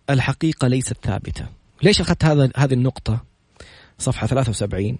للحقيقة 0.09 0.67
ليست 0.67 0.97
ثابتة. 1.03 1.45
ليش 1.83 2.01
أخذت 2.01 2.25
هذا 2.25 2.51
هذه 2.57 2.73
النقطة؟ 2.73 3.23
صفحة 3.99 4.27
73 4.27 4.97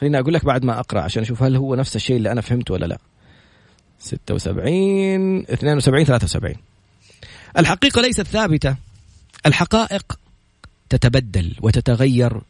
خليني 0.00 0.18
أقول 0.18 0.34
لك 0.34 0.44
بعد 0.44 0.64
ما 0.64 0.80
أقرأ 0.80 1.00
عشان 1.00 1.22
أشوف 1.22 1.42
هل 1.42 1.56
هو 1.56 1.74
نفس 1.74 1.96
الشيء 1.96 2.16
اللي 2.16 2.32
أنا 2.32 2.40
فهمته 2.40 2.74
ولا 2.74 2.86
لا. 2.86 2.98
76 3.98 5.46
72 5.50 6.04
73 6.04 6.54
الحقيقة 7.58 8.00
ليست 8.02 8.22
ثابتة. 8.22 8.76
الحقائق 9.46 10.18
تتبدل 10.88 11.56
وتتغير 11.62 12.40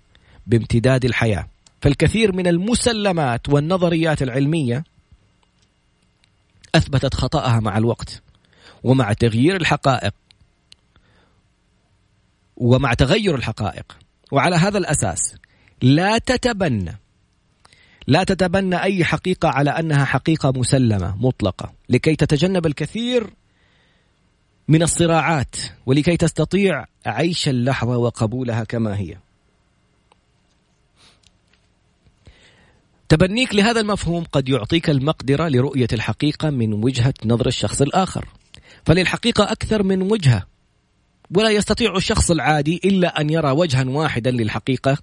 بامتداد 0.47 1.05
الحياة. 1.05 1.47
فالكثير 1.85 2.33
من 2.33 2.47
المسلمات 2.47 3.49
والنظريات 3.49 4.23
العلمية 4.23 4.85
أثبتت 6.75 7.15
خطأها 7.15 7.61
مع 7.61 7.79
الوقت 7.79 8.23
ومع 8.85 9.13
تغيير 9.13 9.57
الحقائق 9.57 10.15
ومع 12.57 12.95
تغير 12.95 13.35
الحقائق. 13.35 13.99
وعلى 14.33 14.57
هذا 14.57 14.79
الأساس 14.79 15.35
لا 15.83 16.19
تتبنى 16.19 16.99
لا 18.07 18.25
تتبنى 18.25 18.83
أي 18.83 19.05
حقيقة 19.05 19.49
على 19.49 19.71
أنها 19.71 20.05
حقيقة 20.05 20.53
مسلمة 20.57 21.17
مطلقة 21.17 21.73
لكي 21.89 22.17
تتجنب 22.17 22.67
الكثير 22.67 23.31
من 24.69 24.83
الصراعات 24.83 25.57
ولكي 25.87 26.17
تستطيع 26.17 26.85
عيش 27.07 27.49
اللحظة 27.49 27.97
وقبولها 27.97 28.65
كما 28.65 28.99
هي. 28.99 29.24
تبنيك 33.09 33.55
لهذا 33.55 33.81
المفهوم 33.81 34.25
قد 34.25 34.49
يعطيك 34.49 34.91
المقدرة 34.91 35.49
لرؤية 35.49 35.89
الحقيقة 35.93 36.51
من 36.51 36.73
وجهة 36.73 37.15
نظر 37.25 37.47
الشخص 37.47 37.83
الآخر. 37.83 38.29
فللحقيقة 38.85 39.53
أكثر 39.53 39.83
من 39.83 40.03
وجهة. 40.03 40.47
ولا 41.37 41.51
يستطيع 41.51 41.97
الشخص 41.97 42.31
العادي 42.31 42.81
إلا 42.85 43.21
أن 43.21 43.31
يرى 43.31 43.51
وجها 43.51 43.85
واحدا 43.85 44.31
للحقيقة 44.31 44.99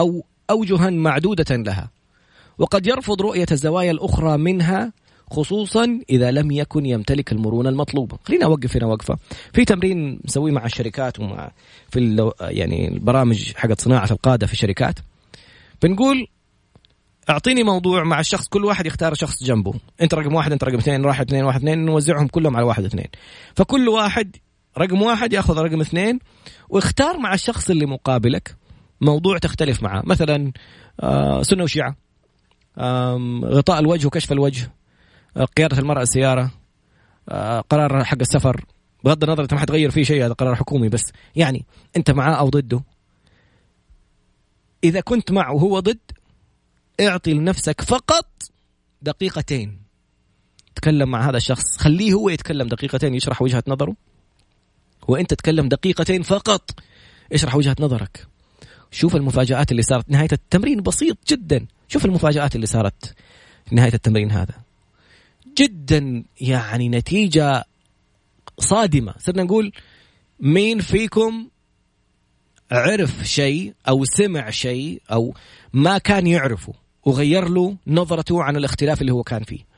أو 0.00 0.24
أوجها 0.50 0.90
معدودة 0.90 1.56
لها. 1.56 1.90
وقد 2.58 2.86
يرفض 2.86 3.22
رؤية 3.22 3.46
الزوايا 3.52 3.90
الأخرى 3.90 4.38
منها 4.38 4.92
خصوصا 5.30 6.00
إذا 6.10 6.30
لم 6.30 6.50
يكن 6.50 6.86
يمتلك 6.86 7.32
المرونة 7.32 7.68
المطلوبة. 7.68 8.18
خلينا 8.24 8.44
أوقف 8.44 8.76
هنا 8.76 8.86
وقفة. 8.86 9.18
في 9.52 9.64
تمرين 9.64 10.20
نسويه 10.24 10.52
مع 10.52 10.64
الشركات 10.64 11.20
ومع 11.20 11.50
في 11.90 12.30
يعني 12.40 12.88
البرامج 12.88 13.52
حقت 13.54 13.80
صناعة 13.80 14.08
القادة 14.10 14.46
في 14.46 14.52
الشركات. 14.52 14.98
بنقول 15.82 16.26
اعطيني 17.30 17.62
موضوع 17.62 18.04
مع 18.04 18.20
الشخص 18.20 18.48
كل 18.48 18.64
واحد 18.64 18.86
يختار 18.86 19.14
شخص 19.14 19.44
جنبه. 19.44 19.74
انت 20.02 20.14
رقم 20.14 20.34
واحد 20.34 20.52
انت 20.52 20.64
رقم 20.64 20.78
اثنين 20.78 21.04
واحد 21.04 21.26
اثنين 21.26 21.44
واحد 21.44 21.58
اثنين 21.58 21.84
نوزعهم 21.84 22.28
كلهم 22.28 22.56
على 22.56 22.66
واحد 22.66 22.84
اثنين. 22.84 23.06
فكل 23.54 23.88
واحد 23.88 24.36
رقم 24.78 25.02
واحد 25.02 25.32
ياخذ 25.32 25.58
رقم 25.58 25.80
اثنين 25.80 26.18
واختار 26.68 27.18
مع 27.18 27.34
الشخص 27.34 27.70
اللي 27.70 27.86
مقابلك 27.86 28.56
موضوع 29.00 29.38
تختلف 29.38 29.82
معه 29.82 30.02
مثلا 30.04 30.52
آه، 31.00 31.42
سنة 31.42 31.62
وشيعة 31.62 31.96
غطاء 33.44 33.78
الوجه 33.78 34.06
وكشف 34.06 34.32
الوجه 34.32 34.72
آه، 35.36 35.44
قيادة 35.44 35.78
المرأة 35.78 36.02
السيارة 36.02 36.50
آه، 37.28 37.60
قرار 37.60 38.04
حق 38.04 38.18
السفر. 38.20 38.64
بغض 39.04 39.24
النظر 39.24 39.42
انت 39.42 39.54
ما 39.54 39.60
حتغير 39.60 39.90
فيه 39.90 40.02
شيء 40.02 40.26
هذا 40.26 40.32
قرار 40.32 40.54
حكومي 40.54 40.88
بس. 40.88 41.12
يعني 41.36 41.64
أنت 41.96 42.10
معاه 42.10 42.34
أو 42.34 42.48
ضده؟ 42.48 42.80
إذا 44.84 45.00
كنت 45.00 45.32
معه 45.32 45.52
وهو 45.52 45.80
ضد 45.80 45.98
اعطي 47.00 47.34
لنفسك 47.34 47.80
فقط 47.80 48.26
دقيقتين. 49.02 49.78
تكلم 50.74 51.10
مع 51.10 51.28
هذا 51.28 51.36
الشخص. 51.36 51.76
خليه 51.76 52.12
هو 52.12 52.28
يتكلم 52.28 52.68
دقيقتين 52.68 53.14
يشرح 53.14 53.42
وجهة 53.42 53.62
نظره. 53.66 53.96
وانت 55.08 55.30
تتكلم 55.30 55.68
دقيقتين 55.68 56.22
فقط 56.22 56.70
اشرح 57.32 57.56
وجهة 57.56 57.76
نظرك. 57.80 58.26
شوف 58.90 59.16
المفاجآت 59.16 59.70
اللي 59.70 59.82
صارت. 59.82 60.10
نهاية 60.10 60.28
التمرين 60.32 60.82
بسيط 60.82 61.18
جدا. 61.28 61.66
شوف 61.88 62.04
المفاجآت 62.04 62.54
اللي 62.54 62.66
صارت 62.66 63.14
نهاية 63.72 63.94
التمرين 63.94 64.30
هذا. 64.30 64.54
جدا 65.58 66.24
يعني 66.40 66.88
نتيجة 66.88 67.64
صادمة. 68.58 69.14
صرنا 69.18 69.42
نقول 69.42 69.72
مين 70.40 70.80
فيكم 70.80 71.48
عرف 72.70 73.22
شيء 73.24 73.74
أو 73.88 74.04
سمع 74.04 74.50
شيء 74.50 75.02
أو 75.12 75.34
ما 75.72 75.98
كان 75.98 76.26
يعرفه؟ 76.26 76.74
وغير 77.04 77.48
له 77.48 77.76
نظرته 77.86 78.42
عن 78.42 78.56
الاختلاف 78.56 79.00
اللي 79.00 79.12
هو 79.12 79.22
كان 79.22 79.42
فيه. 79.42 79.70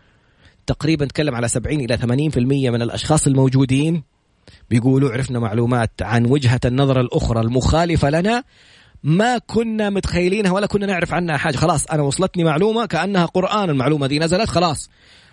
تقريبا 0.67 1.07
تكلم 1.07 1.35
على 1.35 1.49
70 1.49 1.81
إلى 1.81 1.99
80% 1.99 2.71
من 2.71 2.83
الأشخاص 2.83 3.27
الموجودين 3.27 4.03
بيقولوا 4.71 5.11
عرفنا 5.11 5.39
معلومات 5.39 5.91
عن 6.03 6.27
وجهة 6.27 6.61
النظر 6.65 7.01
الأخرى 7.01 7.41
المخالفة 7.41 8.11
لنا. 8.11 8.45
ما 9.03 9.39
كنا 9.39 9.91
متخيلينها 9.91 10.53
ولا 10.53 10.67
كنا 10.67 10.87
نعرف 10.87 11.15
عنها 11.15 11.37
حاجة. 11.37 11.57
خلاص 11.57 11.87
أنا 11.87 12.03
وصلتني 12.03 12.45
معلومة 12.45 12.87
كأنها 12.87 13.27
قرآن. 13.27 13.71
المعلومة 13.71 14.07
دي 14.07 14.19
نزلت 14.19 14.49
خلاص. 14.49 14.91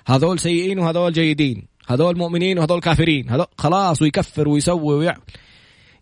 هذول 0.07 0.39
سيئين 0.39 0.79
وهذول 0.79 1.13
جيدين. 1.13 1.67
هذول 1.87 2.17
مؤمنين 2.17 2.59
وهذول 2.59 2.81
كافرين. 2.81 3.29
هذول 3.29 3.45
خلاص 3.57 4.01
ويكفر 4.01 4.49
ويسوي 4.49 4.95
ويعمل 4.95 5.21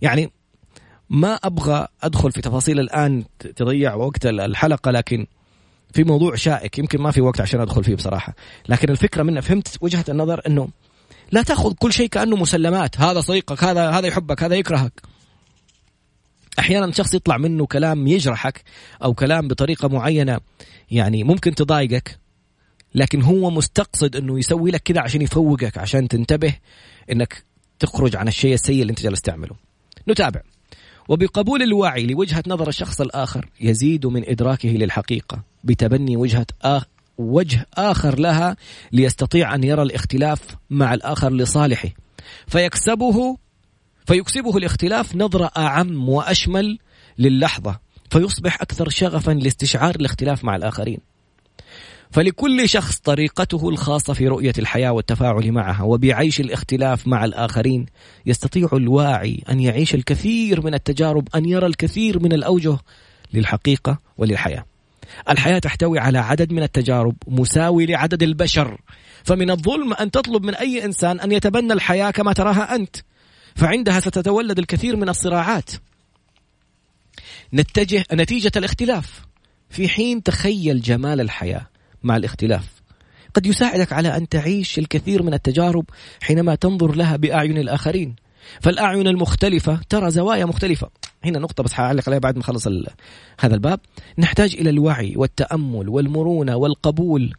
يعني 0.02 0.32
ما 1.10 1.34
أبغى 1.34 1.88
أدخل 2.04 2.32
في 2.32 2.42
تفاصيل 2.42 2.80
الآن 2.80 3.24
تضيع 3.56 3.96
وقت 3.96 4.26
الحلقة 4.26 4.92
لكن 4.92 5.28
في 5.94 6.04
موضوع 6.04 6.36
شائك 6.36 6.80
يمكن 6.80 7.02
ما 7.02 7.12
في 7.12 7.22
وقت 7.22 7.42
عشان 7.42 7.60
أدخل 7.60 7.84
فيه 7.84 7.96
بصراحة 7.96 8.36
لكن 8.70 8.90
الفكرة 8.90 9.24
منه 9.24 9.42
فهمت 9.42 9.78
وجهة 9.82 10.06
النظر 10.10 10.42
إنه 10.48 10.68
لا 11.32 11.44
تأخذ 11.44 11.74
كل 11.74 11.94
شيء 11.94 12.08
كأنه 12.08 12.36
مسلمات 12.36 13.00
هذا 13.00 13.22
صديقك 13.22 13.64
هذا 13.64 13.90
هذا 13.90 14.08
يحبك 14.08 14.44
هذا 14.44 14.56
يكرهك 14.56 15.02
أحيانا 16.60 16.92
شخص 16.92 17.14
يطلع 17.14 17.38
منه 17.38 17.66
كلام 17.66 18.08
يجرحك 18.08 18.64
أو 19.04 19.14
كلام 19.14 19.48
بطريقة 19.48 19.88
معينة 19.88 20.40
يعني 20.92 21.24
ممكن 21.24 21.56
تضايقك 21.56 22.20
لكن 22.96 23.22
هو 23.22 23.50
مستقصد 23.50 24.16
إنه 24.16 24.40
يسوي 24.40 24.72
لك 24.72 24.82
كذا 24.84 25.02
عشان 25.02 25.22
يفوقك 25.22 25.78
عشان 25.78 26.08
تنتبه 26.08 26.56
إنك 27.12 27.44
تخرج 27.80 28.16
عن 28.16 28.28
الشيء 28.28 28.54
السيء 28.54 28.82
اللي 28.82 28.92
أنت 28.92 29.02
جالس 29.02 29.22
تعمله. 29.22 29.56
نتابع. 30.08 30.42
وبقبول 31.08 31.62
الوعي 31.62 32.06
لوجهة 32.08 32.44
نظر 32.48 32.68
الشخص 32.68 33.02
الآخر 33.02 33.50
يزيد 33.62 34.06
من 34.06 34.30
إدراكه 34.30 34.70
للحقيقة 34.70 35.44
بتبني 35.64 36.18
وجهة 36.18 36.48
آخ 36.62 36.84
وجه 37.18 37.66
آخر 37.74 38.20
لها 38.20 38.56
ليستطيع 38.92 39.56
أن 39.56 39.64
يرى 39.64 39.82
الاختلاف 39.82 40.40
مع 40.70 40.94
الآخر 40.94 41.34
لصالحه 41.34 41.90
فيكسبه 42.48 43.38
فيكسبه 44.06 44.58
الاختلاف 44.58 45.16
نظرة 45.16 45.52
أعم 45.58 46.10
وأشمل 46.10 46.80
للحظة 47.18 47.80
فيصبح 48.10 48.62
أكثر 48.62 48.90
شغفا 48.90 49.32
لاستشعار 49.32 49.96
الاختلاف 49.96 50.44
مع 50.44 50.56
الآخرين. 50.56 51.00
فلكل 52.12 52.70
شخص 52.70 53.00
طريقته 53.00 53.70
الخاصة 53.70 54.14
في 54.14 54.28
رؤية 54.28 54.54
الحياة 54.58 54.92
والتفاعل 54.92 55.52
معها 55.52 55.84
وبعيش 55.84 56.40
الاختلاف 56.40 57.08
مع 57.08 57.26
الآخرين. 57.26 57.86
يستطيع 58.26 58.70
الواعي 58.74 59.44
أن 59.50 59.60
يعيش 59.60 59.96
الكثير 59.96 60.66
من 60.66 60.74
التجارب 60.74 61.28
أن 61.36 61.46
يرى 61.46 61.66
الكثير 61.66 62.20
من 62.20 62.34
الأوجه 62.34 62.78
للحقيقة 63.34 63.98
وللحياة. 64.18 64.66
الحياة 65.30 65.60
تحتوي 65.60 66.00
على 66.00 66.18
عدد 66.18 66.54
من 66.54 66.64
التجارب 66.64 67.16
مساوي 67.28 67.86
لعدد 67.86 68.24
البشر. 68.24 68.82
فمن 69.24 69.52
الظلم 69.52 69.94
أن 69.94 70.12
تطلب 70.12 70.46
من 70.46 70.56
أي 70.56 70.86
إنسان 70.86 71.20
أن 71.20 71.32
يتبنى 71.32 71.74
الحياة 71.74 72.12
كما 72.12 72.34
تراها 72.34 72.76
أنت. 72.76 72.96
فعندها 73.56 74.00
ستتولد 74.00 74.60
الكثير 74.60 74.96
من 74.96 75.10
الصراعات. 75.10 75.70
نتجه 77.54 78.06
نتيجة 78.14 78.52
الاختلاف. 78.56 79.22
في 79.70 79.90
حين 79.90 80.24
تخيل 80.24 80.82
جمال 80.82 81.22
الحياة 81.22 81.68
مع 82.04 82.18
الاختلاف. 82.18 82.68
قد 83.34 83.46
يساعدك 83.46 83.94
على 83.94 84.18
أن 84.18 84.30
تعيش 84.30 84.80
الكثير 84.80 85.24
من 85.24 85.34
التجارب 85.34 85.86
حينما 86.22 86.56
تنظر 86.56 86.96
لها 86.96 87.16
بأعين 87.16 87.58
الآخرين. 87.58 88.16
فالأعين 88.62 89.08
المختلفة 89.08 89.80
ترى 89.90 90.12
زوايا 90.12 90.46
مختلفة. 90.46 90.90
هنا 91.26 91.40
نقطة 91.40 91.64
بس 91.64 91.74
حأعلق 91.74 92.04
عليها 92.08 92.20
بعد 92.20 92.36
ما 92.36 92.42
أخلص 92.42 92.68
هذا 93.40 93.56
الباب. 93.56 93.80
نحتاج 94.18 94.56
إلى 94.56 94.70
الوعي 94.70 95.14
والتأمل 95.16 95.90
والمرونة 95.90 96.56
والقبول 96.56 97.34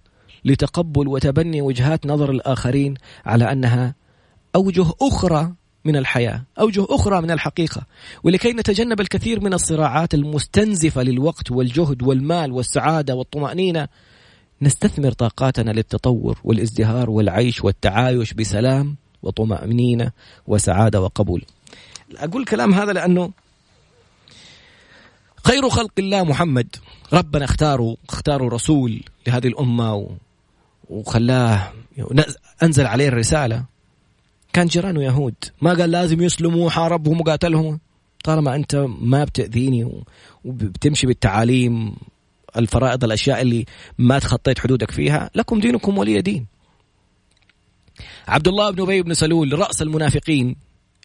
لتقبل 0.45 1.09
وتبني 1.09 1.63
وجهات 1.63 2.07
نظر 2.07 2.31
الآخرين 2.31 2.95
على 3.27 3.53
أنها 3.53 3.95
أوجه 4.57 4.87
أخرى 5.03 5.53
من 5.85 5.97
الحياة، 5.97 6.45
أوجه 6.61 6.87
أخرى 6.91 7.21
من 7.21 7.31
الحقيقة، 7.31 7.83
ولكي 8.25 8.53
نتجنب 8.53 9.01
الكثير 9.01 9.41
من 9.41 9.55
الصراعات 9.55 10.15
المستنزفة 10.15 11.03
للوقت 11.03 11.51
والجهد 11.51 12.03
والمال 12.03 12.53
والسعادة 12.53 13.15
والطمأنينة 13.15 13.89
نستثمر 14.63 15.13
طاقاتنا 15.13 15.71
للتطور 15.71 16.39
والازدهار 16.45 17.11
والعيش 17.11 17.65
والتعايش 17.65 18.33
بسلام 18.33 18.97
وطمأنينة 19.23 20.13
وسعادة 20.47 21.01
وقبول. 21.01 21.45
أقول 22.17 22.43
الكلام 22.43 22.75
هذا 22.75 22.93
لأنه 22.93 23.31
خير 25.45 25.69
خلق 25.69 25.93
الله 25.99 26.25
محمد. 26.25 26.77
ربنا 27.13 27.45
اختاره 27.45 27.97
اختاروا 28.09 28.51
رسول 28.51 29.03
لهذه 29.27 29.47
الأمة 29.47 30.09
وخلاه 30.91 31.73
أنزل 32.63 32.87
عليه 32.87 33.09
الرسالة. 33.09 33.65
كان 34.53 34.67
جيرانه 34.67 35.03
يهود. 35.03 35.35
ما 35.63 35.75
قال 35.75 35.91
لازم 35.91 36.23
يسلموا 36.23 36.67
وحاربهم 36.67 37.21
وقاتلهم. 37.21 37.81
طالما 38.25 38.55
أنت 38.55 38.87
ما 39.01 39.25
بتأذيني 39.25 40.03
وبتمشي 40.45 41.07
بالتعاليم 41.07 41.97
الفرائض 42.59 43.05
الأشياء 43.05 43.43
اللي 43.43 43.65
ما 43.99 44.19
تخطيت 44.19 44.59
حدودك 44.59 44.91
فيها 44.91 45.31
لكم 45.35 45.61
دينكم 45.61 45.99
ولي 45.99 46.23
دين 46.23 46.47
عبد 48.29 48.49
الله 48.49 48.71
بن 48.71 48.83
أبي 48.83 49.03
بن 49.03 49.15
سلول 49.15 49.59
رأس 49.59 49.83
المنافقين 49.83 50.57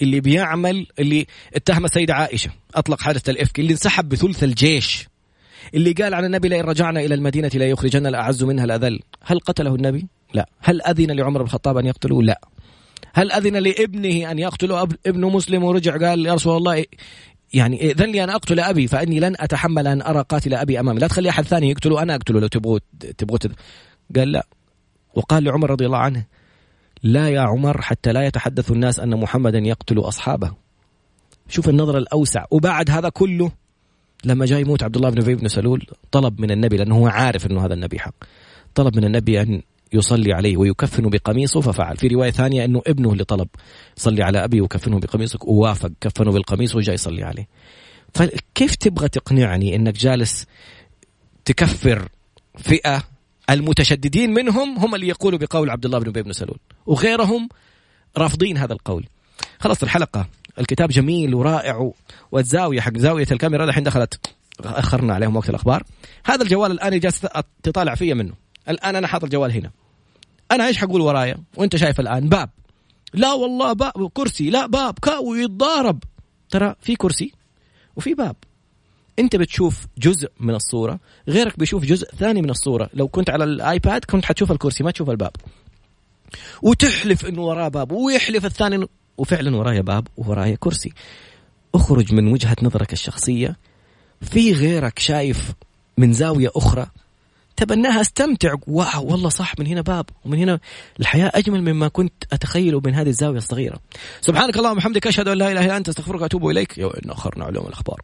اللي 0.01 0.20
بيعمل 0.20 0.88
اللي 0.99 1.28
اتهم 1.56 1.86
السيدة 1.86 2.14
عائشة 2.14 2.51
أطلق 2.76 3.01
حادثة 3.01 3.32
الإفك 3.32 3.60
اللي 3.60 3.72
انسحب 3.72 4.10
بثلث 4.10 4.43
الجيش 4.43 5.08
اللي 5.74 5.91
قال 5.91 6.14
عن 6.14 6.26
النبي 6.26 6.49
لئن 6.49 6.62
رجعنا 6.62 6.99
إلى 6.99 7.16
المدينة 7.16 7.51
لا 7.54 7.66
يخرجن 7.70 8.08
الأعز 8.08 8.43
منها 8.43 8.66
الأذل 8.66 8.99
هل 9.22 9.39
قتله 9.39 9.76
النبي؟ 9.76 10.08
لا 10.34 10.49
هل 10.60 10.82
أذن 10.82 11.12
لعمر 11.12 11.39
بن 11.39 11.45
الخطاب 11.45 11.78
أن 11.78 11.86
يقتله؟ 11.86 12.24
لا 12.24 12.41
هل 13.14 13.32
أذن 13.32 13.58
لابنه 13.58 14.32
أن 14.32 14.39
يقتله 14.39 14.88
ابنه 15.06 15.30
مسلم 15.30 15.64
ورجع 15.64 15.97
قال 15.97 16.26
يا 16.26 16.34
رسول 16.34 16.58
الله 16.58 16.86
يعني 17.54 17.91
إذن 17.91 18.12
لي 18.12 18.24
أنا 18.24 18.36
أقتل 18.36 18.60
أبي 18.60 18.88
فإني 18.88 19.20
لن 19.20 19.36
أتحمل 19.39 19.88
أن 19.88 20.01
أرى 20.01 20.26
قاتل 20.30 20.54
أبي 20.54 20.80
أمامي. 20.80 20.99
لا 20.99 21.08
تخلي 21.08 21.30
أحد 21.30 21.43
ثاني 21.43 21.70
يقتله 21.70 22.01
أنا 22.01 22.16
أقتله 22.16 22.39
لو 22.39 22.47
تبغوا 22.47 22.80
تبغوا 23.18 23.39
قال 24.16 24.32
لا. 24.32 24.47
وقال 25.16 25.43
لعمر 25.43 25.70
رضي 25.70 25.86
الله 25.86 25.97
عنه 25.97 26.26
لا 27.04 27.30
يا 27.30 27.41
عمر 27.41 27.82
حتى 27.82 28.14
لا 28.14 28.26
يتحدث 28.26 28.72
الناس 28.72 28.99
أن 28.99 29.20
محمدا 29.20 29.60
يقتل 29.60 29.99
أصحابه. 29.99 30.54
شوف 31.49 31.70
النظره 31.70 31.97
الأوسع. 31.97 32.45
وبعد 32.51 32.91
هذا 32.91 33.10
كله 33.10 33.51
لما 34.26 34.45
جاء 34.45 34.60
يموت 34.60 34.84
عبد 34.84 34.95
الله 34.95 35.10
بن 35.10 35.22
ابي 35.22 35.36
بن 35.36 35.47
سلول 35.47 35.86
طلب 36.12 36.41
من 36.41 36.51
النبي 36.51 36.78
لأنه 36.78 36.95
هو 36.95 37.08
عارف 37.08 37.45
إنه 37.45 37.66
هذا 37.66 37.74
النبي 37.74 37.99
حق 37.99 38.14
طلب 38.76 38.97
من 38.97 39.06
النبي 39.06 39.41
أن 39.41 39.62
يصلي 39.94 40.34
عليه 40.34 40.58
ويكفن 40.58 41.10
بقميصه 41.10 41.62
ففعل. 41.62 41.98
في 41.98 42.08
رواية 42.08 42.32
ثانية 42.32 42.66
أنه 42.66 42.82
ابنه 42.88 43.12
اللي 43.12 43.24
طلب 43.24 43.48
صلي 43.96 44.24
على 44.24 44.44
أبي 44.44 44.62
وكفنه 44.62 45.00
بقميصك 45.00 45.48
ووافق 45.48 45.91
كفنه 46.02 46.32
بالقميص 46.32 46.76
وجاي 46.76 46.94
يصلي 46.96 47.24
عليه. 47.24 47.48
فكيف 48.14 48.76
تبغى 48.76 49.08
تقنعني 49.08 49.76
أنك 49.76 49.94
جالس 49.94 50.46
تكفر 51.46 52.10
فئة 52.58 53.04
المتشددين 53.50 54.34
منهم 54.34 54.78
هم 54.78 54.96
اللي 54.96 55.08
يقولوا 55.08 55.39
بقول 55.39 55.70
عبد 55.70 55.86
الله 55.86 56.00
بن 56.00 56.08
أبي 56.08 56.22
بن 56.22 56.34
سلول 56.34 56.58
وغيرهم 56.86 57.50
رافضين 58.18 58.58
هذا 58.58 58.74
القول؟ 58.74 59.06
خلص 59.60 59.84
الحلقة 59.84 60.28
الكتاب 60.60 60.89
جميل 60.89 61.36
ورائع 61.36 61.91
والزاوية 62.32 62.82
حق 62.82 62.98
زاوية 62.98 63.28
الكاميرا 63.32 63.64
الحين 63.64 63.84
دخلت 63.84 64.20
أخرنا 64.60 65.14
عليهم 65.14 65.36
وقت 65.36 65.50
الأخبار. 65.50 65.84
هذا 66.26 66.44
الجوال 66.44 66.72
الآن 66.72 67.00
جالس 67.00 67.28
تطالع 67.64 67.96
فيه 67.96 68.14
منه. 68.14 68.34
الآن 68.70 68.96
أنا 68.96 69.08
حاط 69.08 69.24
الجوال 69.24 69.52
هنا. 69.52 69.72
أنا 70.56 70.68
إيش 70.68 70.78
حقول 70.78 71.01
ورايا؟ 71.01 71.38
وأنت 71.58 71.76
شايف 71.76 71.99
الآن. 71.99 72.30
باب. 72.30 72.49
لا 73.14 73.34
والله 73.34 73.74
باب. 73.74 74.10
كرسي. 74.14 74.49
لا 74.49 74.66
باب. 74.66 74.99
كاو 74.99 75.36
يتضارب 75.36 76.04
ترى 76.49 76.76
في 76.82 76.95
كرسي 76.95 77.32
وفي 77.95 78.14
باب. 78.14 78.36
أنت 79.20 79.36
بتشوف 79.36 79.88
جزء 79.97 80.30
من 80.39 80.56
الصورة. 80.56 80.99
غيرك 81.28 81.60
بيشوف 81.60 81.84
جزء 81.84 82.08
ثاني 82.16 82.41
من 82.41 82.49
الصورة. 82.49 82.89
لو 82.93 83.08
كنت 83.08 83.30
على 83.30 83.43
الآيباد 83.43 84.06
كنت 84.06 84.26
حتشوف 84.26 84.51
الكرسي 84.51 84.84
ما 84.84 84.91
تشوف 84.91 85.10
الباب. 85.10 85.32
وتحلف 86.62 87.26
إنه 87.26 87.41
وراه 87.41 87.68
باب 87.68 87.91
ويحلف 87.91 88.45
الثاني 88.45 88.88
وفعلا 89.18 89.56
ورايا 89.56 89.82
باب 89.82 90.08
وورايا 90.18 90.58
كرسي. 90.60 90.93
اخرج 91.76 92.14
من 92.14 92.28
وجهة 92.28 92.56
نظرك 92.62 92.93
الشخصية. 92.93 93.58
في 94.22 94.54
غيرك 94.54 94.99
شايف 94.99 95.51
من 95.97 96.14
زاوية 96.14 96.51
أخرى؟ 96.56 96.88
تبناها 97.56 98.01
استمتع. 98.01 98.56
واو 98.68 99.06
والله 99.06 99.30
صح 99.30 99.60
من 99.60 99.68
هنا 99.68 99.82
باب 99.82 100.06
ومن 100.26 100.38
هنا 100.38 100.60
الحياة 100.99 101.32
أجمل 101.36 101.62
مما 101.62 101.88
كنت 101.88 102.14
أتخيله 102.34 102.82
من 102.86 102.95
هذه 102.95 103.10
الزاوية 103.10 103.38
الصغيرة. 103.38 103.80
سبحانك 104.22 104.58
اللهم 104.58 104.72
وبحمدك 104.72 105.08
أشهد 105.08 105.28
أن 105.28 105.38
لا 105.38 105.51
إله 105.51 105.66
إلا 105.66 105.78
أنت 105.78 105.89
أستغفرك 105.89 106.22
وأتوب 106.22 106.49
إليك. 106.49 106.78
يوم 106.78 106.91
أخرنا 107.10 107.45
علوم 107.45 107.68
الأخبار. 107.68 108.01